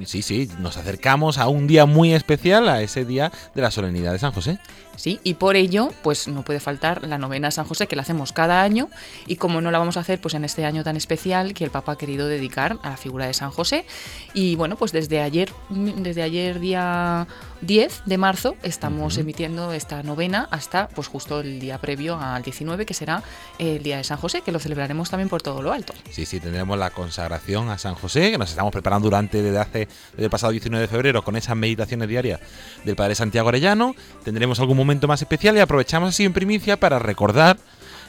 Sí, 0.07 0.23
sí, 0.23 0.49
nos 0.59 0.77
acercamos 0.77 1.39
a 1.39 1.49
un 1.49 1.67
día 1.67 1.87
muy 1.87 2.13
especial, 2.13 2.69
a 2.69 2.83
ese 2.83 3.05
día 3.05 3.33
de 3.55 3.63
la 3.63 3.71
solemnidad 3.71 4.13
de 4.13 4.19
San 4.19 4.33
José. 4.33 4.59
Sí, 4.97 5.21
y 5.25 5.35
por 5.35 5.57
ello, 5.57 5.91
pues 6.03 6.29
no 6.29 6.43
puede 6.43 6.61
faltar 6.61 7.07
la 7.07 7.19
novena 7.19 7.51
San 7.51 7.65
José, 7.65 7.87
que 7.87 7.97
la 7.97 8.03
hacemos 8.03 8.33
cada 8.33 8.63
año, 8.63 8.89
y 9.27 9.37
como 9.37 9.61
no 9.61 9.71
la 9.71 9.79
vamos 9.79 9.97
a 9.97 10.01
hacer, 10.01 10.21
pues 10.21 10.35
en 10.35 10.45
este 10.45 10.65
año 10.65 10.85
tan 10.85 10.97
especial 10.97 11.55
que 11.55 11.65
el 11.65 11.71
Papa 11.71 11.93
ha 11.93 11.99
querido 11.99 12.29
dedicar 12.29 12.79
a 12.83 12.91
la 12.91 12.97
figura 12.97 13.27
de 13.27 13.35
San 13.35 13.51
José. 13.51 13.87
Y 14.35 14.57
bueno, 14.57 14.77
pues 14.77 14.93
desde 14.93 15.23
ayer, 15.23 15.51
desde 15.71 16.23
ayer 16.23 16.61
día 16.61 17.27
10 17.63 18.03
de 18.07 18.19
marzo, 18.19 18.57
estamos 18.65 19.17
emitiendo 19.19 19.73
esta 19.73 20.03
novena 20.03 20.49
hasta 20.51 20.89
pues 20.89 21.07
justo 21.07 21.41
el 21.41 21.61
día 21.61 21.79
previo 21.79 22.19
al 22.19 22.43
19, 22.43 22.85
que 22.85 22.93
será 22.93 23.23
el 23.59 23.83
día 23.85 23.99
de 23.99 24.05
San 24.05 24.19
José, 24.19 24.41
que 24.43 24.51
lo 24.51 24.59
celebraremos 24.59 25.11
también 25.11 25.29
por 25.29 25.43
todo 25.43 25.63
lo 25.63 25.73
alto. 25.73 25.95
Sí, 26.11 26.27
sí, 26.27 26.41
tendremos 26.41 26.77
la 26.77 26.91
consagración 26.91 27.71
a 27.71 27.79
San 27.79 27.95
José, 27.95 28.33
que 28.33 28.39
nos 28.39 28.51
estamos 28.51 28.73
preparando 28.73 29.07
durante 29.07 29.43
desde 29.43 29.59
hace 29.59 29.89
desde 30.11 30.25
el 30.25 30.31
pasado 30.31 30.51
19 30.51 30.83
de 30.83 30.89
febrero 30.89 31.23
con 31.23 31.37
esas 31.37 31.57
meditaciones 31.57 32.09
diarias 32.09 32.41
del 32.85 32.97
Padre 32.97 33.15
Santiago 33.15 33.49
Arellano. 33.49 33.95
Tendremos 34.25 34.59
algún 34.59 34.77
momento 34.77 35.07
más 35.07 35.23
especial 35.23 35.57
y 35.57 35.61
aprovechamos 35.61 36.09
así 36.09 36.25
en 36.25 36.33
primicia 36.33 36.79
para 36.79 36.99
recordar 36.99 37.59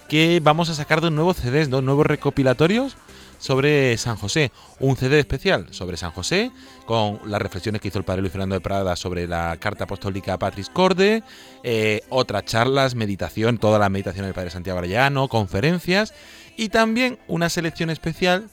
que 0.10 0.42
vamos 0.44 0.70
a 0.70 0.74
sacar 0.74 1.00
dos 1.00 1.12
nuevos 1.12 1.38
CDs, 1.38 1.70
dos 1.70 1.84
nuevos 1.84 2.08
recopilatorios 2.08 2.98
sobre 3.44 3.98
San 3.98 4.16
José. 4.16 4.54
Un 4.80 4.96
CD 4.96 5.20
especial 5.20 5.68
sobre 5.72 5.98
San 5.98 6.12
José, 6.12 6.50
con 6.86 7.20
las 7.26 7.42
reflexiones 7.42 7.82
que 7.82 7.90
hizo 7.90 8.00
el 8.00 8.06
padre 8.06 8.22
Luis 8.22 8.32
Fernando 8.32 8.56
de 8.56 8.62
Prada 8.62 8.96
sobre 8.96 9.28
la 9.28 9.58
carta 9.60 9.84
apostólica 9.84 10.40
Patris 10.40 10.70
Corde, 10.70 11.24
eh, 11.62 12.04
otras 12.08 12.46
charlas, 12.46 12.96
meditación, 12.96 13.58
toda 13.58 13.80
la 13.80 13.90
meditación 13.90 14.26
del 14.26 14.34
padre 14.34 14.50
Santiago 14.50 14.80
Arellano, 14.80 15.28
conferencias 15.28 16.14
y 16.56 16.70
también 16.70 17.20
una 17.28 17.50
selección 17.50 17.90
especial 17.90 18.48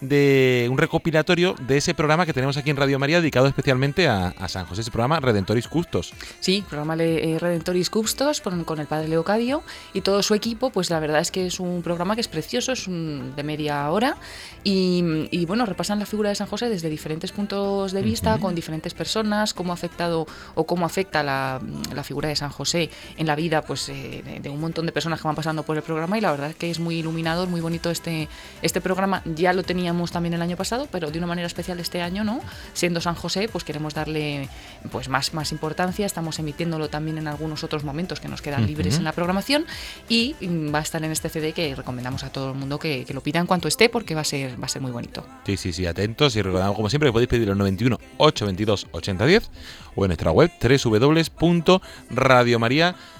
de 0.00 0.68
un 0.70 0.78
recopilatorio 0.78 1.54
de 1.66 1.76
ese 1.76 1.94
programa 1.94 2.26
que 2.26 2.32
tenemos 2.32 2.56
aquí 2.56 2.70
en 2.70 2.76
Radio 2.76 2.98
María 2.98 3.20
dedicado 3.20 3.46
especialmente 3.46 4.08
a, 4.08 4.32
San 4.48 4.66
José, 4.66 4.82
ese 4.82 4.90
programa 4.90 5.20
Redentoris 5.20 5.68
Custos. 5.68 6.12
Sí, 6.40 6.64
programa 6.68 6.96
eh, 7.00 7.38
Redentoris 7.40 7.90
Custos 7.90 8.40
con, 8.40 8.78
el 8.78 8.86
padre 8.86 9.08
Leocadio 9.08 9.62
y 9.92 10.00
todo 10.02 10.22
su 10.22 10.34
equipo, 10.34 10.70
pues 10.70 10.90
la 10.90 11.00
verdad 11.00 11.20
es 11.20 11.30
que 11.30 11.46
es 11.46 11.60
un 11.60 11.82
programa 11.82 12.14
que 12.14 12.20
es 12.20 12.28
precioso, 12.28 12.72
es 12.72 12.86
de 12.86 13.42
media 13.42 13.90
hora 13.90 14.16
y, 14.62 15.44
bueno, 15.46 15.66
repasan 15.66 15.98
la 15.98 16.06
figura 16.06 16.28
de 16.30 16.34
San 16.34 16.46
José 16.46 16.68
desde 16.68 16.88
diferentes 16.88 17.32
puntos 17.32 17.92
de 17.92 18.02
vista, 18.02 18.38
con 18.38 18.54
diferentes 18.54 18.94
personas, 18.94 19.54
cómo 19.54 19.72
ha 19.72 19.74
afectado 19.74 20.26
o 20.54 20.66
cómo 20.66 20.86
afecta 20.86 21.22
la, 21.22 21.60
figura 22.04 22.28
de 22.28 22.36
San 22.36 22.50
José 22.50 22.90
en 23.16 23.26
la 23.26 23.34
vida 23.34 23.62
pues 23.62 23.88
eh, 23.88 24.40
de, 24.42 24.50
un 24.50 24.60
montón 24.60 24.84
de 24.84 24.92
personas 24.92 25.20
que 25.22 25.26
van 25.26 25.34
pasando 25.34 25.62
por 25.62 25.76
el 25.76 25.82
programa 25.82 26.18
y 26.18 26.20
la 26.20 26.30
verdad 26.30 26.50
es 26.50 26.56
que 26.56 26.70
es 26.70 26.78
muy 26.78 26.96
iluminador, 26.96 27.48
muy 27.48 27.62
bonito 27.62 27.90
este, 27.90 28.28
este 28.60 28.80
programa. 28.82 29.22
Ya 29.24 29.54
lo 29.54 29.62
tenía 29.62 29.83
también 30.12 30.34
el 30.34 30.42
año 30.42 30.56
pasado, 30.56 30.88
pero 30.90 31.10
de 31.10 31.18
una 31.18 31.26
manera 31.26 31.46
especial 31.46 31.80
este 31.80 32.02
año, 32.02 32.24
¿no? 32.24 32.40
Siendo 32.72 33.00
San 33.00 33.14
José, 33.14 33.48
pues 33.48 33.64
queremos 33.64 33.94
darle 33.94 34.48
pues 34.90 35.08
más, 35.08 35.32
más 35.34 35.52
importancia, 35.52 36.06
estamos 36.06 36.38
emitiéndolo 36.38 36.88
también 36.88 37.18
en 37.18 37.28
algunos 37.28 37.62
otros 37.64 37.84
momentos 37.84 38.20
que 38.20 38.28
nos 38.28 38.40
quedan 38.42 38.66
libres 38.66 38.96
en 38.96 39.04
la 39.04 39.12
programación 39.12 39.66
y 40.08 40.34
va 40.70 40.80
a 40.80 40.82
estar 40.82 41.02
en 41.04 41.10
este 41.10 41.28
CD 41.28 41.52
que 41.52 41.74
recomendamos 41.74 42.24
a 42.24 42.30
todo 42.30 42.52
el 42.52 42.58
mundo 42.58 42.78
que, 42.78 43.04
lo 43.14 43.22
pida 43.22 43.38
en 43.38 43.46
cuanto 43.46 43.68
esté 43.68 43.88
porque 43.88 44.14
va 44.14 44.20
a 44.22 44.24
ser 44.24 44.60
va 44.60 44.66
a 44.66 44.68
ser 44.68 44.82
muy 44.82 44.90
bonito. 44.90 45.24
Sí, 45.46 45.56
sí, 45.56 45.72
sí, 45.72 45.86
atentos 45.86 46.34
y 46.36 46.42
recordamos 46.42 46.76
como 46.76 46.90
siempre 46.90 47.08
que 47.08 47.12
podéis 47.12 47.28
pedir 47.28 47.48
el 47.48 47.56
91 47.56 47.96
822 48.18 48.88
8010 48.90 49.50
o 49.94 50.04
en 50.04 50.08
nuestra 50.08 50.32
web 50.32 50.50
www.radiomaria.com 50.60 53.13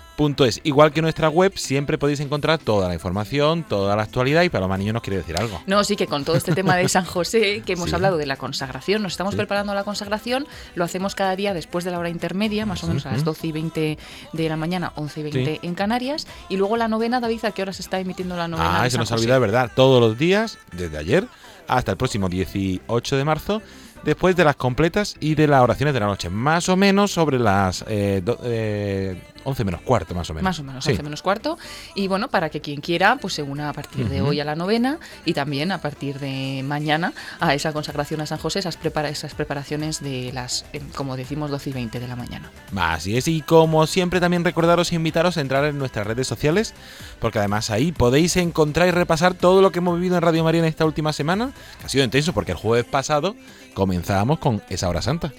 es. 0.46 0.60
Igual 0.64 0.92
que 0.92 1.02
nuestra 1.02 1.28
web, 1.28 1.52
siempre 1.56 1.98
podéis 1.98 2.20
encontrar 2.20 2.58
toda 2.58 2.88
la 2.88 2.94
información, 2.94 3.64
toda 3.64 3.96
la 3.96 4.02
actualidad 4.02 4.42
y 4.42 4.48
Paloma 4.48 4.76
Niño 4.76 4.92
nos 4.92 5.02
quiere 5.02 5.18
decir 5.18 5.36
algo. 5.36 5.60
No, 5.66 5.82
sí 5.84 5.96
que 5.96 6.06
con 6.06 6.24
todo 6.24 6.36
este 6.36 6.54
tema 6.54 6.76
de 6.76 6.88
San 6.88 7.04
José, 7.14 7.62
que 7.64 7.74
hemos 7.74 7.92
hablado 7.92 8.16
de 8.16 8.26
la 8.26 8.36
consagración, 8.36 9.02
nos 9.02 9.12
estamos 9.12 9.34
preparando 9.34 9.72
a 9.72 9.74
la 9.74 9.84
consagración, 9.84 10.46
lo 10.74 10.84
hacemos 10.84 11.14
cada 11.14 11.36
día 11.36 11.54
después 11.54 11.84
de 11.84 11.90
la 11.90 11.98
hora 11.98 12.08
intermedia, 12.08 12.66
más 12.66 12.84
o 12.84 12.86
menos 12.86 13.06
a 13.06 13.12
las 13.12 13.24
12 13.24 13.46
y 13.46 13.52
20 13.52 13.98
de 14.32 14.48
la 14.48 14.56
mañana, 14.56 14.92
11 14.96 15.20
y 15.20 15.22
20 15.22 15.60
en 15.62 15.74
Canarias, 15.74 16.26
y 16.48 16.56
luego 16.56 16.76
la 16.76 16.88
novena, 16.88 17.20
David, 17.20 17.44
¿a 17.44 17.52
qué 17.52 17.62
hora 17.62 17.72
se 17.72 17.82
está 17.82 17.98
emitiendo 17.98 18.36
la 18.36 18.48
novena? 18.48 18.82
Ah, 18.82 18.86
eso 18.86 18.98
nos 18.98 19.10
ha 19.10 19.16
olvidado 19.16 19.40
de 19.40 19.46
verdad, 19.46 19.70
todos 19.74 20.00
los 20.00 20.18
días, 20.18 20.58
desde 20.72 20.98
ayer 20.98 21.26
hasta 21.66 21.92
el 21.92 21.96
próximo 21.96 22.28
18 22.28 23.16
de 23.16 23.24
marzo 23.24 23.62
después 24.04 24.36
de 24.36 24.44
las 24.44 24.56
completas 24.56 25.16
y 25.18 25.34
de 25.34 25.48
las 25.48 25.62
oraciones 25.62 25.94
de 25.94 26.00
la 26.00 26.06
noche, 26.06 26.28
más 26.28 26.68
o 26.68 26.76
menos 26.76 27.12
sobre 27.12 27.38
las 27.38 27.84
eh, 27.88 28.22
eh, 28.44 29.16
11 29.44 29.64
menos 29.64 29.80
cuarto, 29.82 30.14
más 30.14 30.28
o 30.30 30.34
menos. 30.34 30.44
Más 30.44 30.58
o 30.58 30.64
menos, 30.64 30.86
11 30.86 31.02
menos 31.02 31.22
cuarto. 31.22 31.58
Y 31.94 32.08
bueno, 32.08 32.28
para 32.28 32.50
que 32.50 32.60
quien 32.60 32.80
quiera, 32.80 33.16
pues 33.16 33.34
se 33.34 33.42
una 33.42 33.68
a 33.68 33.72
partir 33.72 34.08
de 34.08 34.20
hoy 34.20 34.40
a 34.40 34.44
la 34.44 34.54
novena 34.54 34.98
y 35.24 35.34
también 35.34 35.72
a 35.72 35.78
partir 35.78 36.18
de 36.18 36.62
mañana 36.64 37.12
a 37.40 37.54
esa 37.54 37.72
consagración 37.72 38.20
a 38.20 38.26
San 38.26 38.38
José, 38.38 38.58
esas, 38.58 38.76
prepara 38.76 39.08
esas 39.08 39.34
preparaciones 39.34 40.00
de 40.00 40.32
las, 40.32 40.64
eh, 40.72 40.80
como 40.94 41.16
decimos, 41.16 41.50
12 41.50 41.70
y 41.70 41.72
20 41.72 42.00
de 42.00 42.08
la 42.08 42.16
mañana. 42.16 42.50
Así 42.76 43.16
es, 43.16 43.28
y 43.28 43.42
como 43.42 43.86
siempre 43.86 44.20
también 44.20 44.44
recordaros 44.44 44.92
e 44.92 44.94
invitaros 44.96 45.36
a 45.36 45.40
entrar 45.40 45.64
en 45.64 45.78
nuestras 45.78 46.06
redes 46.06 46.26
sociales, 46.26 46.74
porque 47.20 47.38
además 47.38 47.70
ahí 47.70 47.92
podéis 47.92 48.36
encontrar 48.36 48.88
y 48.88 48.90
repasar 48.90 49.34
todo 49.34 49.62
lo 49.62 49.72
que 49.72 49.78
hemos 49.78 49.96
vivido 49.96 50.16
en 50.16 50.22
Radio 50.22 50.44
María 50.44 50.60
en 50.60 50.66
esta 50.66 50.84
última 50.84 51.12
semana, 51.12 51.52
que 51.80 51.86
ha 51.86 51.88
sido 51.88 52.04
intenso, 52.04 52.32
porque 52.32 52.52
el 52.52 52.58
jueves 52.58 52.86
pasado 52.86 53.36
comenzábamos 53.74 54.38
con 54.38 54.62
esa 54.68 54.88
hora 54.88 55.02
santa. 55.02 55.32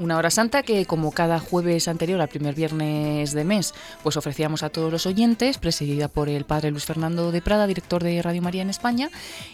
Una 0.00 0.16
hora 0.16 0.30
santa 0.30 0.62
que, 0.62 0.86
como 0.86 1.12
cada 1.12 1.38
jueves 1.38 1.86
anterior 1.86 2.22
al 2.22 2.28
primer 2.28 2.54
viernes 2.54 3.32
de 3.32 3.44
mes, 3.44 3.74
pues 4.02 4.16
ofrecíamos 4.16 4.62
a 4.62 4.70
todos 4.70 4.90
los 4.90 5.04
oyentes, 5.04 5.58
presidida 5.58 6.08
por 6.08 6.30
el 6.30 6.46
padre 6.46 6.70
Luis 6.70 6.86
Fernando 6.86 7.30
de 7.30 7.42
Prada, 7.42 7.66
director 7.66 8.02
de 8.02 8.22
Radio 8.22 8.40
María 8.40 8.62
en 8.62 8.70
España. 8.70 9.10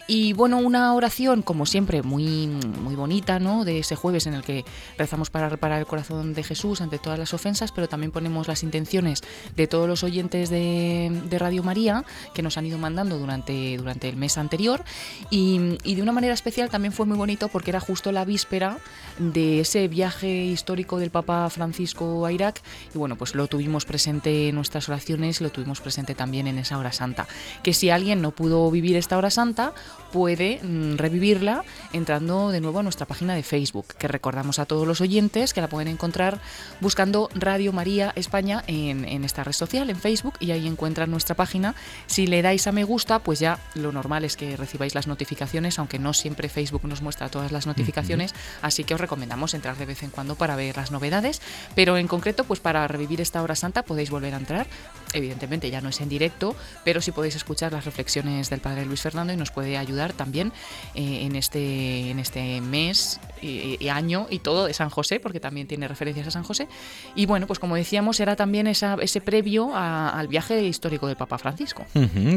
Y 0.07 0.31
bueno, 0.31 0.59
una 0.59 0.93
oración, 0.93 1.41
como 1.41 1.65
siempre, 1.65 2.01
muy, 2.01 2.47
muy 2.47 2.95
bonita, 2.95 3.39
¿no? 3.39 3.65
De 3.65 3.79
ese 3.79 3.97
jueves 3.97 4.25
en 4.25 4.35
el 4.35 4.41
que 4.41 4.63
rezamos 4.97 5.29
para 5.29 5.49
reparar 5.49 5.79
el 5.79 5.85
corazón 5.85 6.33
de 6.33 6.43
Jesús 6.43 6.79
ante 6.79 6.97
todas 6.97 7.19
las 7.19 7.33
ofensas, 7.33 7.73
pero 7.73 7.89
también 7.89 8.13
ponemos 8.13 8.47
las 8.47 8.63
intenciones 8.63 9.23
de 9.53 9.67
todos 9.67 9.89
los 9.89 10.05
oyentes 10.05 10.49
de, 10.49 11.11
Radio 11.37 11.61
María 11.61 12.05
que 12.33 12.41
nos 12.41 12.57
han 12.57 12.65
ido 12.65 12.77
mandando 12.77 13.19
durante, 13.19 13.75
durante 13.75 14.07
el 14.07 14.15
mes 14.15 14.37
anterior. 14.37 14.85
Y, 15.29 15.77
y 15.83 15.95
de 15.95 16.01
una 16.01 16.13
manera 16.13 16.33
especial 16.33 16.69
también 16.69 16.93
fue 16.93 17.05
muy 17.05 17.17
bonito 17.17 17.49
porque 17.49 17.71
era 17.71 17.81
justo 17.81 18.13
la 18.13 18.23
víspera 18.23 18.77
de 19.19 19.59
ese 19.59 19.89
viaje 19.89 20.36
histórico 20.45 20.99
del 20.99 21.11
Papa 21.11 21.49
Francisco 21.49 22.25
a 22.25 22.31
Irak 22.31 22.61
y 22.93 22.97
bueno, 22.97 23.15
pues 23.15 23.35
lo 23.35 23.47
tuvimos 23.47 23.85
presente 23.85 24.49
en 24.49 24.55
nuestras 24.55 24.87
oraciones, 24.89 25.41
lo 25.41 25.49
tuvimos 25.49 25.81
presente 25.81 26.15
también 26.15 26.47
en 26.47 26.57
esa 26.57 26.77
hora 26.77 26.91
santa. 26.91 27.27
Que 27.63 27.73
si 27.73 27.89
alguien 27.89 28.21
no 28.21 28.31
pudo 28.31 28.69
vivir 28.71 28.95
esta 28.95 29.17
hora 29.17 29.29
santa, 29.29 29.73
puede 30.11 30.59
mm, 30.63 30.97
revivirla 30.97 31.63
entrando 31.93 32.49
de 32.49 32.61
nuevo 32.61 32.79
a 32.79 32.83
nuestra 32.83 33.05
página 33.05 33.35
de 33.35 33.43
Facebook, 33.43 33.87
que 33.97 34.07
recordamos 34.07 34.59
a 34.59 34.65
todos 34.65 34.87
los 34.87 35.01
oyentes 35.01 35.53
que 35.53 35.61
la 35.61 35.67
pueden 35.67 35.87
encontrar 35.87 36.39
buscando 36.81 37.29
Radio 37.33 37.73
María 37.73 38.13
España 38.15 38.63
en, 38.67 39.05
en 39.05 39.23
esta 39.23 39.43
red 39.43 39.53
social, 39.53 39.89
en 39.89 39.97
Facebook, 39.97 40.35
y 40.39 40.51
ahí 40.51 40.67
encuentran 40.67 41.11
nuestra 41.11 41.35
página. 41.35 41.75
Si 42.07 42.27
le 42.27 42.41
dais 42.41 42.67
a 42.67 42.71
me 42.71 42.83
gusta, 42.83 43.19
pues 43.19 43.39
ya 43.39 43.59
lo 43.75 43.91
normal 43.91 44.23
es 44.23 44.35
que 44.35 44.55
recibáis 44.55 44.95
las 44.95 45.07
notificaciones, 45.07 45.79
aunque 45.79 45.99
no 45.99 46.13
siempre 46.13 46.49
Facebook 46.49 46.85
nos 46.85 47.01
muestra 47.01 47.29
todas 47.29 47.51
las 47.51 47.67
notificaciones, 47.67 48.33
así 48.61 48.83
que 48.83 48.93
os 48.93 49.01
recomendamos 49.01 49.53
entrar 49.53 49.77
de 49.77 49.85
vez 49.85 50.03
en 50.03 50.09
cuando 50.09 50.26
para 50.35 50.55
ver 50.55 50.77
las 50.77 50.91
novedades, 50.91 51.41
pero 51.75 51.97
en 51.97 52.07
concreto, 52.07 52.43
pues 52.43 52.59
para 52.59 52.87
revivir 52.87 53.21
esta 53.21 53.41
hora 53.41 53.55
santa 53.55 53.83
podéis 53.83 54.09
volver 54.09 54.33
a 54.33 54.37
entrar. 54.37 54.67
Evidentemente 55.13 55.69
ya 55.69 55.81
no 55.81 55.89
es 55.89 56.01
en 56.01 56.09
directo, 56.09 56.55
pero 56.83 57.01
sí 57.01 57.11
podéis 57.11 57.35
escuchar 57.35 57.71
las 57.71 57.85
reflexiones 57.85 58.49
del 58.49 58.59
Padre 58.59 58.85
Luis 58.85 59.01
Fernando 59.01 59.33
y 59.33 59.37
nos 59.37 59.51
puede 59.51 59.77
ayudar 59.77 60.13
también 60.13 60.51
eh, 60.95 61.21
en, 61.21 61.35
este, 61.35 62.09
en 62.09 62.19
este 62.19 62.61
mes 62.61 63.19
y, 63.41 63.87
año 63.87 64.27
y 64.29 64.39
todo 64.39 64.65
de 64.65 64.73
San 64.73 64.89
José, 64.89 65.19
porque 65.19 65.39
también 65.39 65.67
tiene 65.67 65.87
referencias 65.87 66.27
a 66.27 66.31
San 66.31 66.43
José. 66.43 66.67
Y 67.15 67.25
bueno, 67.25 67.47
pues 67.47 67.59
como 67.59 67.75
decíamos, 67.75 68.19
era 68.19 68.35
también 68.35 68.67
esa, 68.67 68.97
ese 69.01 69.21
previo 69.21 69.75
al 69.75 70.27
viaje 70.27 70.61
histórico 70.63 71.07
del 71.07 71.15
Papa 71.15 71.37
Francisco. 71.37 71.85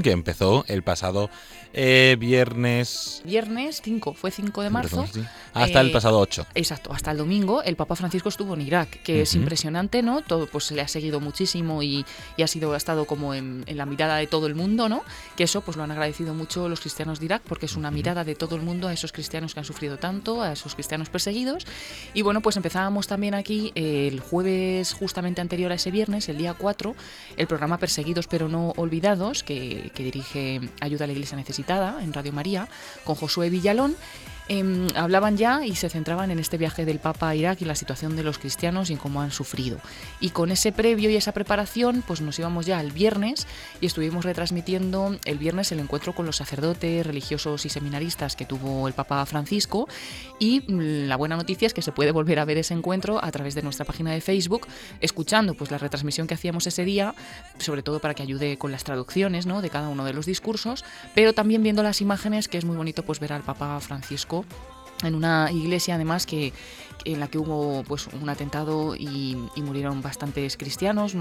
que 0.02 0.10
empezó 0.10 0.64
el 0.68 0.82
pasado 0.82 1.30
eh, 1.72 2.16
viernes... 2.18 3.22
Viernes 3.24 3.80
5, 3.82 4.14
fue 4.14 4.30
5 4.30 4.62
de 4.62 4.70
marzo. 4.70 5.04
Hasta 5.54 5.80
el 5.80 5.88
eh, 5.88 5.92
pasado 5.92 6.18
8. 6.18 6.46
Exacto, 6.54 6.92
hasta 6.92 7.10
el 7.10 7.18
domingo 7.18 7.62
el 7.70 7.76
Papa 7.76 7.96
Francisco 7.96 8.28
estuvo 8.28 8.54
en 8.54 8.60
Irak, 8.60 9.02
que 9.02 9.22
es 9.22 9.34
impresionante, 9.34 10.02
¿no? 10.02 10.22
Todo 10.22 10.46
pues 10.46 10.64
se 10.64 10.74
le 10.74 10.82
ha 10.82 10.88
seguido 10.88 11.20
muchísimo 11.20 11.82
y, 11.82 12.04
ha 12.42 12.46
sido 12.46 12.74
ha 12.74 12.76
estado 12.76 13.04
como 13.04 13.32
en, 13.32 13.64
la 13.68 13.86
mirada 13.86 14.16
de 14.16 14.26
todo 14.26 14.46
el 14.46 14.54
mundo, 14.54 14.88
¿no? 14.88 15.02
Que 15.36 15.44
eso 15.44 15.60
pues 15.60 15.76
lo 15.76 15.84
han 15.84 15.90
agradecido 15.90 16.34
mucho 16.34 16.68
los 16.68 16.80
cristianos 16.80 17.20
de 17.20 17.26
Irak 17.26 17.42
porque 17.46 17.66
es 17.66 17.76
una 17.76 17.90
mirada 17.90 18.24
de 18.24 18.34
todo 18.34 18.56
el 18.56 18.62
mundo 18.62 18.88
a 18.88 18.92
esos 18.92 19.12
cristianos 19.12 19.54
que 19.54 19.60
han 19.60 19.64
sufrido 19.64 19.98
tanto, 19.98 20.42
a 20.42 20.52
esos 20.52 20.74
cristianos 20.74 21.08
perseguidos. 21.08 21.66
Y 22.12 22.22
bueno, 22.22 22.40
pues 22.40 22.56
empezábamos 22.56 23.06
también 23.06 23.34
aquí 23.34 23.72
el 23.76 24.20
jueves 24.20 24.92
justamente 24.92 25.40
anterior 25.40 25.70
a 25.70 25.76
ese 25.76 25.90
viernes, 25.90 26.28
el 26.28 26.38
día 26.38 26.54
4, 26.54 26.94
el 27.36 27.46
programa 27.46 27.78
Perseguidos 27.78 28.26
pero 28.26 28.48
no 28.48 28.72
olvidados, 28.76 29.44
que, 29.44 29.92
que 29.94 30.02
dirige 30.02 30.60
Ayuda 30.80 31.04
a 31.04 31.06
la 31.06 31.12
Iglesia 31.12 31.36
Necesitada 31.36 32.02
en 32.02 32.12
Radio 32.12 32.32
María, 32.32 32.68
con 33.04 33.14
Josué 33.14 33.48
Villalón. 33.48 33.94
Em, 34.52 34.88
hablaban 34.96 35.36
ya 35.36 35.64
y 35.64 35.76
se 35.76 35.88
centraban 35.88 36.32
en 36.32 36.40
este 36.40 36.58
viaje 36.58 36.84
del 36.84 36.98
Papa 36.98 37.28
a 37.28 37.36
Irak 37.36 37.62
y 37.62 37.64
la 37.64 37.76
situación 37.76 38.16
de 38.16 38.24
los 38.24 38.40
cristianos 38.40 38.90
y 38.90 38.94
en 38.94 38.98
cómo 38.98 39.22
han 39.22 39.30
sufrido. 39.30 39.78
Y 40.18 40.30
con 40.30 40.50
ese 40.50 40.72
previo 40.72 41.08
y 41.08 41.14
esa 41.14 41.30
preparación, 41.30 42.02
pues 42.04 42.20
nos 42.20 42.36
íbamos 42.36 42.66
ya 42.66 42.80
el 42.80 42.90
viernes 42.90 43.46
y 43.80 43.86
estuvimos 43.86 44.24
retransmitiendo 44.24 45.16
el 45.24 45.38
viernes 45.38 45.70
el 45.70 45.78
encuentro 45.78 46.16
con 46.16 46.26
los 46.26 46.34
sacerdotes, 46.34 47.06
religiosos 47.06 47.64
y 47.64 47.68
seminaristas 47.68 48.34
que 48.34 48.44
tuvo 48.44 48.88
el 48.88 48.92
Papa 48.92 49.24
Francisco. 49.24 49.86
Y 50.40 50.64
la 50.68 51.14
buena 51.14 51.36
noticia 51.36 51.66
es 51.66 51.72
que 51.72 51.82
se 51.82 51.92
puede 51.92 52.10
volver 52.10 52.40
a 52.40 52.44
ver 52.44 52.58
ese 52.58 52.74
encuentro 52.74 53.24
a 53.24 53.30
través 53.30 53.54
de 53.54 53.62
nuestra 53.62 53.84
página 53.84 54.10
de 54.10 54.20
Facebook, 54.20 54.66
escuchando 55.00 55.54
pues 55.54 55.70
la 55.70 55.78
retransmisión 55.78 56.26
que 56.26 56.34
hacíamos 56.34 56.66
ese 56.66 56.84
día, 56.84 57.14
sobre 57.58 57.84
todo 57.84 58.00
para 58.00 58.14
que 58.14 58.24
ayude 58.24 58.58
con 58.58 58.72
las 58.72 58.82
traducciones 58.82 59.46
¿no? 59.46 59.62
de 59.62 59.70
cada 59.70 59.90
uno 59.90 60.04
de 60.04 60.12
los 60.12 60.26
discursos, 60.26 60.84
pero 61.14 61.34
también 61.34 61.62
viendo 61.62 61.84
las 61.84 62.00
imágenes, 62.00 62.48
que 62.48 62.58
es 62.58 62.64
muy 62.64 62.76
bonito 62.76 63.04
pues 63.04 63.20
ver 63.20 63.32
al 63.32 63.42
Papa 63.42 63.78
Francisco 63.78 64.39
en 65.02 65.14
una 65.14 65.50
iglesia 65.52 65.94
además 65.94 66.26
que, 66.26 66.52
en 67.04 67.20
la 67.20 67.28
que 67.28 67.38
hubo 67.38 67.82
pues 67.84 68.08
un 68.08 68.28
atentado 68.28 68.94
y, 68.96 69.36
murieron 69.60 70.00
bastantes 70.02 70.56
cristianos, 70.56 71.14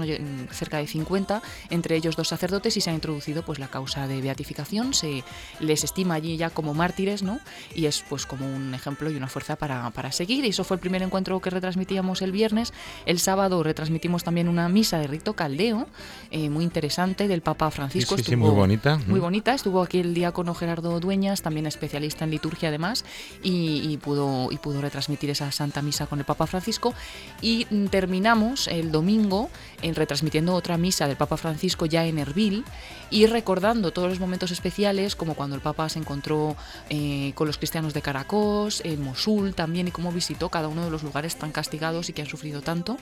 cerca 0.50 0.78
de 0.78 0.86
50, 0.86 1.42
entre 1.68 1.94
ellos 1.94 2.16
dos 2.16 2.26
sacerdotes 2.28 2.76
y 2.76 2.80
se 2.80 2.90
ha 2.90 2.94
introducido 2.94 3.44
pues 3.44 3.58
la 3.58 3.68
causa 3.68 4.08
de 4.08 4.20
beatificación, 4.20 4.94
se 4.94 5.22
les 5.60 5.84
estima 5.84 6.14
allí 6.14 6.36
ya 6.36 6.50
como 6.50 6.74
mártires, 6.74 7.22
¿no? 7.22 7.38
Y 7.74 7.86
es 7.86 8.02
pues 8.08 8.26
como 8.26 8.46
un 8.46 8.74
ejemplo 8.74 9.10
y 9.10 9.16
una 9.16 9.28
fuerza 9.28 9.56
para, 9.56 10.12
seguir. 10.12 10.44
Y 10.44 10.48
eso 10.48 10.64
fue 10.64 10.76
el 10.76 10.80
primer 10.80 11.02
encuentro 11.02 11.38
que 11.40 11.50
retransmitíamos 11.50 12.22
el 12.22 12.32
viernes. 12.32 12.72
El 13.06 13.20
sábado 13.20 13.62
retransmitimos 13.62 14.24
también 14.24 14.48
una 14.48 14.68
misa 14.68 14.98
de 14.98 15.06
rito 15.06 15.34
caldeo, 15.34 15.86
eh, 16.30 16.48
muy 16.50 16.64
interesante, 16.64 17.28
del 17.28 17.42
Papa 17.42 17.70
Francisco. 17.70 18.16
Sí, 18.16 18.24
sí, 18.24 18.36
muy 18.36 18.50
bonita. 18.50 18.98
Muy 19.06 19.20
bonita. 19.20 19.54
Estuvo 19.54 19.82
aquí 19.82 20.00
el 20.00 20.14
diácono 20.14 20.54
Gerardo 20.54 20.98
Dueñas, 20.98 21.42
también 21.42 21.66
especialista 21.66 22.24
en 22.24 22.30
liturgia 22.30 22.70
además, 22.70 23.04
y, 23.42 23.96
pudo, 23.98 24.48
y 24.50 24.56
pudo 24.56 24.80
retransmitir 24.80 25.30
esa 25.30 25.52
santa 25.52 25.69
Misa 25.80 26.06
con 26.06 26.18
el 26.18 26.24
Papa 26.24 26.46
Francisco 26.46 26.92
y 27.40 27.66
mm, 27.70 27.86
terminamos 27.86 28.66
el 28.68 28.90
domingo 28.90 29.48
en 29.82 29.94
retransmitiendo 29.94 30.54
otra 30.54 30.76
misa 30.76 31.06
del 31.06 31.16
Papa 31.16 31.36
Francisco 31.36 31.86
ya 31.86 32.04
en 32.04 32.18
Erbil 32.18 32.64
y 33.10 33.26
recordando 33.26 33.92
todos 33.92 34.08
los 34.08 34.20
momentos 34.20 34.50
especiales 34.50 35.16
como 35.16 35.34
cuando 35.34 35.56
el 35.56 35.62
Papa 35.62 35.88
se 35.88 35.98
encontró 35.98 36.56
eh, 36.88 37.32
con 37.34 37.46
los 37.46 37.58
cristianos 37.58 37.94
de 37.94 38.02
Caracos, 38.02 38.82
en 38.84 39.02
Mosul 39.02 39.54
también 39.54 39.88
y 39.88 39.90
cómo 39.90 40.12
visitó 40.12 40.48
cada 40.48 40.68
uno 40.68 40.84
de 40.84 40.90
los 40.90 41.02
lugares 41.02 41.36
tan 41.36 41.52
castigados 41.52 42.08
y 42.08 42.12
que 42.12 42.22
han 42.22 42.28
sufrido 42.28 42.62
tanto. 42.62 42.96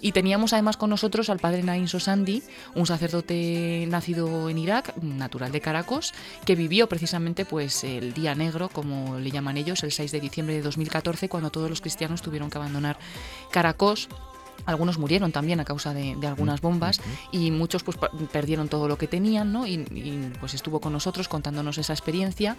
Y 0.00 0.12
teníamos 0.12 0.52
además 0.52 0.76
con 0.76 0.90
nosotros 0.90 1.30
al 1.30 1.38
padre 1.38 1.62
Nain 1.62 1.88
Sosandi, 1.88 2.42
un 2.74 2.86
sacerdote 2.86 3.86
nacido 3.88 4.48
en 4.48 4.58
Irak, 4.58 4.96
natural 5.02 5.52
de 5.52 5.60
Caracos, 5.60 6.14
que 6.44 6.54
vivió 6.54 6.88
precisamente 6.88 7.44
pues 7.44 7.84
el 7.84 8.14
día 8.14 8.34
negro, 8.34 8.68
como 8.68 9.18
le 9.18 9.30
llaman 9.30 9.56
ellos, 9.56 9.82
el 9.82 9.92
6 9.92 10.12
de 10.12 10.20
diciembre 10.20 10.54
de 10.54 10.62
2014, 10.62 11.28
cuando 11.28 11.50
todos 11.50 11.68
los 11.68 11.80
cristianos 11.80 12.07
tuvieron 12.16 12.50
que 12.50 12.58
abandonar 12.58 12.98
Caracos 13.50 14.08
algunos 14.66 14.98
murieron 14.98 15.32
también 15.32 15.60
a 15.60 15.64
causa 15.64 15.94
de, 15.94 16.16
algunas 16.26 16.60
bombas 16.60 17.00
y 17.32 17.50
muchos 17.50 17.82
pues 17.82 17.96
perdieron 18.32 18.68
todo 18.68 18.88
lo 18.88 18.98
que 18.98 19.06
tenían, 19.06 19.52
¿no? 19.52 19.66
Y, 19.66 19.78
pues 20.40 20.54
estuvo 20.54 20.80
con 20.80 20.92
nosotros 20.92 21.28
contándonos 21.28 21.78
esa 21.78 21.92
experiencia, 21.92 22.56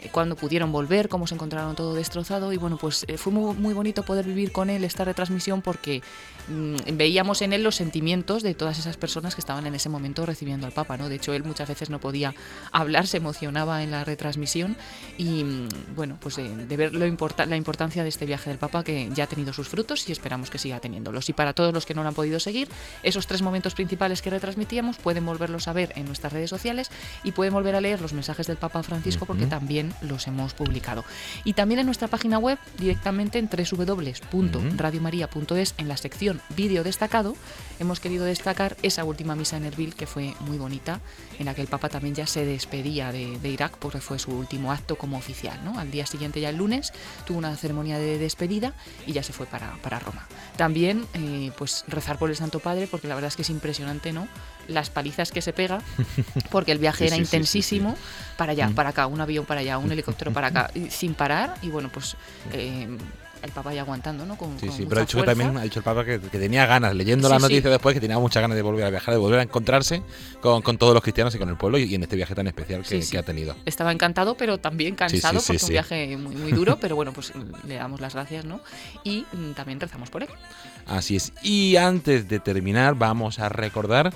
eh, 0.00 0.08
cuando 0.12 0.36
pudieron 0.36 0.72
volver, 0.72 1.08
cómo 1.08 1.26
se 1.26 1.34
encontraron 1.34 1.76
todo 1.76 1.94
destrozado 1.94 2.52
y 2.52 2.56
bueno, 2.56 2.76
pues 2.76 3.04
eh, 3.08 3.18
fue 3.18 3.32
muy, 3.32 3.54
muy, 3.54 3.74
bonito 3.74 4.02
poder 4.04 4.24
vivir 4.24 4.52
con 4.52 4.70
él 4.70 4.84
esta 4.84 5.04
retransmisión 5.04 5.62
porque 5.62 6.02
mm, 6.48 6.96
veíamos 6.96 7.42
en 7.42 7.52
él 7.52 7.62
los 7.62 7.76
sentimientos 7.76 8.42
de 8.42 8.54
todas 8.54 8.78
esas 8.78 8.96
personas 8.96 9.34
que 9.34 9.40
estaban 9.40 9.66
en 9.66 9.74
ese 9.74 9.88
momento 9.88 10.26
recibiendo 10.26 10.66
al 10.66 10.72
Papa, 10.72 10.96
¿no? 10.96 11.08
De 11.08 11.16
hecho, 11.16 11.32
él 11.32 11.44
muchas 11.44 11.68
veces 11.68 11.90
no 11.90 11.98
podía 12.00 12.34
hablar, 12.72 13.06
se 13.06 13.18
emocionaba 13.18 13.82
en 13.82 13.90
la 13.90 14.04
retransmisión 14.04 14.76
y 15.18 15.44
mm, 15.44 15.68
bueno, 15.94 16.16
pues 16.20 16.36
de, 16.36 16.76
ver 16.76 16.94
lo 16.94 17.00
la 17.00 17.56
importancia 17.56 18.02
de 18.02 18.08
este 18.08 18.26
viaje 18.26 18.50
del 18.50 18.58
Papa 18.58 18.82
que 18.84 19.10
ya 19.12 19.24
ha 19.24 19.26
tenido 19.26 19.52
sus 19.52 19.68
frutos 19.68 20.08
y 20.08 20.12
esperamos 20.12 20.50
que 20.50 20.58
siga 20.58 20.80
teniéndolos. 20.80 21.28
Y 21.28 21.32
para 21.40 21.54
todos 21.54 21.72
los 21.72 21.86
que 21.86 21.94
no 21.94 22.02
lo 22.02 22.08
han 22.10 22.14
podido 22.14 22.38
seguir, 22.38 22.68
esos 23.02 23.26
tres 23.26 23.40
momentos 23.40 23.72
principales 23.72 24.20
que 24.20 24.28
retransmitíamos 24.28 24.98
pueden 24.98 25.24
volverlos 25.24 25.68
a 25.68 25.72
ver 25.72 25.90
en 25.96 26.04
nuestras 26.04 26.34
redes 26.34 26.50
sociales 26.50 26.90
y 27.24 27.32
pueden 27.32 27.54
volver 27.54 27.74
a 27.74 27.80
leer 27.80 28.02
los 28.02 28.12
mensajes 28.12 28.46
del 28.46 28.58
Papa 28.58 28.82
Francisco 28.82 29.24
porque 29.24 29.46
también 29.46 29.94
los 30.02 30.26
hemos 30.26 30.52
publicado. 30.52 31.02
Y 31.44 31.54
también 31.54 31.80
en 31.80 31.86
nuestra 31.86 32.08
página 32.08 32.38
web, 32.38 32.58
directamente 32.76 33.38
en 33.38 33.48
www.radiomaria.es, 33.48 35.74
en 35.78 35.88
la 35.88 35.96
sección 35.96 36.42
vídeo 36.54 36.84
destacado, 36.84 37.34
hemos 37.78 38.00
querido 38.00 38.26
destacar 38.26 38.76
esa 38.82 39.04
última 39.04 39.34
misa 39.34 39.56
en 39.56 39.64
Erbil 39.64 39.94
que 39.94 40.06
fue 40.06 40.34
muy 40.40 40.58
bonita, 40.58 41.00
en 41.38 41.46
la 41.46 41.54
que 41.54 41.62
el 41.62 41.68
Papa 41.68 41.88
también 41.88 42.14
ya 42.14 42.26
se 42.26 42.44
despedía 42.44 43.12
de, 43.12 43.38
Irak 43.48 43.78
porque 43.78 44.02
fue 44.02 44.18
su 44.18 44.30
último 44.30 44.72
acto 44.72 44.98
como 44.98 45.16
oficial. 45.16 45.58
¿no? 45.64 45.78
Al 45.78 45.90
día 45.90 46.04
siguiente, 46.04 46.38
ya 46.38 46.50
el 46.50 46.56
lunes, 46.56 46.92
tuvo 47.26 47.38
una 47.38 47.56
ceremonia 47.56 47.98
de 47.98 48.18
despedida 48.18 48.74
y 49.06 49.12
ya 49.12 49.22
se 49.22 49.32
fue 49.32 49.46
para, 49.46 49.72
para 49.82 49.98
Roma. 49.98 50.28
También 50.58 51.06
eh, 51.14 51.29
pues 51.56 51.84
rezar 51.88 52.18
por 52.18 52.30
el 52.30 52.36
Santo 52.36 52.60
Padre, 52.60 52.86
porque 52.90 53.08
la 53.08 53.14
verdad 53.14 53.28
es 53.28 53.36
que 53.36 53.42
es 53.42 53.50
impresionante, 53.50 54.12
¿no? 54.12 54.28
Las 54.68 54.90
palizas 54.90 55.32
que 55.32 55.42
se 55.42 55.52
pega, 55.52 55.82
porque 56.50 56.72
el 56.72 56.78
viaje 56.78 57.06
era 57.06 57.16
intensísimo, 57.16 57.96
para 58.36 58.52
allá, 58.52 58.68
mm. 58.68 58.74
para 58.74 58.90
acá, 58.90 59.06
un 59.06 59.20
avión 59.20 59.44
para 59.44 59.60
allá, 59.60 59.78
un 59.78 59.90
helicóptero 59.92 60.32
para 60.32 60.48
acá, 60.48 60.70
sin 60.90 61.14
parar, 61.14 61.56
y 61.62 61.68
bueno, 61.68 61.90
pues 61.92 62.16
eh, 62.52 62.88
el 63.42 63.50
Papa 63.52 63.72
ya 63.72 63.82
aguantando, 63.82 64.26
¿no? 64.26 64.36
Con, 64.36 64.58
sí, 64.58 64.68
sí, 64.70 64.86
pero 64.88 65.00
ha 65.00 65.04
dicho 65.04 65.18
que 65.18 65.24
también 65.24 65.56
ha 65.56 65.62
dicho 65.62 65.80
el 65.80 65.84
Papa 65.84 66.04
que, 66.04 66.18
tenía 66.18 66.66
ganas, 66.66 66.94
leyendo 66.94 67.28
la 67.28 67.38
noticia 67.38 67.70
después, 67.70 67.94
que 67.94 68.00
tenía 68.00 68.18
muchas 68.18 68.40
ganas 68.42 68.56
de 68.56 68.62
volver 68.62 68.84
a 68.84 68.90
viajar, 68.90 69.14
de 69.14 69.20
volver 69.20 69.40
a 69.40 69.42
encontrarse 69.42 70.02
con, 70.40 70.62
todos 70.78 70.94
los 70.94 71.02
cristianos 71.02 71.34
y 71.34 71.38
con 71.38 71.48
el 71.48 71.56
pueblo 71.56 71.78
y, 71.78 71.94
en 71.94 72.02
este 72.02 72.16
viaje 72.16 72.34
tan 72.34 72.46
especial 72.46 72.82
que, 72.82 73.18
ha 73.18 73.22
tenido. 73.22 73.56
Estaba 73.64 73.92
encantado, 73.92 74.36
pero 74.36 74.58
también 74.58 74.94
cansado 74.94 75.40
porque 75.46 75.64
un 75.64 75.70
viaje 75.70 76.16
muy, 76.16 76.34
muy 76.34 76.52
duro, 76.52 76.78
pero 76.80 76.96
bueno, 76.96 77.12
pues 77.12 77.32
le 77.66 77.74
damos 77.74 78.00
las 78.00 78.14
gracias, 78.14 78.44
¿no? 78.44 78.60
Y 79.04 79.26
mm, 79.32 79.52
también 79.52 79.80
rezamos 79.80 80.10
por 80.10 80.22
él. 80.22 80.28
Así 80.86 81.16
es. 81.16 81.32
Y 81.42 81.76
antes 81.76 82.28
de 82.28 82.40
terminar, 82.40 82.94
vamos 82.94 83.38
a 83.38 83.48
recordar 83.48 84.12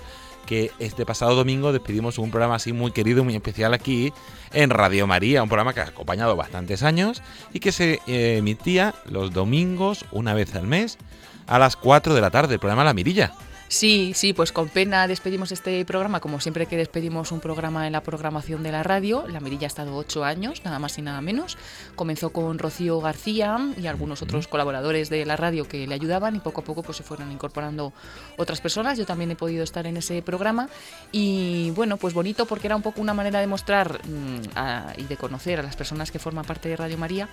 que 0.46 0.70
este 0.78 1.06
pasado 1.06 1.34
domingo 1.34 1.72
despedimos 1.72 2.18
un 2.18 2.30
programa 2.30 2.56
así 2.56 2.72
muy 2.72 2.92
querido, 2.92 3.24
muy 3.24 3.34
especial 3.34 3.72
aquí 3.72 4.12
en 4.52 4.70
Radio 4.70 5.06
María, 5.06 5.42
un 5.42 5.48
programa 5.48 5.72
que 5.72 5.80
ha 5.80 5.84
acompañado 5.84 6.36
bastantes 6.36 6.82
años 6.82 7.22
y 7.52 7.60
que 7.60 7.72
se 7.72 8.00
emitía 8.06 8.94
los 9.06 9.32
domingos 9.32 10.04
una 10.12 10.34
vez 10.34 10.54
al 10.54 10.66
mes 10.66 10.98
a 11.46 11.58
las 11.58 11.76
4 11.76 12.14
de 12.14 12.20
la 12.20 12.30
tarde, 12.30 12.54
el 12.54 12.60
programa 12.60 12.84
La 12.84 12.94
Mirilla. 12.94 13.32
Sí, 13.68 14.12
sí, 14.14 14.34
pues 14.34 14.52
con 14.52 14.68
pena 14.68 15.08
despedimos 15.08 15.50
este 15.50 15.84
programa, 15.84 16.20
como 16.20 16.38
siempre 16.38 16.66
que 16.66 16.76
despedimos 16.76 17.32
un 17.32 17.40
programa 17.40 17.86
en 17.86 17.94
la 17.94 18.02
programación 18.02 18.62
de 18.62 18.70
la 18.70 18.82
radio. 18.82 19.26
La 19.26 19.40
Mirilla 19.40 19.66
ha 19.66 19.68
estado 19.68 19.96
ocho 19.96 20.22
años, 20.22 20.62
nada 20.64 20.78
más 20.78 20.98
y 20.98 21.02
nada 21.02 21.20
menos. 21.22 21.56
Comenzó 21.96 22.30
con 22.30 22.58
Rocío 22.58 23.00
García 23.00 23.58
y 23.76 23.86
algunos 23.86 24.20
otros 24.22 24.48
colaboradores 24.48 25.08
de 25.08 25.24
la 25.24 25.36
radio 25.36 25.66
que 25.66 25.86
le 25.86 25.94
ayudaban 25.94 26.36
y 26.36 26.40
poco 26.40 26.60
a 26.60 26.64
poco 26.64 26.82
pues 26.82 26.98
se 26.98 27.02
fueron 27.02 27.32
incorporando 27.32 27.94
otras 28.36 28.60
personas. 28.60 28.98
Yo 28.98 29.06
también 29.06 29.30
he 29.30 29.36
podido 29.36 29.64
estar 29.64 29.86
en 29.86 29.96
ese 29.96 30.20
programa 30.22 30.68
y 31.10 31.70
bueno, 31.70 31.96
pues 31.96 32.12
bonito 32.12 32.46
porque 32.46 32.68
era 32.68 32.76
un 32.76 32.82
poco 32.82 33.00
una 33.00 33.14
manera 33.14 33.40
de 33.40 33.46
mostrar 33.46 33.98
mm, 34.06 34.98
y 34.98 35.04
de 35.04 35.16
conocer 35.16 35.58
a 35.58 35.62
las 35.62 35.74
personas 35.74 36.12
que 36.12 36.18
forman 36.18 36.44
parte 36.44 36.68
de 36.68 36.76
Radio 36.76 36.98
María, 36.98 37.28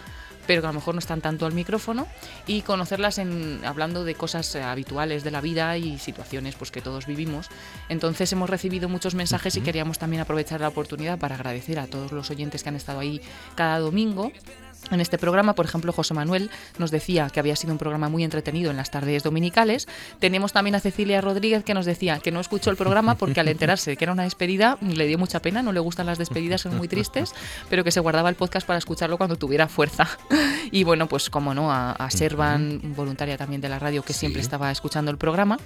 pero 0.47 0.61
que 0.61 0.67
a 0.67 0.71
lo 0.71 0.79
mejor 0.79 0.95
no 0.95 0.99
están 0.99 1.21
tanto 1.21 1.45
al 1.45 1.53
micrófono 1.53 2.07
y 2.47 2.61
conocerlas 2.61 3.17
en, 3.17 3.61
hablando 3.65 4.05
de 4.05 4.15
cosas 4.15 4.55
habituales 4.55 5.23
de 5.23 5.31
la 5.31 5.41
vida 5.41 5.77
y 5.77 5.99
situaciones 5.99 6.20
pues 6.57 6.71
que 6.71 6.81
todos 6.81 7.05
vivimos. 7.05 7.49
Entonces 7.89 8.31
hemos 8.33 8.49
recibido 8.49 8.89
muchos 8.89 9.15
mensajes 9.15 9.55
y 9.55 9.61
queríamos 9.61 9.99
también 9.99 10.21
aprovechar 10.21 10.61
la 10.61 10.67
oportunidad 10.67 11.19
para 11.19 11.35
agradecer 11.35 11.79
a 11.79 11.87
todos 11.87 12.11
los 12.11 12.29
oyentes 12.29 12.63
que 12.63 12.69
han 12.69 12.75
estado 12.75 12.99
ahí 12.99 13.21
cada 13.55 13.79
domingo 13.79 14.31
en 14.89 14.99
este 15.01 15.17
programa, 15.17 15.53
por 15.53 15.65
ejemplo, 15.65 15.93
José 15.93 16.13
Manuel 16.13 16.49
nos 16.77 16.91
decía 16.91 17.29
que 17.29 17.39
había 17.39 17.55
sido 17.55 17.73
un 17.73 17.77
programa 17.77 18.09
muy 18.09 18.23
entretenido 18.23 18.71
en 18.71 18.77
las 18.77 18.91
tardes 18.91 19.23
dominicales. 19.23 19.87
Tenemos 20.19 20.53
también 20.53 20.75
a 20.75 20.79
Cecilia 20.79 21.21
Rodríguez 21.21 21.63
que 21.63 21.73
nos 21.73 21.85
decía 21.85 22.19
que 22.19 22.31
no 22.31 22.39
escuchó 22.39 22.71
el 22.71 22.77
programa 22.77 23.15
porque 23.15 23.39
al 23.39 23.47
enterarse 23.47 23.91
de 23.91 23.97
que 23.97 24.05
era 24.05 24.11
una 24.11 24.23
despedida 24.23 24.77
le 24.81 25.05
dio 25.07 25.17
mucha 25.17 25.41
pena, 25.41 25.61
no 25.61 25.71
le 25.71 25.79
gustan 25.79 26.07
las 26.07 26.17
despedidas, 26.17 26.61
son 26.61 26.77
muy 26.77 26.87
tristes, 26.87 27.33
pero 27.69 27.83
que 27.83 27.91
se 27.91 27.99
guardaba 27.99 28.29
el 28.29 28.35
podcast 28.35 28.65
para 28.65 28.79
escucharlo 28.79 29.17
cuando 29.17 29.35
tuviera 29.35 29.67
fuerza. 29.67 30.07
Y 30.71 30.83
bueno, 30.83 31.07
pues 31.07 31.29
como 31.29 31.53
no, 31.53 31.71
a, 31.71 32.09
Servan, 32.09 32.93
voluntaria 32.95 33.37
también 33.37 33.61
de 33.61 33.67
la 33.67 33.77
radio, 33.77 34.03
que 34.03 34.13
siempre 34.13 34.41
estaba 34.41 34.71
escuchando 34.71 35.11
el 35.11 35.17
programa. 35.17 35.57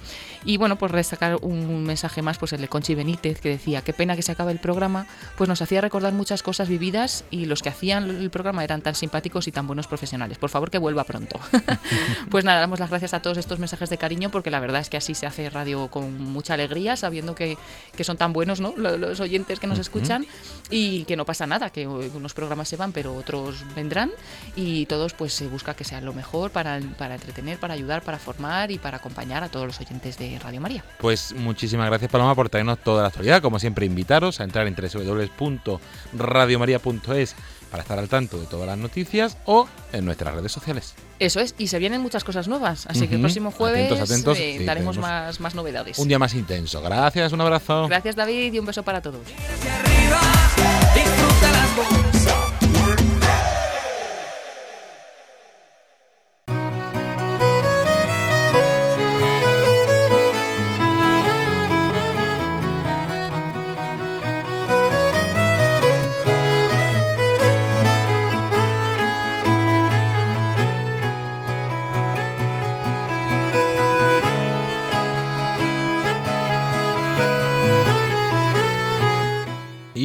Y 0.44 0.56
bueno, 0.56 0.76
pues 0.76 0.90
destacar 0.90 1.38
un 1.42 1.84
mensaje 1.84 2.22
más, 2.22 2.38
pues 2.38 2.52
el 2.52 2.60
de 2.60 2.68
Conchi 2.68 2.94
Benítez, 2.94 3.40
que 3.40 3.50
decía, 3.50 3.82
qué 3.82 3.92
pena 3.92 4.16
que 4.16 4.22
se 4.22 4.32
acabe 4.32 4.52
el 4.52 4.58
programa, 4.58 5.06
pues 5.36 5.48
nos 5.48 5.62
hacía 5.62 5.80
recordar 5.80 6.12
muchas 6.12 6.42
cosas 6.42 6.68
vividas 6.68 7.24
y 7.30 7.44
los 7.44 7.62
que 7.62 7.68
hacían 7.68 8.08
el 8.08 8.30
programa 8.30 8.64
eran 8.64 8.82
tan 8.82 8.94
simpáticos 8.94 9.05
simpáticos 9.06 9.46
y 9.46 9.52
tan 9.52 9.68
buenos 9.68 9.86
profesionales. 9.86 10.36
Por 10.36 10.50
favor, 10.50 10.68
que 10.68 10.78
vuelva 10.78 11.04
pronto. 11.04 11.38
pues 12.30 12.44
nada, 12.44 12.58
damos 12.58 12.80
las 12.80 12.90
gracias 12.90 13.14
a 13.14 13.22
todos 13.22 13.38
estos 13.38 13.60
mensajes 13.60 13.88
de 13.88 13.98
cariño 13.98 14.30
porque 14.30 14.50
la 14.50 14.58
verdad 14.58 14.80
es 14.80 14.90
que 14.90 14.96
así 14.96 15.14
se 15.14 15.26
hace 15.26 15.48
radio 15.48 15.86
con 15.88 16.18
mucha 16.18 16.54
alegría, 16.54 16.96
sabiendo 16.96 17.36
que, 17.36 17.56
que 17.96 18.02
son 18.02 18.16
tan 18.16 18.32
buenos 18.32 18.60
¿no? 18.60 18.74
los 18.76 19.20
oyentes 19.20 19.60
que 19.60 19.68
nos 19.68 19.78
escuchan 19.78 20.26
y 20.70 21.04
que 21.04 21.14
no 21.16 21.24
pasa 21.24 21.46
nada, 21.46 21.70
que 21.70 21.86
unos 21.86 22.34
programas 22.34 22.68
se 22.68 22.76
van, 22.76 22.90
pero 22.90 23.14
otros 23.14 23.64
vendrán 23.76 24.10
y 24.56 24.86
todos 24.86 25.14
pues 25.14 25.32
se 25.32 25.46
busca 25.46 25.74
que 25.74 25.84
sea 25.84 26.00
lo 26.00 26.12
mejor 26.12 26.50
para, 26.50 26.80
para 26.98 27.14
entretener, 27.14 27.60
para 27.60 27.74
ayudar, 27.74 28.02
para 28.02 28.18
formar 28.18 28.72
y 28.72 28.78
para 28.78 28.96
acompañar 28.96 29.44
a 29.44 29.48
todos 29.48 29.68
los 29.68 29.80
oyentes 29.80 30.18
de 30.18 30.36
Radio 30.40 30.60
María. 30.60 30.82
Pues 30.98 31.32
muchísimas 31.32 31.86
gracias 31.86 32.10
Paloma 32.10 32.34
por 32.34 32.48
traernos 32.48 32.80
toda 32.80 33.02
la 33.02 33.08
actualidad. 33.08 33.40
Como 33.40 33.60
siempre, 33.60 33.86
invitaros 33.86 34.40
a 34.40 34.44
entrar 34.44 34.66
en 34.66 34.74
www.radiomaria.es 34.74 37.36
para 37.70 37.82
estar 37.82 37.98
al 37.98 38.08
tanto 38.08 38.38
de 38.38 38.46
todas 38.46 38.66
las 38.66 38.78
noticias 38.78 39.36
o 39.44 39.68
en 39.92 40.04
nuestras 40.04 40.34
redes 40.34 40.52
sociales. 40.52 40.94
Eso 41.18 41.40
es, 41.40 41.54
y 41.58 41.68
se 41.68 41.78
vienen 41.78 42.00
muchas 42.00 42.24
cosas 42.24 42.48
nuevas, 42.48 42.86
así 42.86 43.08
que 43.08 43.14
el 43.14 43.20
próximo 43.20 43.50
jueves 43.50 43.90
eh, 44.36 44.64
daremos 44.64 44.98
más, 44.98 45.40
más 45.40 45.54
novedades. 45.54 45.98
Un 45.98 46.08
día 46.08 46.18
más 46.18 46.34
intenso. 46.34 46.82
Gracias, 46.82 47.32
un 47.32 47.40
abrazo. 47.40 47.88
Gracias 47.88 48.16
David 48.16 48.52
y 48.52 48.58
un 48.58 48.66
beso 48.66 48.82
para 48.82 49.00
todos. 49.00 49.22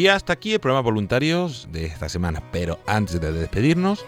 Y 0.02 0.08
hasta 0.08 0.34
aquí 0.34 0.54
el 0.54 0.60
programa 0.60 0.82
voluntarios 0.82 1.68
de 1.72 1.86
esta 1.86 2.10
semana. 2.10 2.41
Pero 2.52 2.80
antes 2.88 3.22
de 3.22 3.32
despedirnos, 3.32 4.04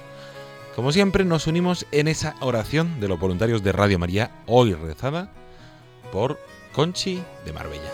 como 0.75 0.91
siempre, 0.91 1.23
nos 1.23 1.45
unimos 1.45 1.85
en 1.91 2.07
esa 2.07 2.35
oración 2.39 2.99
de 2.99 3.07
los 3.07 3.19
voluntarios 3.19 3.61
de 3.61 3.73
Radio 3.73 3.99
María, 3.99 4.31
hoy 4.47 4.73
rezada 4.73 5.29
por 6.11 6.39
Conchi 6.73 7.21
de 7.45 7.53
Marbella. 7.53 7.91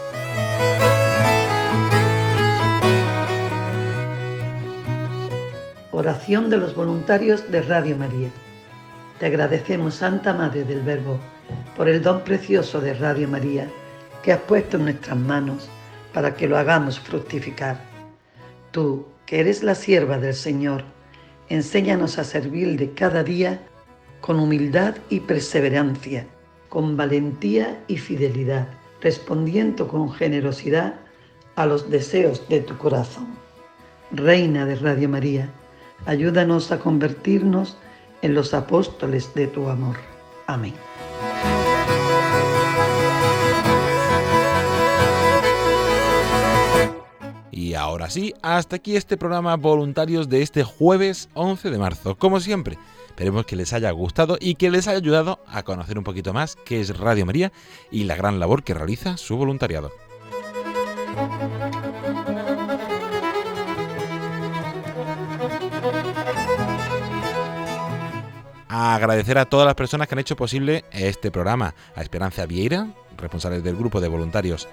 Oración 5.92 6.50
de 6.50 6.56
los 6.56 6.74
voluntarios 6.76 7.52
de 7.52 7.64
Radio 7.64 7.98
María. 7.98 8.30
Te 9.20 9.26
agradecemos, 9.26 9.96
Santa 9.96 10.34
Madre 10.34 10.64
del 10.64 10.84
Verbo, 10.84 11.20
por 11.76 11.90
el 11.90 12.02
don 12.02 12.22
precioso 12.22 12.80
de 12.80 12.94
Radio 12.94 13.28
María 13.28 13.70
que 14.24 14.32
has 14.32 14.40
puesto 14.40 14.78
en 14.78 14.86
nuestras 14.86 15.18
manos 15.18 15.68
para 16.14 16.34
que 16.34 16.48
lo 16.48 16.58
hagamos 16.58 16.98
fructificar. 16.98 17.89
Tú, 18.72 19.06
que 19.26 19.40
eres 19.40 19.64
la 19.64 19.76
sierva 19.76 20.18
del 20.18 20.34
Señor, 20.34 20.84
enséñanos 21.50 22.20
a 22.20 22.24
servirle 22.24 22.92
cada 22.92 23.24
día 23.24 23.62
con 24.22 24.40
humildad 24.40 24.96
y 25.10 25.22
perseverancia, 25.22 26.28
con 26.70 26.96
valentía 26.96 27.84
y 27.88 27.98
fidelidad, 27.98 28.68
respondiendo 29.02 29.88
con 29.88 30.12
generosidad 30.12 30.96
a 31.56 31.66
los 31.66 31.90
deseos 31.90 32.48
de 32.48 32.62
tu 32.62 32.78
corazón. 32.78 33.28
Reina 34.12 34.66
de 34.66 34.76
Radio 34.76 35.10
María, 35.10 35.50
ayúdanos 36.06 36.72
a 36.72 36.80
convertirnos 36.80 37.78
en 38.22 38.34
los 38.34 38.54
apóstoles 38.54 39.34
de 39.34 39.48
tu 39.48 39.70
amor. 39.70 39.96
Amén. 40.48 40.74
Y 47.60 47.74
ahora 47.74 48.10
sí, 48.10 48.34
hasta 48.42 48.78
aquí 48.78 48.96
este 48.96 49.18
programa 49.18 49.58
voluntarios 49.58 50.30
de 50.30 50.42
este 50.42 50.64
jueves 50.64 51.28
11 51.34 51.70
de 51.72 51.78
marzo. 51.78 52.18
Como 52.18 52.40
siempre, 52.40 52.78
esperemos 53.08 53.46
que 53.46 53.58
les 53.58 53.74
haya 53.74 53.92
gustado 53.92 54.38
y 54.40 54.56
que 54.56 54.72
les 54.72 54.88
haya 54.88 55.00
ayudado 55.00 55.40
a 55.46 55.64
conocer 55.64 55.98
un 55.98 56.06
poquito 56.06 56.32
más 56.32 56.56
qué 56.64 56.80
es 56.80 56.98
Radio 56.98 57.26
María 57.26 57.52
y 57.92 58.06
la 58.06 58.16
gran 58.16 58.40
labor 58.40 58.64
que 58.64 58.74
realiza 58.74 59.18
su 59.18 59.36
voluntariado. 59.36 59.92
agradecer 68.70 69.38
a 69.38 69.46
todas 69.46 69.66
las 69.66 69.76
personas 69.76 70.08
que 70.08 70.16
han 70.16 70.20
hecho 70.20 70.38
posible 70.38 70.86
este 70.92 71.32
programa, 71.32 71.76
a 71.96 72.02
Esperanza 72.02 72.46
Vieira, 72.46 72.88
responsable 73.18 73.62
del 73.62 73.76
grupo 73.76 74.00
de 74.00 74.08
voluntarios 74.08 74.70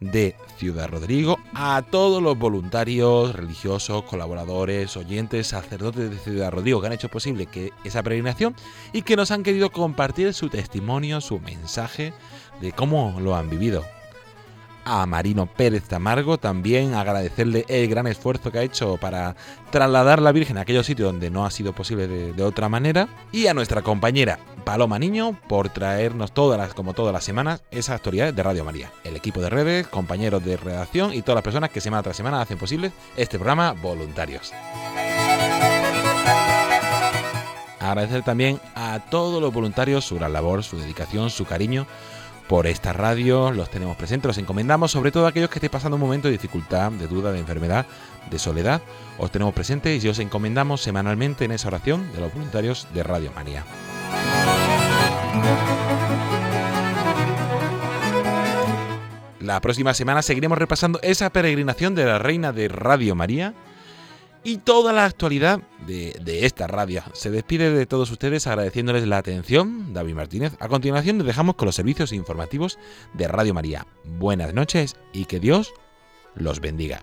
de 0.00 0.36
Ciudad 0.56 0.88
Rodrigo, 0.88 1.38
a 1.54 1.82
todos 1.82 2.22
los 2.22 2.38
voluntarios, 2.38 3.34
religiosos, 3.34 4.04
colaboradores, 4.04 4.96
oyentes, 4.96 5.48
sacerdotes 5.48 6.10
de 6.10 6.18
Ciudad 6.18 6.52
Rodrigo 6.52 6.80
que 6.80 6.86
han 6.86 6.92
hecho 6.92 7.08
posible 7.08 7.46
que 7.46 7.72
esa 7.84 8.02
peregrinación 8.02 8.54
y 8.92 9.02
que 9.02 9.16
nos 9.16 9.30
han 9.30 9.42
querido 9.42 9.70
compartir 9.70 10.32
su 10.34 10.48
testimonio, 10.48 11.20
su 11.20 11.40
mensaje 11.40 12.12
de 12.60 12.72
cómo 12.72 13.16
lo 13.20 13.36
han 13.36 13.50
vivido. 13.50 13.84
A 14.84 15.04
Marino 15.04 15.44
Pérez 15.44 15.84
Tamargo, 15.84 16.38
también 16.38 16.94
agradecerle 16.94 17.66
el 17.68 17.88
gran 17.88 18.06
esfuerzo 18.06 18.50
que 18.50 18.58
ha 18.58 18.62
hecho 18.62 18.96
para 18.96 19.36
trasladar 19.70 20.22
la 20.22 20.32
Virgen 20.32 20.56
a 20.56 20.62
aquellos 20.62 20.86
sitios 20.86 21.12
donde 21.12 21.30
no 21.30 21.44
ha 21.44 21.50
sido 21.50 21.74
posible 21.74 22.08
de, 22.08 22.42
otra 22.42 22.70
manera, 22.70 23.06
y 23.30 23.48
a 23.48 23.54
nuestra 23.54 23.82
compañera 23.82 24.38
Paloma 24.68 24.98
Niño 24.98 25.34
por 25.48 25.70
traernos 25.70 26.32
todas 26.32 26.58
las, 26.58 26.74
como 26.74 26.92
todas 26.92 27.10
las 27.10 27.24
semanas, 27.24 27.62
esas 27.70 27.96
actualidades 27.96 28.36
de 28.36 28.42
Radio 28.42 28.66
María. 28.66 28.92
El 29.02 29.16
equipo 29.16 29.40
de 29.40 29.48
redes, 29.48 29.86
compañeros 29.86 30.44
de 30.44 30.58
redacción 30.58 31.14
y 31.14 31.22
todas 31.22 31.36
las 31.36 31.42
personas 31.42 31.70
que 31.70 31.80
semana 31.80 32.02
tras 32.02 32.18
semana 32.18 32.42
hacen 32.42 32.58
posible 32.58 32.92
este 33.16 33.38
programa 33.38 33.72
voluntarios. 33.72 34.52
Agradecer 37.80 38.22
también 38.24 38.60
a 38.74 39.00
todos 39.10 39.40
los 39.40 39.54
voluntarios 39.54 40.04
su 40.04 40.16
gran 40.16 40.34
labor, 40.34 40.62
su 40.62 40.78
dedicación, 40.78 41.30
su 41.30 41.46
cariño 41.46 41.86
por 42.46 42.66
esta 42.66 42.92
radio, 42.92 43.50
los 43.50 43.70
tenemos 43.70 43.96
presentes, 43.96 44.28
los 44.28 44.38
encomendamos, 44.38 44.90
sobre 44.90 45.12
todo 45.12 45.24
a 45.24 45.30
aquellos 45.30 45.48
que 45.48 45.60
estén 45.60 45.70
pasando 45.70 45.96
un 45.96 46.02
momento 46.02 46.28
de 46.28 46.32
dificultad, 46.32 46.92
de 46.92 47.06
duda, 47.06 47.32
de 47.32 47.38
enfermedad, 47.38 47.86
de 48.30 48.38
soledad, 48.38 48.82
os 49.16 49.30
tenemos 49.30 49.54
presentes 49.54 50.04
y 50.04 50.08
os 50.10 50.18
encomendamos 50.18 50.82
semanalmente 50.82 51.46
en 51.46 51.52
esa 51.52 51.68
oración 51.68 52.12
de 52.12 52.20
los 52.20 52.34
voluntarios 52.34 52.86
de 52.92 53.02
Radio 53.02 53.32
Manía. 53.34 53.64
La 59.40 59.62
próxima 59.62 59.94
semana 59.94 60.20
seguiremos 60.20 60.58
repasando 60.58 61.00
esa 61.02 61.30
peregrinación 61.30 61.94
de 61.94 62.04
la 62.04 62.18
Reina 62.18 62.52
de 62.52 62.68
Radio 62.68 63.14
María 63.14 63.54
y 64.44 64.58
toda 64.58 64.92
la 64.92 65.04
actualidad 65.04 65.60
de, 65.86 66.44
esta 66.44 66.66
radio. 66.66 67.02
Se 67.14 67.30
despide 67.30 67.70
de 67.70 67.86
todos 67.86 68.10
ustedes 68.10 68.46
agradeciéndoles 68.46 69.06
la 69.06 69.18
atención, 69.18 69.94
David 69.94 70.14
Martínez. 70.14 70.52
A 70.60 70.68
continuación 70.68 71.18
nos 71.18 71.26
dejamos 71.26 71.54
con 71.56 71.66
los 71.66 71.74
servicios 71.74 72.12
informativos 72.12 72.78
de 73.14 73.26
Radio 73.26 73.54
María. 73.54 73.86
Buenas 74.04 74.54
noches 74.54 74.96
y 75.12 75.24
que 75.24 75.40
Dios 75.40 75.72
los 76.34 76.60
bendiga. 76.60 77.02